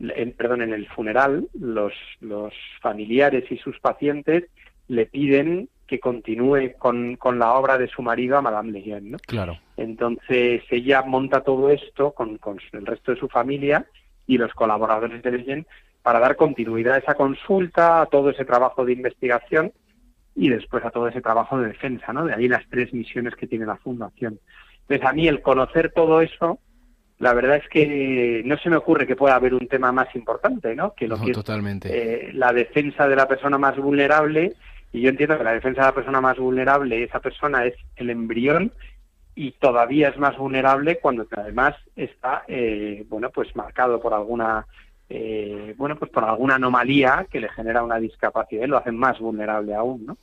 en, 0.00 0.32
perdón, 0.32 0.62
en 0.62 0.72
el 0.72 0.88
funeral, 0.88 1.48
los, 1.54 1.92
los 2.20 2.52
familiares 2.80 3.44
y 3.50 3.58
sus 3.58 3.78
pacientes 3.80 4.44
le 4.88 5.06
piden 5.06 5.68
que 5.86 6.00
continúe 6.00 6.72
con, 6.78 7.16
con 7.16 7.38
la 7.38 7.52
obra 7.54 7.78
de 7.78 7.88
su 7.88 8.02
marido 8.02 8.38
a 8.38 8.42
Madame 8.42 8.72
Lejeune, 8.72 9.10
¿no? 9.10 9.18
Claro. 9.18 9.58
Entonces 9.76 10.62
ella 10.70 11.02
monta 11.02 11.42
todo 11.42 11.70
esto 11.70 12.12
con, 12.12 12.38
con 12.38 12.58
el 12.72 12.86
resto 12.86 13.12
de 13.12 13.20
su 13.20 13.28
familia 13.28 13.86
y 14.26 14.38
los 14.38 14.52
colaboradores 14.54 15.22
de 15.22 15.30
Lejeune 15.30 15.66
para 16.02 16.20
dar 16.20 16.36
continuidad 16.36 16.94
a 16.94 16.98
esa 16.98 17.14
consulta, 17.14 18.02
a 18.02 18.06
todo 18.06 18.30
ese 18.30 18.44
trabajo 18.44 18.84
de 18.84 18.92
investigación 18.92 19.72
y 20.34 20.48
después 20.48 20.84
a 20.84 20.90
todo 20.90 21.08
ese 21.08 21.20
trabajo 21.20 21.58
de 21.58 21.68
defensa, 21.68 22.12
¿no? 22.12 22.24
De 22.24 22.34
ahí 22.34 22.48
las 22.48 22.68
tres 22.68 22.92
misiones 22.92 23.34
que 23.36 23.46
tiene 23.46 23.66
la 23.66 23.76
Fundación. 23.76 24.38
Entonces, 24.88 25.06
a 25.06 25.12
mí 25.12 25.28
el 25.28 25.42
conocer 25.42 25.92
todo 25.92 26.20
eso, 26.20 26.58
la 27.18 27.32
verdad 27.32 27.56
es 27.56 27.68
que 27.68 28.42
no 28.44 28.56
se 28.58 28.70
me 28.70 28.76
ocurre 28.76 29.06
que 29.06 29.16
pueda 29.16 29.34
haber 29.34 29.54
un 29.54 29.66
tema 29.66 29.92
más 29.92 30.14
importante, 30.14 30.74
¿no? 30.74 30.94
Que 30.94 31.08
lo 31.08 31.16
no, 31.16 31.24
que 31.24 31.32
totalmente. 31.32 31.88
es 31.88 32.30
eh, 32.30 32.32
la 32.34 32.52
defensa 32.52 33.08
de 33.08 33.16
la 33.16 33.26
persona 33.26 33.56
más 33.56 33.76
vulnerable, 33.76 34.52
y 34.92 35.00
yo 35.00 35.08
entiendo 35.08 35.38
que 35.38 35.44
la 35.44 35.52
defensa 35.52 35.82
de 35.82 35.86
la 35.88 35.94
persona 35.94 36.20
más 36.20 36.38
vulnerable, 36.38 37.02
esa 37.02 37.20
persona 37.20 37.64
es 37.64 37.74
el 37.96 38.10
embrión, 38.10 38.72
y 39.34 39.52
todavía 39.52 40.10
es 40.10 40.18
más 40.18 40.36
vulnerable 40.36 40.98
cuando 41.00 41.26
además 41.36 41.74
está, 41.96 42.44
eh, 42.46 43.04
bueno, 43.08 43.30
pues 43.30 43.54
marcado 43.56 44.00
por 44.00 44.14
alguna 44.14 44.66
eh, 45.08 45.74
bueno, 45.76 45.96
pues 45.96 46.10
por 46.10 46.24
alguna 46.24 46.54
anomalía 46.54 47.26
que 47.30 47.40
le 47.40 47.48
genera 47.50 47.82
una 47.82 47.98
discapacidad 47.98 48.64
y 48.64 48.68
lo 48.68 48.78
hace 48.78 48.92
más 48.92 49.18
vulnerable 49.18 49.74
aún, 49.74 50.06
¿no? 50.06 50.16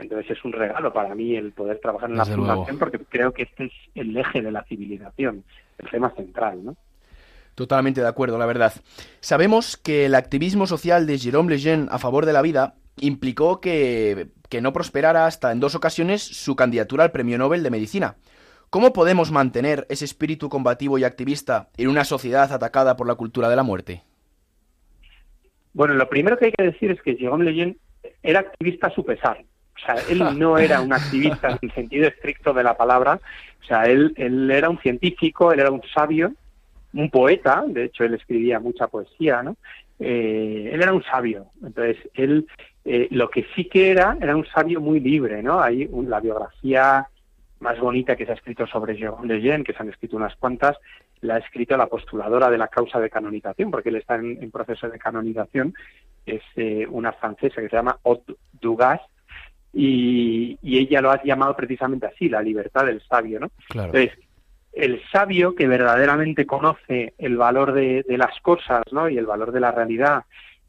Entonces 0.00 0.36
es 0.36 0.44
un 0.44 0.52
regalo 0.52 0.92
para 0.92 1.14
mí 1.14 1.36
el 1.36 1.52
poder 1.52 1.78
trabajar 1.78 2.10
en 2.10 2.16
Desde 2.16 2.30
la 2.30 2.36
luego. 2.36 2.52
fundación 2.52 2.78
porque 2.78 2.98
creo 2.98 3.32
que 3.32 3.44
este 3.44 3.66
es 3.66 3.72
el 3.94 4.16
eje 4.16 4.42
de 4.42 4.50
la 4.50 4.64
civilización, 4.64 5.44
el 5.78 5.90
tema 5.90 6.10
central, 6.10 6.64
¿no? 6.64 6.76
Totalmente 7.54 8.00
de 8.00 8.08
acuerdo, 8.08 8.36
la 8.36 8.46
verdad. 8.46 8.72
Sabemos 9.20 9.76
que 9.76 10.06
el 10.06 10.16
activismo 10.16 10.66
social 10.66 11.06
de 11.06 11.14
Jérôme 11.18 11.50
Lejeune 11.50 11.86
a 11.90 11.98
favor 11.98 12.26
de 12.26 12.32
la 12.32 12.42
vida 12.42 12.74
implicó 13.00 13.60
que, 13.60 14.28
que 14.48 14.60
no 14.60 14.72
prosperara 14.72 15.26
hasta 15.26 15.52
en 15.52 15.60
dos 15.60 15.76
ocasiones 15.76 16.22
su 16.22 16.56
candidatura 16.56 17.04
al 17.04 17.12
Premio 17.12 17.38
Nobel 17.38 17.62
de 17.62 17.70
Medicina. 17.70 18.16
¿Cómo 18.70 18.92
podemos 18.92 19.30
mantener 19.30 19.86
ese 19.88 20.04
espíritu 20.04 20.48
combativo 20.48 20.98
y 20.98 21.04
activista 21.04 21.68
en 21.76 21.88
una 21.88 22.02
sociedad 22.04 22.52
atacada 22.52 22.96
por 22.96 23.06
la 23.06 23.14
cultura 23.14 23.48
de 23.48 23.54
la 23.54 23.62
muerte? 23.62 24.02
Bueno, 25.72 25.94
lo 25.94 26.08
primero 26.08 26.36
que 26.36 26.46
hay 26.46 26.52
que 26.52 26.64
decir 26.64 26.90
es 26.90 27.00
que 27.02 27.16
Jérôme 27.16 27.44
Lejeune 27.44 27.76
era 28.22 28.40
activista 28.40 28.88
a 28.88 28.94
su 28.94 29.04
pesar. 29.04 29.44
O 29.76 29.86
sea, 29.86 29.96
él 30.08 30.38
no 30.38 30.58
era 30.58 30.80
un 30.80 30.92
activista 30.92 31.50
en 31.50 31.58
el 31.62 31.72
sentido 31.72 32.08
estricto 32.08 32.52
de 32.52 32.62
la 32.62 32.76
palabra. 32.76 33.20
O 33.62 33.64
sea, 33.64 33.84
él, 33.84 34.12
él 34.16 34.50
era 34.50 34.70
un 34.70 34.78
científico, 34.78 35.52
él 35.52 35.60
era 35.60 35.70
un 35.70 35.82
sabio, 35.94 36.32
un 36.92 37.10
poeta. 37.10 37.64
De 37.66 37.84
hecho, 37.84 38.04
él 38.04 38.14
escribía 38.14 38.60
mucha 38.60 38.86
poesía, 38.86 39.42
¿no? 39.42 39.56
Eh, 39.98 40.70
él 40.72 40.82
era 40.82 40.92
un 40.92 41.02
sabio. 41.02 41.46
Entonces, 41.62 41.96
él 42.14 42.46
eh, 42.84 43.08
lo 43.10 43.30
que 43.30 43.46
sí 43.54 43.64
que 43.64 43.90
era, 43.90 44.16
era 44.20 44.36
un 44.36 44.46
sabio 44.46 44.80
muy 44.80 45.00
libre, 45.00 45.42
¿no? 45.42 45.60
Hay 45.60 45.88
un, 45.90 46.10
la 46.10 46.20
biografía 46.20 47.08
más 47.60 47.80
bonita 47.80 48.14
que 48.14 48.26
se 48.26 48.32
ha 48.32 48.34
escrito 48.34 48.66
sobre 48.66 48.96
Jérôme 48.96 49.26
Lejeune, 49.26 49.64
que 49.64 49.72
se 49.72 49.82
han 49.82 49.88
escrito 49.88 50.16
unas 50.16 50.36
cuantas, 50.36 50.76
la 51.22 51.36
ha 51.36 51.38
escrito 51.38 51.76
la 51.78 51.86
postuladora 51.86 52.50
de 52.50 52.58
la 52.58 52.68
causa 52.68 53.00
de 53.00 53.08
canonización, 53.08 53.70
porque 53.70 53.88
él 53.88 53.96
está 53.96 54.16
en, 54.16 54.50
proceso 54.50 54.88
de 54.90 54.98
canonización, 54.98 55.72
es 56.26 56.42
eh, 56.56 56.86
una 56.90 57.12
francesa 57.12 57.62
que 57.62 57.70
se 57.70 57.76
llama 57.76 57.98
Haute 58.04 58.34
Dugas, 58.60 59.00
y, 59.74 60.58
y, 60.62 60.78
ella 60.78 61.00
lo 61.00 61.10
ha 61.10 61.22
llamado 61.22 61.56
precisamente 61.56 62.06
así, 62.06 62.28
la 62.28 62.42
libertad 62.42 62.86
del 62.86 63.02
sabio, 63.02 63.40
¿no? 63.40 63.50
Claro. 63.68 63.92
Entonces, 63.94 64.18
el 64.72 65.00
sabio 65.10 65.54
que 65.54 65.66
verdaderamente 65.66 66.46
conoce 66.46 67.14
el 67.18 67.36
valor 67.36 67.72
de, 67.72 68.04
de, 68.06 68.18
las 68.18 68.38
cosas, 68.40 68.82
¿no? 68.92 69.08
Y 69.08 69.18
el 69.18 69.26
valor 69.26 69.52
de 69.52 69.60
la 69.60 69.72
realidad, 69.72 70.24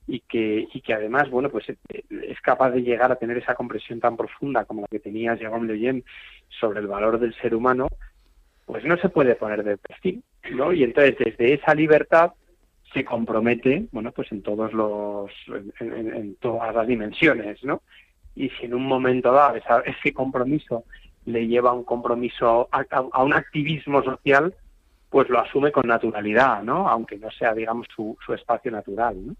y 0.08 0.20
que, 0.22 0.68
y 0.72 0.82
que 0.82 0.93
además, 0.93 1.30
bueno, 1.30 1.49
pues 1.49 1.66
es 1.70 2.41
capaz 2.41 2.72
de 2.72 2.84
llegar 2.84 3.12
a 3.12 3.16
tener 3.16 3.38
esa 3.38 3.56
comprensión 3.56 3.99
tan 3.99 4.16
profunda 4.16 4.66
como 4.66 4.82
la 4.82 4.88
que 4.88 4.99
tenía 4.99 5.36
Jérôme 5.36 5.68
Lejeune 5.68 6.03
sobre 6.60 6.80
el 6.80 6.88
valor 6.88 7.20
del 7.20 7.34
ser 7.36 7.56
humano, 7.56 7.88
pues 8.66 8.84
no 8.84 8.97
se 8.97 9.10
puede 9.10 9.36
poner 9.36 9.64
de 9.64 9.78
perfil, 9.78 10.24
¿no? 10.51 10.74
Y 10.74 10.84
entonces 10.84 11.16
desde 11.18 11.53
esa 11.53 11.74
libertad 11.74 12.34
se 12.93 13.03
compromete, 13.03 13.86
bueno, 13.91 14.12
pues 14.12 14.32
en 14.32 14.41
todos 14.41 14.74
los, 14.74 15.32
en, 15.47 15.74
en, 15.80 16.14
en 16.14 16.36
todas 16.36 16.74
las 16.74 16.88
dimensiones, 16.88 17.64
¿no? 17.64 17.82
Y 18.36 18.49
si 18.49 18.65
en 18.65 18.73
un 18.73 18.86
momento 18.86 19.31
dado 19.31 19.55
ese 19.55 20.13
compromiso 20.13 20.83
le 21.25 21.47
lleva 21.47 21.71
a 21.71 21.73
un 21.73 21.83
compromiso, 21.83 22.69
a, 22.71 23.21
un 23.23 23.33
activismo 23.33 24.03
social, 24.03 24.53
pues 25.09 25.29
lo 25.29 25.39
asume 25.39 25.71
con 25.71 25.88
naturalidad, 25.88 26.61
¿no? 26.63 26.88
Aunque 26.89 27.17
no 27.17 27.31
sea, 27.31 27.53
digamos, 27.53 27.88
su, 27.95 28.17
su 28.25 28.33
espacio 28.33 28.71
natural. 28.71 29.36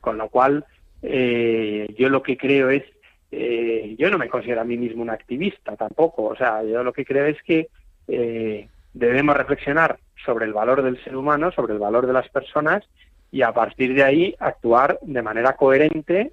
Con 0.00 0.18
lo 0.18 0.28
cual, 0.28 0.64
eh, 1.02 1.94
yo 1.98 2.08
lo 2.08 2.22
que 2.22 2.36
creo 2.36 2.70
es, 2.70 2.84
eh, 3.30 3.96
yo 3.98 4.10
no 4.10 4.18
me 4.18 4.28
considero 4.28 4.60
a 4.60 4.64
mí 4.64 4.76
mismo 4.76 5.02
un 5.02 5.10
activista 5.10 5.76
tampoco, 5.76 6.24
o 6.24 6.36
sea, 6.36 6.62
yo 6.62 6.84
lo 6.84 6.92
que 6.92 7.04
creo 7.04 7.26
es 7.26 7.42
que 7.42 7.68
eh, 8.08 8.68
debemos 8.94 9.36
reflexionar 9.36 9.98
sobre 10.24 10.46
el 10.46 10.52
valor 10.52 10.82
del 10.82 11.02
ser 11.02 11.16
humano, 11.16 11.50
sobre 11.52 11.74
el 11.74 11.78
valor 11.78 12.06
de 12.06 12.12
las 12.12 12.28
personas 12.28 12.84
y 13.30 13.42
a 13.42 13.52
partir 13.52 13.94
de 13.94 14.04
ahí 14.04 14.34
actuar 14.38 14.98
de 15.02 15.22
manera 15.22 15.56
coherente 15.56 16.32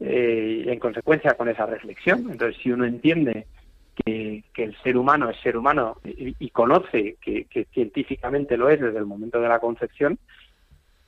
eh, 0.00 0.64
en 0.66 0.78
consecuencia 0.78 1.34
con 1.34 1.48
esa 1.48 1.66
reflexión. 1.66 2.28
Entonces, 2.30 2.60
si 2.62 2.72
uno 2.72 2.84
entiende 2.84 3.46
que, 3.94 4.44
que 4.54 4.64
el 4.64 4.76
ser 4.82 4.96
humano 4.96 5.28
es 5.28 5.38
ser 5.40 5.56
humano 5.56 5.98
y, 6.04 6.34
y 6.38 6.50
conoce 6.50 7.16
que, 7.20 7.44
que, 7.44 7.66
científicamente 7.66 8.56
lo 8.56 8.68
es 8.70 8.80
desde 8.80 8.98
el 8.98 9.06
momento 9.06 9.40
de 9.40 9.48
la 9.48 9.58
concepción, 9.58 10.18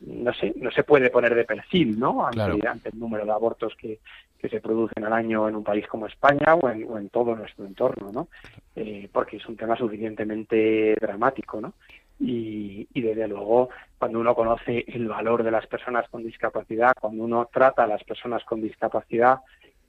no 0.00 0.34
sé, 0.34 0.52
no 0.56 0.70
se 0.72 0.82
puede 0.82 1.10
poner 1.10 1.34
de 1.34 1.44
perfil, 1.44 1.98
¿no? 1.98 2.26
Ante, 2.26 2.36
Claro. 2.36 2.58
ante 2.68 2.88
el 2.90 2.98
número 2.98 3.24
de 3.24 3.30
abortos 3.30 3.74
que, 3.76 4.00
que 4.38 4.48
se 4.48 4.60
producen 4.60 5.04
al 5.04 5.12
año 5.12 5.48
en 5.48 5.54
un 5.54 5.62
país 5.62 5.86
como 5.86 6.06
España 6.06 6.54
o 6.54 6.68
en, 6.68 6.84
o 6.90 6.98
en 6.98 7.08
todo 7.08 7.36
nuestro 7.36 7.64
entorno, 7.64 8.10
¿no? 8.12 8.28
Eh, 8.74 9.08
porque 9.12 9.36
es 9.36 9.46
un 9.46 9.56
tema 9.56 9.76
suficientemente 9.76 10.96
dramático, 11.00 11.60
¿no? 11.60 11.74
Y, 12.24 12.86
y 12.94 13.00
desde 13.00 13.26
luego, 13.26 13.70
cuando 13.98 14.20
uno 14.20 14.34
conoce 14.34 14.84
el 14.86 15.08
valor 15.08 15.42
de 15.42 15.50
las 15.50 15.66
personas 15.66 16.08
con 16.08 16.22
discapacidad, 16.22 16.94
cuando 17.00 17.24
uno 17.24 17.48
trata 17.52 17.82
a 17.82 17.88
las 17.88 18.04
personas 18.04 18.44
con 18.44 18.62
discapacidad 18.62 19.40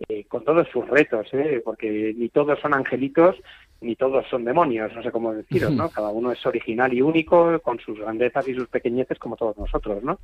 eh, 0.09 0.25
con 0.25 0.43
todos 0.43 0.67
sus 0.69 0.87
retos, 0.87 1.27
¿eh? 1.33 1.61
porque 1.63 2.13
ni 2.17 2.27
todos 2.29 2.59
son 2.59 2.73
angelitos 2.73 3.37
ni 3.79 3.95
todos 3.95 4.25
son 4.27 4.43
demonios, 4.43 4.93
no 4.93 5.03
sé 5.03 5.11
cómo 5.11 5.33
deciros, 5.33 5.71
¿no? 5.71 5.89
Cada 5.89 6.09
uno 6.09 6.31
es 6.31 6.45
original 6.45 6.93
y 6.93 7.01
único, 7.01 7.59
con 7.59 7.79
sus 7.79 7.99
grandezas 7.99 8.47
y 8.47 8.55
sus 8.55 8.67
pequeñeces 8.69 9.19
como 9.19 9.35
todos 9.35 9.57
nosotros, 9.57 10.01
¿no? 10.03 10.19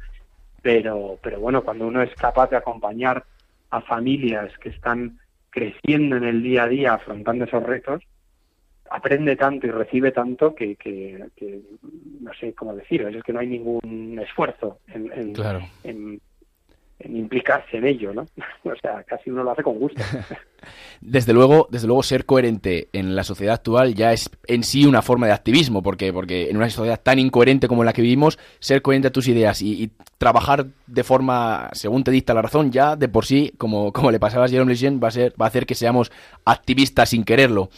Pero, 0.62 1.18
pero 1.22 1.40
bueno, 1.40 1.62
cuando 1.62 1.88
uno 1.88 2.02
es 2.02 2.14
capaz 2.16 2.50
de 2.50 2.58
acompañar 2.58 3.24
a 3.70 3.82
familias 3.82 4.58
que 4.60 4.70
están 4.70 5.20
creciendo 5.50 6.16
en 6.16 6.24
el 6.24 6.42
día 6.42 6.64
a 6.64 6.68
día 6.68 6.94
afrontando 6.94 7.46
esos 7.46 7.64
retos, 7.64 8.02
aprende 8.90 9.36
tanto 9.36 9.68
y 9.68 9.72
recibe 9.72 10.12
tanto 10.12 10.54
que, 10.56 10.76
que, 10.76 11.24
que 11.36 11.60
no 12.22 12.34
sé 12.34 12.54
cómo 12.54 12.76
decirlo, 12.76 13.10
es 13.10 13.24
que 13.24 13.34
no 13.34 13.40
hay 13.40 13.48
ningún 13.48 14.20
esfuerzo 14.22 14.80
en, 14.88 15.12
en, 15.14 15.34
Claro. 15.34 15.60
en- 15.84 16.20
en 17.02 17.16
implicarse 17.16 17.78
en 17.78 17.86
ello, 17.86 18.14
¿no? 18.14 18.26
O 18.64 18.76
sea, 18.76 19.04
casi 19.04 19.30
uno 19.30 19.44
lo 19.44 19.52
hace 19.52 19.64
con 19.64 19.80
gusto. 19.80 20.02
Desde 21.02 21.34
luego, 21.34 21.68
desde 21.72 21.88
luego 21.88 22.04
ser 22.04 22.26
coherente 22.26 22.90
en 22.94 23.16
la 23.16 23.24
sociedad 23.24 23.56
actual 23.56 23.96
ya 23.96 24.14
es 24.14 24.30
en 24.48 24.64
sí 24.64 24.86
una 24.86 25.02
forma 25.02 25.28
de 25.28 25.34
activismo, 25.34 25.82
porque, 25.82 26.12
porque 26.14 26.50
en 26.50 26.58
una 26.58 26.70
sociedad 26.70 27.00
tan 27.02 27.20
incoherente 27.20 27.68
como 27.68 27.84
la 27.84 27.94
que 27.94 28.02
vivimos, 28.02 28.38
ser 28.60 28.82
coherente 28.82 29.08
a 29.08 29.12
tus 29.12 29.28
ideas 29.28 29.62
y, 29.62 29.84
y 29.84 29.92
trabajar 30.18 30.68
de 30.88 31.04
forma, 31.04 31.70
según 31.74 32.04
te 32.04 32.12
dicta 32.12 32.34
la 32.34 32.42
razón, 32.42 32.72
ya 32.72 32.96
de 32.96 33.08
por 33.08 33.26
sí, 33.26 33.54
como, 33.58 33.94
como 33.94 34.12
le 34.12 34.20
pasaba 34.20 34.46
a 34.46 34.50
Jerome 34.50 34.74
Lejeune, 34.74 35.00
va 35.00 35.08
a 35.08 35.12
ser, 35.12 35.34
va 35.42 35.46
a 35.46 35.50
hacer 35.50 35.66
que 35.66 35.76
seamos 35.76 36.12
activistas 36.46 37.10
sin 37.10 37.24
quererlo. 37.24 37.70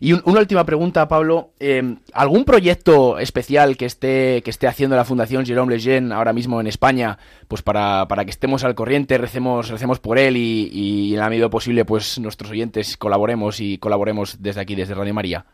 Y 0.00 0.12
un- 0.12 0.22
una 0.24 0.40
última 0.40 0.64
pregunta, 0.64 1.06
Pablo. 1.08 1.50
eh, 1.60 1.96
¿Algún 2.12 2.44
proyecto 2.44 3.18
especial 3.18 3.76
que 3.76 3.86
esté, 3.86 4.42
que 4.42 4.50
esté 4.50 4.66
haciendo 4.66 4.96
la 4.96 5.04
Fundación 5.04 5.44
Jerome 5.46 5.74
Lejeune 5.76 6.14
ahora 6.14 6.32
mismo 6.32 6.60
en 6.60 6.66
España, 6.66 7.18
pues 7.48 7.62
para, 7.62 8.06
para 8.08 8.24
que 8.24 8.30
estemos 8.30 8.64
al 8.64 8.74
corriente, 8.74 9.18
recemos, 9.18 9.68
recemos 9.68 10.00
por 10.00 10.18
él 10.18 10.36
y, 10.36 10.70
y 10.72 11.14
en 11.14 11.20
la 11.20 11.28
medida 11.28 11.48
posible, 11.50 11.84
pues 11.84 12.18
nuestros 12.22 12.50
oyentes 12.50 12.96
colaboremos 12.96 13.60
y 13.60 13.78
colaboremos 13.78 14.42
desde 14.42 14.60
aquí, 14.60 14.74
desde 14.74 14.94
Radio 14.94 15.14
María? 15.14 15.44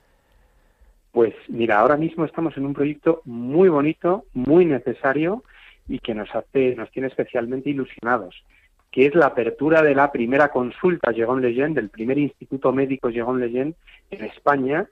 Pues 1.13 1.35
mira, 1.49 1.81
ahora 1.81 1.97
mismo 1.97 2.25
estamos 2.25 2.57
en 2.57 2.67
un 2.67 2.75
proyecto 2.75 3.23
muy 3.25 3.69
bonito, 3.69 4.27
muy 4.35 4.65
necesario 4.65 5.43
y 5.89 5.99
que 5.99 6.15
nos 6.15 6.33
hace, 6.35 6.75
nos 6.77 6.91
tiene 6.91 7.09
especialmente 7.09 7.71
ilusionados, 7.71 8.45
que 8.91 9.07
es 9.07 9.15
la 9.15 9.27
apertura 9.27 9.83
de 9.83 9.95
la 9.95 10.13
primera 10.13 10.51
consulta 10.51 11.13
Jérôme 11.13 11.41
Lejeune, 11.41 11.75
del 11.75 11.89
primer 11.89 12.19
Instituto 12.19 12.73
Médico 12.73 13.09
Jérôme 13.09 13.41
Lejeune 13.41 13.75
en 14.11 14.25
España, 14.27 14.87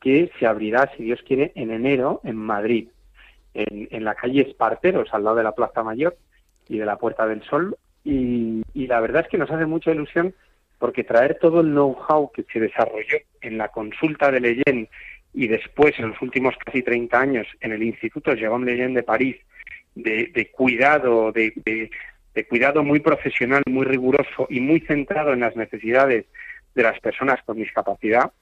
que 0.00 0.30
se 0.38 0.46
abrirá, 0.46 0.90
si 0.96 1.04
Dios 1.04 1.20
quiere, 1.26 1.52
en 1.54 1.70
enero 1.70 2.20
en 2.22 2.36
Madrid, 2.36 2.88
en, 3.54 4.04
la 4.04 4.14
calle 4.14 4.42
Esparteros, 4.42 5.08
al 5.12 5.24
lado 5.24 5.36
de 5.36 5.44
la 5.44 5.52
Plaza 5.52 5.82
Mayor 5.82 6.16
y 6.68 6.78
de 6.78 6.86
la 6.86 6.96
Puerta 6.96 7.26
del 7.26 7.42
Sol. 7.44 7.76
Y 8.04 8.62
la 8.74 9.00
verdad 9.00 9.22
es 9.22 9.28
que 9.28 9.38
nos 9.38 9.50
hace 9.50 9.66
mucha 9.66 9.92
ilusión 9.92 10.34
porque 10.82 11.04
traer 11.04 11.38
todo 11.40 11.60
el 11.60 11.68
know-how 11.68 12.32
que 12.32 12.42
se 12.52 12.58
desarrolló 12.58 13.18
en 13.40 13.56
la 13.56 13.68
consulta 13.68 14.32
de 14.32 14.40
Lejeune 14.40 14.88
y 15.32 15.46
después, 15.46 15.96
en 16.00 16.08
los 16.08 16.20
últimos 16.20 16.56
casi 16.56 16.82
30 16.82 17.20
años, 17.20 17.46
en 17.60 17.70
el 17.70 17.84
Instituto 17.84 18.32
Jérôme 18.32 18.64
Lejeune 18.64 18.96
de 18.96 19.04
París, 19.04 19.36
de, 19.94 20.50
cuidado, 20.50 21.30
de 21.30 21.90
cuidado 22.48 22.82
muy 22.82 22.98
profesional, 22.98 23.62
muy 23.70 23.86
riguroso 23.86 24.48
y 24.50 24.58
muy 24.58 24.80
centrado 24.80 25.32
en 25.32 25.38
las 25.38 25.54
necesidades 25.54 26.24
de 26.74 26.82
las 26.82 26.98
personas 26.98 27.40
con 27.44 27.58
discapacidad, 27.58 28.32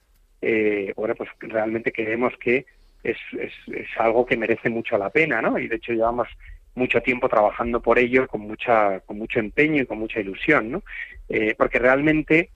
eh, 0.41 0.95
bueno, 0.97 1.15
pues 1.17 1.29
realmente 1.41 1.93
creemos 1.93 2.33
que 2.39 2.65
es, 3.05 3.19
es, 3.39 3.53
es 3.71 3.89
algo 3.99 4.25
que 4.25 4.39
merece 4.39 4.71
mucho 4.71 4.97
la 4.97 5.11
pena, 5.11 5.43
¿no? 5.43 5.59
Y 5.59 5.69
de 5.69 5.77
hecho 5.77 5.93
llevamos 5.93 6.29
mucho 6.75 7.01
tiempo 7.03 7.29
trabajando 7.29 7.81
por 7.81 7.99
ello 7.99 8.27
con 8.29 8.43
mucha 8.43 9.01
con 9.01 9.19
mucho 9.19 9.41
empeño 9.41 9.83
y 9.83 9.87
con 9.87 9.99
mucha 9.99 10.21
ilusión, 10.21 10.71
¿no? 10.71 10.83
Eh, 11.29 11.55
porque 11.57 11.79
realmente, 11.79 12.51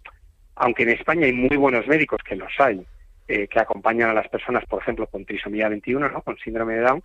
aunque 0.54 0.84
en 0.84 0.90
España 0.90 1.26
hay 1.26 1.32
muy 1.32 1.56
buenos 1.56 1.86
médicos, 1.86 2.20
que 2.22 2.36
los 2.36 2.52
hay, 2.58 2.84
eh, 3.28 3.48
que 3.48 3.60
acompañan 3.60 4.10
a 4.10 4.14
las 4.14 4.28
personas, 4.28 4.64
por 4.66 4.82
ejemplo, 4.82 5.06
con 5.06 5.24
trisomía 5.24 5.68
21, 5.68 6.08
¿no? 6.08 6.22
Con 6.22 6.36
síndrome 6.38 6.74
de 6.74 6.80
Down, 6.80 7.02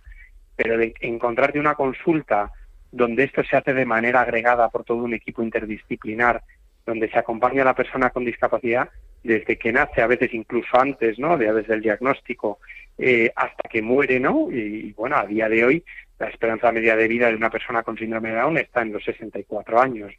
pero 0.56 0.76
de 0.76 0.94
encontrarte 1.00 1.58
una 1.58 1.74
consulta 1.74 2.52
donde 2.92 3.24
esto 3.24 3.42
se 3.44 3.56
hace 3.56 3.72
de 3.72 3.86
manera 3.86 4.20
agregada 4.22 4.68
por 4.68 4.84
todo 4.84 4.98
un 4.98 5.14
equipo 5.14 5.42
interdisciplinar, 5.42 6.42
donde 6.84 7.08
se 7.10 7.18
acompaña 7.18 7.62
a 7.62 7.66
la 7.66 7.74
persona 7.74 8.10
con 8.10 8.24
discapacidad 8.24 8.90
desde 9.22 9.56
que 9.56 9.72
nace, 9.72 10.02
a 10.02 10.06
veces 10.06 10.32
incluso 10.32 10.78
antes, 10.78 11.18
¿no? 11.18 11.36
De, 11.36 11.52
desde 11.52 11.74
el 11.74 11.82
diagnóstico 11.82 12.58
eh, 12.98 13.30
hasta 13.36 13.68
que 13.68 13.82
muere, 13.82 14.18
¿no? 14.18 14.50
Y, 14.50 14.92
bueno, 14.92 15.16
a 15.16 15.26
día 15.26 15.48
de 15.48 15.64
hoy 15.64 15.84
la 16.20 16.28
esperanza 16.28 16.70
media 16.70 16.94
de 16.94 17.08
vida 17.08 17.28
de 17.28 17.34
una 17.34 17.50
persona 17.50 17.82
con 17.82 17.98
síndrome 17.98 18.30
de 18.30 18.36
Down 18.36 18.58
está 18.58 18.82
en 18.82 18.92
los 18.92 19.02
64 19.02 19.80
años, 19.80 20.12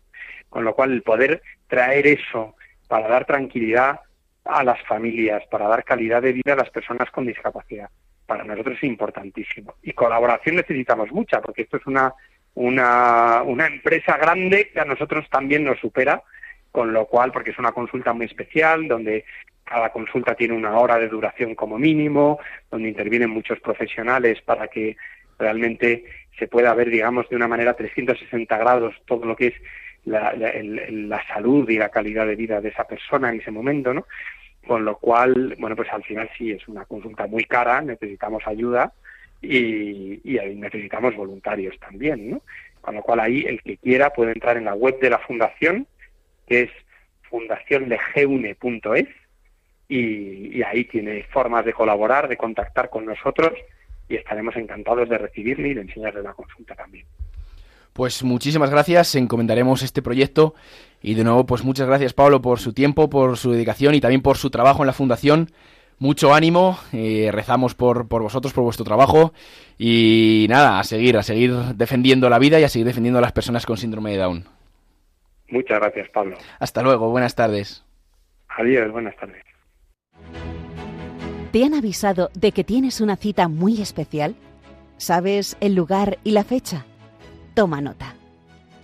con 0.50 0.66
lo 0.66 0.76
cual 0.76 0.92
el 0.92 1.04
poder 1.04 1.42
traer 1.68 2.08
eso 2.08 2.56
para 2.90 3.08
dar 3.08 3.26
tranquilidad 3.26 4.02
a 4.44 4.64
las 4.64 4.82
familias, 4.86 5.44
para 5.50 5.68
dar 5.68 5.86
calidad 5.86 6.22
de 6.22 6.34
vida 6.34 6.54
a 6.54 6.58
las 6.58 6.70
personas 6.72 7.10
con 7.12 7.26
discapacidad, 7.26 7.90
para 8.26 8.44
nosotros 8.44 8.78
es 8.78 8.84
importantísimo. 8.84 9.76
Y 9.84 9.94
colaboración 9.94 10.58
necesitamos 10.58 11.10
mucha, 11.12 11.40
porque 11.40 11.62
esto 11.62 11.78
es 11.78 11.86
una 11.86 12.14
una, 12.54 13.44
una 13.44 13.68
empresa 13.68 14.18
grande 14.18 14.70
que 14.74 14.80
a 14.80 14.86
nosotros 14.86 15.30
también 15.30 15.64
nos 15.64 15.80
supera, 15.80 16.22
con 16.72 16.94
lo 16.94 17.06
cual, 17.06 17.32
porque 17.32 17.52
es 17.52 17.60
una 17.60 17.72
consulta 17.72 18.14
muy 18.14 18.26
especial, 18.26 18.88
donde 18.88 19.26
cada 19.64 19.92
consulta 19.92 20.36
tiene 20.36 20.54
una 20.54 20.78
hora 20.78 20.98
de 20.98 21.08
duración 21.08 21.56
como 21.56 21.78
mínimo, 21.78 22.40
donde 22.70 22.90
intervienen 22.90 23.30
muchos 23.30 23.60
profesionales 23.60 24.42
para 24.42 24.68
que 24.68 24.98
realmente 25.42 26.06
se 26.38 26.48
pueda 26.48 26.74
ver, 26.74 26.90
digamos, 26.90 27.28
de 27.30 27.36
una 27.36 27.48
manera 27.48 27.76
360 27.76 28.58
grados 28.58 28.96
todo 29.06 29.26
lo 29.26 29.36
que 29.36 29.48
es 29.48 29.54
la, 30.06 30.34
la, 30.34 30.54
la 30.90 31.28
salud 31.28 31.70
y 31.70 31.78
la 31.78 31.90
calidad 31.90 32.26
de 32.26 32.36
vida 32.36 32.62
de 32.62 32.70
esa 32.70 32.86
persona 32.86 33.30
en 33.30 33.42
ese 33.42 33.52
momento, 33.52 33.94
¿no? 33.94 34.08
Con 34.66 34.86
lo 34.86 34.98
cual, 34.98 35.56
bueno, 35.60 35.76
pues 35.76 35.90
al 35.92 36.04
final 36.04 36.30
sí 36.38 36.52
es 36.52 36.68
una 36.68 36.86
consulta 36.86 37.28
muy 37.28 37.44
cara, 37.46 37.82
necesitamos 37.82 38.44
ayuda 38.48 38.94
y, 39.42 40.22
necesitamos 40.56 41.16
voluntarios 41.16 41.78
también, 41.80 42.32
¿no? 42.32 42.42
Con 42.80 42.96
lo 42.96 43.02
cual 43.02 43.20
ahí 43.20 43.44
el 43.48 43.62
que 43.62 43.78
quiera 43.78 44.12
puede 44.12 44.32
entrar 44.32 44.58
en 44.58 44.66
la 44.66 44.74
web 44.74 45.00
de 45.00 45.10
la 45.10 45.20
fundación, 45.20 45.88
que 46.48 46.62
es 46.62 46.72
fundacionlegeune.es 47.30 49.08
y, 49.88 50.58
y 50.58 50.64
ahí 50.64 50.86
tiene 50.86 51.24
formas 51.32 51.66
de 51.66 51.74
colaborar, 51.74 52.28
de 52.28 52.38
contactar 52.38 52.90
con 52.90 53.06
nosotros 53.06 53.54
y 54.12 54.16
estaremos 54.16 54.56
encantados 54.56 55.08
de 55.10 55.18
recibirle 55.18 55.70
y 55.70 55.74
de 55.74 55.82
enseñarle 55.82 56.22
la 56.22 56.34
consulta 56.34 56.76
también. 56.76 57.06
Pues 57.94 58.24
muchísimas 58.24 58.70
gracias, 58.70 59.16
encomendaremos 59.16 59.84
este 59.84 60.02
proyecto 60.02 60.56
y 61.02 61.16
de 61.16 61.24
nuevo 61.24 61.46
pues 61.46 61.64
muchas 61.64 61.88
gracias 61.88 62.14
Pablo 62.14 62.42
por 62.42 62.60
su 62.60 62.74
tiempo, 62.74 63.10
por 63.10 63.38
su 63.38 63.52
dedicación 63.52 63.96
y 63.96 64.02
también 64.02 64.22
por 64.22 64.38
su 64.38 64.50
trabajo 64.50 64.84
en 64.84 64.88
la 64.88 64.94
fundación. 64.94 65.48
Mucho 66.00 66.34
ánimo, 66.34 66.80
eh, 66.94 67.30
rezamos 67.32 67.76
por, 67.76 68.08
por 68.08 68.24
vosotros, 68.24 68.54
por 68.54 68.64
vuestro 68.64 68.86
trabajo 68.86 69.34
y 69.78 70.48
nada, 70.50 70.80
a 70.80 70.84
seguir, 70.84 71.16
a 71.18 71.22
seguir 71.22 71.54
defendiendo 71.76 72.28
la 72.30 72.40
vida 72.40 72.60
y 72.60 72.64
a 72.64 72.70
seguir 72.70 72.88
defendiendo 72.88 73.20
a 73.20 73.22
las 73.22 73.34
personas 73.34 73.66
con 73.66 73.78
síndrome 73.78 74.12
de 74.12 74.18
Down. 74.18 74.46
Muchas 75.50 75.80
gracias, 75.80 76.10
Pablo. 76.10 76.38
Hasta 76.60 76.82
luego, 76.82 77.10
buenas 77.10 77.36
tardes. 77.36 77.86
Adiós, 78.48 78.92
buenas 78.92 79.16
tardes. 79.18 79.51
¿Te 81.52 81.66
han 81.66 81.74
avisado 81.74 82.30
de 82.34 82.54
que 82.54 82.64
tienes 82.64 83.02
una 83.02 83.18
cita 83.18 83.50
muy 83.50 83.82
especial? 83.82 84.36
¿Sabes 84.96 85.58
el 85.60 85.76
lugar 85.76 86.18
y 86.24 86.32
la 86.32 86.46
fecha? 86.46 86.86
Toma 87.54 87.82
nota. 87.82 88.16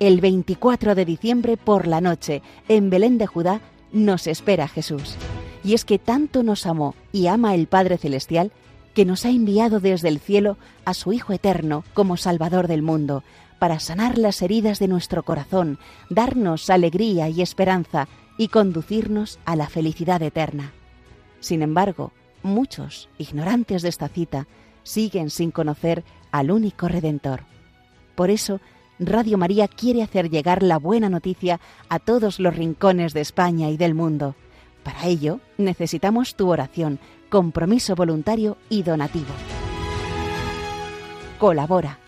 El 0.01 0.19
24 0.19 0.93
de 0.93 1.05
diciembre 1.05 1.55
por 1.55 1.87
la 1.87 2.01
noche, 2.01 2.41
en 2.67 2.89
Belén 2.89 3.17
de 3.17 3.25
Judá, 3.25 3.61
nos 3.93 4.27
espera 4.27 4.67
Jesús. 4.67 5.15
Y 5.63 5.75
es 5.75 5.85
que 5.85 5.97
tanto 5.97 6.43
nos 6.43 6.65
amó 6.65 6.93
y 7.13 7.27
ama 7.27 7.55
el 7.55 7.67
Padre 7.67 7.97
Celestial 7.97 8.51
que 8.93 9.05
nos 9.05 9.25
ha 9.25 9.29
enviado 9.29 9.79
desde 9.79 10.09
el 10.09 10.19
cielo 10.19 10.57
a 10.83 10.93
su 10.93 11.13
Hijo 11.13 11.31
Eterno 11.31 11.85
como 11.93 12.17
Salvador 12.17 12.67
del 12.67 12.81
mundo, 12.81 13.23
para 13.59 13.79
sanar 13.79 14.17
las 14.17 14.41
heridas 14.41 14.79
de 14.79 14.89
nuestro 14.89 15.23
corazón, 15.23 15.79
darnos 16.09 16.69
alegría 16.69 17.29
y 17.29 17.41
esperanza 17.41 18.09
y 18.37 18.49
conducirnos 18.49 19.39
a 19.45 19.55
la 19.55 19.69
felicidad 19.69 20.21
eterna. 20.21 20.73
Sin 21.39 21.61
embargo, 21.61 22.11
muchos, 22.47 23.09
ignorantes 23.17 23.81
de 23.81 23.89
esta 23.89 24.07
cita, 24.07 24.47
siguen 24.83 25.29
sin 25.29 25.51
conocer 25.51 26.03
al 26.31 26.51
único 26.51 26.87
Redentor. 26.87 27.41
Por 28.15 28.29
eso, 28.29 28.59
Radio 28.99 29.37
María 29.37 29.67
quiere 29.67 30.01
hacer 30.01 30.29
llegar 30.29 30.63
la 30.63 30.77
buena 30.77 31.09
noticia 31.09 31.59
a 31.89 31.99
todos 31.99 32.39
los 32.39 32.55
rincones 32.55 33.13
de 33.13 33.21
España 33.21 33.69
y 33.69 33.77
del 33.77 33.93
mundo. 33.93 34.35
Para 34.83 35.05
ello, 35.05 35.39
necesitamos 35.57 36.35
tu 36.35 36.49
oración, 36.49 36.99
compromiso 37.29 37.95
voluntario 37.95 38.57
y 38.69 38.83
donativo. 38.83 39.33
Colabora. 41.37 41.99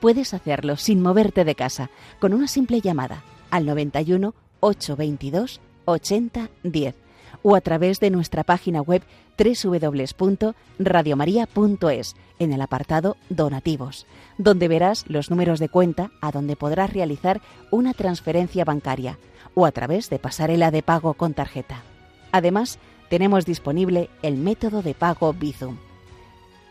Puedes 0.00 0.32
hacerlo 0.34 0.76
sin 0.76 1.02
moverte 1.02 1.44
de 1.44 1.54
casa, 1.54 1.90
con 2.18 2.32
una 2.32 2.48
simple 2.48 2.80
llamada 2.80 3.22
al 3.50 3.66
91 3.66 4.34
822 4.60 5.60
80 5.84 6.48
10 6.62 7.01
o 7.42 7.56
a 7.56 7.60
través 7.60 8.00
de 8.00 8.10
nuestra 8.10 8.44
página 8.44 8.80
web 8.80 9.02
www.radiomaria.es 9.38 12.16
en 12.38 12.52
el 12.52 12.60
apartado 12.60 13.16
Donativos, 13.28 14.06
donde 14.38 14.68
verás 14.68 15.04
los 15.08 15.30
números 15.30 15.58
de 15.58 15.68
cuenta 15.68 16.10
a 16.20 16.30
donde 16.32 16.56
podrás 16.56 16.92
realizar 16.92 17.40
una 17.70 17.94
transferencia 17.94 18.64
bancaria 18.64 19.18
o 19.54 19.66
a 19.66 19.72
través 19.72 20.10
de 20.10 20.18
pasarela 20.18 20.70
de 20.70 20.82
pago 20.82 21.14
con 21.14 21.34
tarjeta. 21.34 21.82
Además, 22.30 22.78
tenemos 23.08 23.44
disponible 23.44 24.08
el 24.22 24.36
método 24.36 24.82
de 24.82 24.94
pago 24.94 25.32
Bizum. 25.32 25.76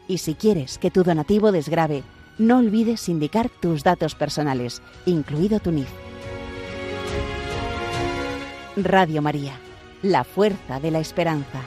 Y 0.08 0.18
si 0.18 0.34
quieres 0.34 0.78
que 0.78 0.92
tu 0.92 1.04
donativo 1.04 1.52
desgrave, 1.52 2.04
no 2.38 2.58
olvides 2.58 3.08
indicar 3.10 3.50
tus 3.50 3.84
datos 3.84 4.16
personales, 4.16 4.82
incluido 5.06 5.60
tu 5.60 5.72
NIF. 5.72 5.90
Radio 8.76 9.22
María, 9.22 9.60
la 10.04 10.24
fuerza 10.24 10.80
de 10.80 10.92
la 10.92 11.00
esperanza. 11.00 11.62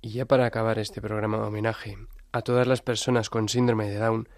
Y 0.00 0.10
ya 0.10 0.24
para 0.24 0.46
acabar 0.46 0.78
este 0.78 1.00
programa 1.00 1.38
de 1.38 1.44
homenaje 1.44 1.98
a 2.32 2.42
todas 2.42 2.66
las 2.66 2.82
personas 2.82 3.30
con 3.30 3.48
síndrome 3.48 3.88
de 3.88 3.98
Down, 3.98 4.28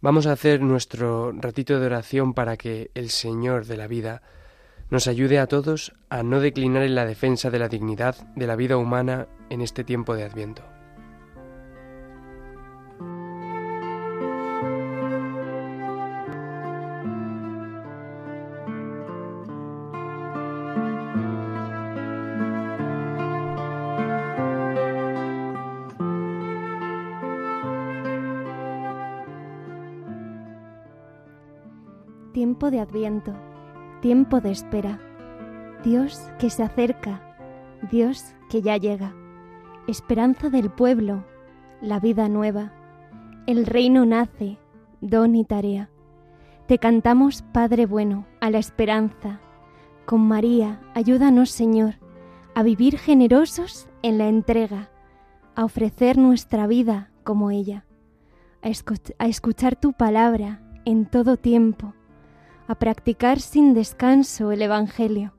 vamos 0.00 0.26
a 0.26 0.32
hacer 0.32 0.60
nuestro 0.60 1.32
ratito 1.32 1.78
de 1.80 1.86
oración 1.86 2.34
para 2.34 2.56
que 2.56 2.90
el 2.94 3.10
Señor 3.10 3.66
de 3.66 3.76
la 3.76 3.88
vida 3.88 4.22
nos 4.88 5.08
ayude 5.08 5.40
a 5.40 5.48
todos 5.48 5.92
a 6.10 6.22
no 6.22 6.40
declinar 6.40 6.84
en 6.84 6.94
la 6.94 7.06
defensa 7.06 7.50
de 7.50 7.58
la 7.58 7.68
dignidad 7.68 8.16
de 8.36 8.46
la 8.46 8.54
vida 8.54 8.76
humana 8.76 9.26
en 9.50 9.60
este 9.60 9.82
tiempo 9.82 10.14
de 10.14 10.24
Adviento. 10.24 10.75
De 32.70 32.80
Adviento, 32.80 33.32
tiempo 34.00 34.40
de 34.40 34.50
espera. 34.50 34.98
Dios 35.84 36.20
que 36.38 36.50
se 36.50 36.64
acerca, 36.64 37.36
Dios 37.90 38.34
que 38.50 38.60
ya 38.60 38.76
llega. 38.76 39.14
Esperanza 39.86 40.50
del 40.50 40.70
pueblo, 40.70 41.24
la 41.80 42.00
vida 42.00 42.28
nueva. 42.28 42.72
El 43.46 43.66
reino 43.66 44.04
nace, 44.04 44.58
don 45.00 45.36
y 45.36 45.44
tarea. 45.44 45.90
Te 46.66 46.78
cantamos, 46.78 47.42
Padre 47.52 47.86
bueno, 47.86 48.26
a 48.40 48.50
la 48.50 48.58
esperanza. 48.58 49.40
Con 50.04 50.26
María, 50.26 50.80
ayúdanos, 50.94 51.50
Señor, 51.50 51.94
a 52.56 52.64
vivir 52.64 52.98
generosos 52.98 53.88
en 54.02 54.18
la 54.18 54.26
entrega, 54.26 54.90
a 55.54 55.64
ofrecer 55.64 56.18
nuestra 56.18 56.66
vida 56.66 57.12
como 57.22 57.52
ella, 57.52 57.84
a 58.62 59.26
escuchar 59.28 59.76
tu 59.76 59.92
palabra 59.92 60.62
en 60.84 61.06
todo 61.06 61.36
tiempo, 61.36 61.94
a 62.68 62.74
practicar 62.74 63.40
sin 63.40 63.74
descanso 63.74 64.50
el 64.50 64.60
Evangelio. 64.62 65.32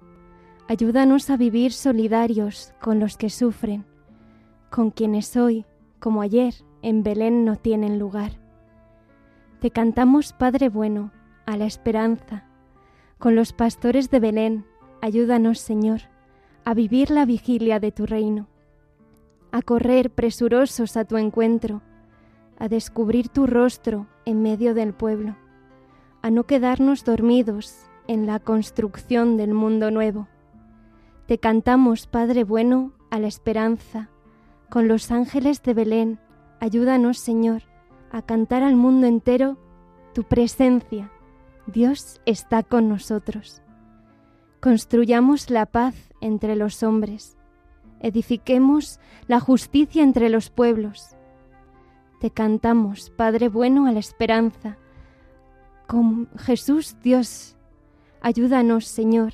Ayúdanos 0.69 1.29
a 1.29 1.37
vivir 1.37 1.73
solidarios 1.73 2.73
con 2.81 2.99
los 2.99 3.17
que 3.17 3.29
sufren, 3.29 3.85
con 4.69 4.91
quienes 4.91 5.35
hoy, 5.35 5.65
como 5.99 6.21
ayer, 6.21 6.53
en 6.81 7.03
Belén 7.03 7.43
no 7.43 7.57
tienen 7.57 7.99
lugar. 7.99 8.39
Te 9.59 9.71
cantamos, 9.71 10.33
Padre 10.33 10.69
bueno, 10.69 11.11
a 11.45 11.57
la 11.57 11.65
esperanza. 11.65 12.45
Con 13.17 13.35
los 13.35 13.51
pastores 13.51 14.09
de 14.09 14.19
Belén, 14.19 14.65
ayúdanos, 15.01 15.59
Señor, 15.59 16.01
a 16.63 16.73
vivir 16.73 17.11
la 17.11 17.25
vigilia 17.25 17.79
de 17.79 17.91
tu 17.91 18.05
reino, 18.05 18.47
a 19.51 19.61
correr 19.61 20.11
presurosos 20.11 20.95
a 20.95 21.05
tu 21.05 21.17
encuentro, 21.17 21.81
a 22.59 22.67
descubrir 22.67 23.29
tu 23.29 23.47
rostro 23.47 24.07
en 24.25 24.41
medio 24.41 24.73
del 24.73 24.93
pueblo 24.93 25.35
a 26.27 26.29
no 26.29 26.43
quedarnos 26.43 27.05
dormidos 27.05 27.89
en 28.05 28.25
la 28.25 28.39
construcción 28.39 29.37
del 29.37 29.53
mundo 29.53 29.91
nuevo. 29.91 30.27
Te 31.25 31.37
cantamos, 31.37 32.05
Padre 32.05 32.43
bueno, 32.43 32.91
a 33.09 33.17
la 33.17 33.27
esperanza. 33.27 34.09
Con 34.69 34.89
los 34.89 35.09
ángeles 35.09 35.63
de 35.63 35.73
Belén, 35.73 36.19
ayúdanos, 36.59 37.17
Señor, 37.17 37.63
a 38.11 38.23
cantar 38.23 38.61
al 38.61 38.75
mundo 38.75 39.07
entero 39.07 39.57
tu 40.13 40.23
presencia. 40.23 41.13
Dios 41.65 42.19
está 42.25 42.61
con 42.61 42.89
nosotros. 42.89 43.61
Construyamos 44.59 45.49
la 45.49 45.65
paz 45.65 45.95
entre 46.19 46.57
los 46.57 46.83
hombres. 46.83 47.37
Edifiquemos 48.01 48.99
la 49.27 49.39
justicia 49.39 50.03
entre 50.03 50.27
los 50.27 50.49
pueblos. 50.49 51.15
Te 52.19 52.31
cantamos, 52.31 53.11
Padre 53.11 53.47
bueno, 53.47 53.87
a 53.87 53.93
la 53.93 53.99
esperanza 53.99 54.77
con 55.87 56.29
Jesús 56.37 56.97
Dios. 57.01 57.55
Ayúdanos, 58.21 58.85
Señor, 58.85 59.33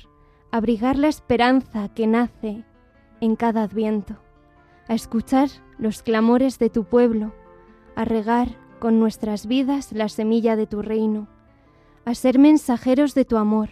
a 0.50 0.58
abrigar 0.58 0.96
la 0.96 1.08
esperanza 1.08 1.88
que 1.88 2.06
nace 2.06 2.64
en 3.20 3.36
cada 3.36 3.62
adviento, 3.62 4.16
a 4.88 4.94
escuchar 4.94 5.48
los 5.78 6.02
clamores 6.02 6.58
de 6.58 6.70
tu 6.70 6.84
pueblo, 6.84 7.34
a 7.96 8.04
regar 8.04 8.56
con 8.78 9.00
nuestras 9.00 9.46
vidas 9.46 9.92
la 9.92 10.08
semilla 10.08 10.56
de 10.56 10.66
tu 10.66 10.82
reino, 10.82 11.28
a 12.04 12.14
ser 12.14 12.38
mensajeros 12.38 13.14
de 13.14 13.24
tu 13.24 13.36
amor, 13.36 13.70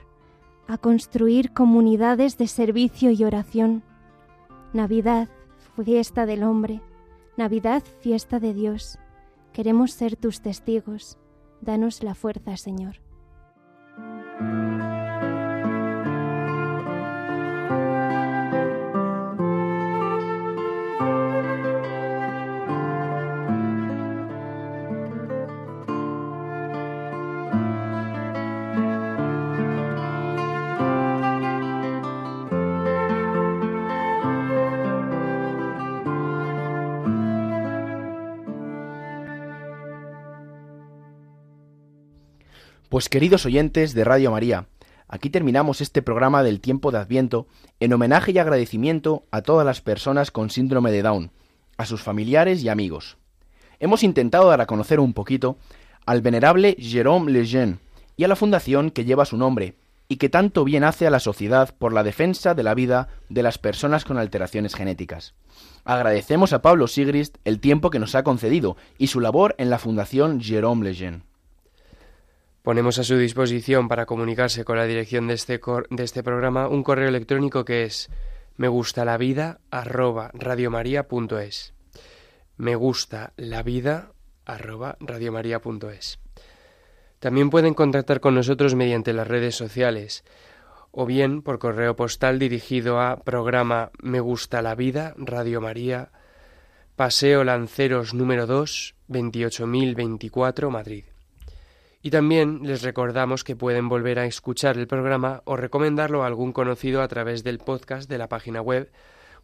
a 0.67 0.79
construir 0.79 1.53
comunidades 1.53 2.39
de 2.39 2.47
servicio 2.47 3.11
y 3.11 3.25
oración. 3.25 3.83
Navidad, 4.73 5.29
fiesta 5.85 6.27
del 6.27 6.43
hombre, 6.43 6.81
Navidad, 7.37 7.83
fiesta 8.01 8.41
de 8.41 8.55
Dios. 8.55 8.99
Queremos 9.53 9.93
ser 9.93 10.17
tus 10.17 10.41
testigos. 10.41 11.19
Danos 11.63 12.03
la 12.03 12.17
fuerza, 12.17 12.57
Señor. 12.57 12.97
Pues 43.03 43.09
queridos 43.09 43.47
oyentes 43.47 43.95
de 43.95 44.05
Radio 44.05 44.31
María, 44.31 44.69
aquí 45.09 45.29
terminamos 45.29 45.81
este 45.81 46.03
programa 46.03 46.45
del 46.45 46.61
tiempo 46.61 46.93
de 46.93 46.99
Adviento 46.99 47.49
en 47.81 47.93
homenaje 47.93 48.31
y 48.31 48.39
agradecimiento 48.39 49.25
a 49.33 49.43
todas 49.43 49.67
las 49.67 49.81
personas 49.81 50.31
con 50.31 50.51
síndrome 50.51 50.93
de 50.93 51.03
Down, 51.03 51.33
a 51.79 51.85
sus 51.85 52.01
familiares 52.01 52.63
y 52.63 52.69
amigos. 52.69 53.19
Hemos 53.81 54.05
intentado 54.05 54.49
dar 54.49 54.61
a 54.61 54.67
conocer 54.67 55.01
un 55.01 55.15
poquito 55.15 55.57
al 56.07 56.23
venerable 56.23 56.77
Jérôme 56.79 57.33
Lejeune 57.33 57.79
y 58.17 58.23
a 58.23 58.29
la 58.29 58.37
fundación 58.37 58.93
que 58.93 59.05
lleva 59.05 59.25
su 59.25 59.37
nombre 59.37 59.75
y 60.07 60.19
que 60.19 60.29
tanto 60.29 60.63
bien 60.63 60.85
hace 60.85 61.05
a 61.05 61.11
la 61.11 61.19
sociedad 61.19 61.75
por 61.77 61.93
la 61.93 62.05
defensa 62.05 62.55
de 62.55 62.63
la 62.63 62.75
vida 62.75 63.09
de 63.29 63.43
las 63.43 63.59
personas 63.59 64.05
con 64.05 64.17
alteraciones 64.17 64.77
genéticas. 64.77 65.35
Agradecemos 65.85 66.53
a 66.53 66.63
Pablo 66.63 66.87
Sigrist 66.87 67.39
el 67.45 67.59
tiempo 67.59 67.91
que 67.91 67.99
nos 67.99 68.15
ha 68.15 68.23
concedido 68.23 68.77
y 68.97 69.09
su 69.09 69.19
labor 69.19 69.57
en 69.59 69.71
la 69.71 69.81
Fundación 69.81 70.41
Jérôme 70.41 70.85
Lejeune. 70.85 71.32
Ponemos 72.63 72.99
a 73.01 73.05
su 73.05 73.17
disposición 73.17 73.89
para 73.89 74.07
comunicarse 74.07 74.65
con 74.65 74.77
la 74.77 74.85
dirección 74.87 75.27
de 75.27 75.35
este, 75.35 75.61
de 75.91 76.05
este 76.05 76.23
programa 76.23 76.69
un 76.69 76.85
correo 76.85 77.09
electrónico 77.09 77.65
que 77.65 77.83
es 77.83 78.09
me 78.57 78.69
gusta 78.69 79.05
la 79.05 79.17
vida 79.17 79.61
arroba 79.71 80.31
radiomaria.es. 80.35 81.75
Me 82.57 82.77
gusta 82.77 83.33
la 83.37 83.63
vida 83.65 84.13
arroba 84.45 84.97
radiomaria.es. 85.01 86.21
También 87.19 87.51
pueden 87.51 87.75
contactar 87.75 88.21
con 88.21 88.35
nosotros 88.35 88.75
mediante 88.75 89.13
las 89.13 89.27
redes 89.27 89.57
sociales 89.57 90.25
o 90.93 91.07
bien 91.07 91.43
por 91.43 91.59
correo 91.59 91.97
postal 91.97 92.39
dirigido 92.39 93.01
a 93.01 93.17
programa 93.25 93.91
Me 94.01 94.21
gusta 94.21 94.63
la 94.63 94.75
vida, 94.75 95.15
Radio 95.17 95.61
María, 95.61 96.13
Paseo 96.95 97.43
Lanceros 97.43 98.13
número 98.13 98.47
2, 98.47 98.95
28024, 99.09 100.71
Madrid. 100.71 101.12
Y 102.03 102.11
también 102.11 102.61
les 102.65 102.83
recordamos 102.83 103.45
que 103.45 103.57
pueden 103.57 103.89
volver 103.89 104.19
a 104.19 104.27
escuchar 104.27 104.77
el 104.77 104.89
programa 104.89 105.41
o 105.45 105.57
recomendarlo 105.57 106.25
a 106.25 106.27
algún 106.27 106.53
conocido 106.53 107.01
a 107.01 107.09
través 107.09 107.45
del 107.45 107.59
podcast 107.59 108.11
de 108.11 108.19
la 108.19 108.29
página 108.29 108.61
web 108.61 108.91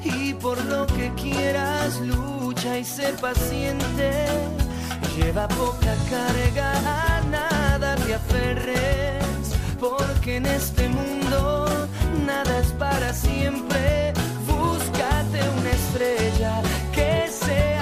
y 0.04 0.34
por 0.36 0.64
lo 0.66 0.86
que 0.86 1.12
quieras 1.16 2.00
lucha 2.02 2.78
y 2.78 2.86
sé 2.86 3.14
paciente. 3.20 4.28
Lleva 5.18 5.47
poca 5.47 5.95
carga, 6.08 6.72
a 6.86 7.22
nada 7.32 7.95
te 7.95 8.14
aferres, 8.14 9.56
porque 9.80 10.36
en 10.36 10.45
este 10.45 10.88
mundo 10.88 11.88
nada 12.28 12.60
es 12.60 12.72
para 12.74 13.12
siempre. 13.12 14.14
Busca 14.45 15.24
estrella 15.72 16.62
que 16.93 17.28
sea 17.28 17.78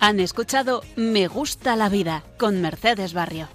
Han 0.00 0.20
escuchado 0.20 0.82
Me 0.96 1.26
gusta 1.26 1.74
la 1.74 1.88
vida 1.88 2.22
con 2.38 2.60
Mercedes 2.60 3.14
Barrio. 3.14 3.48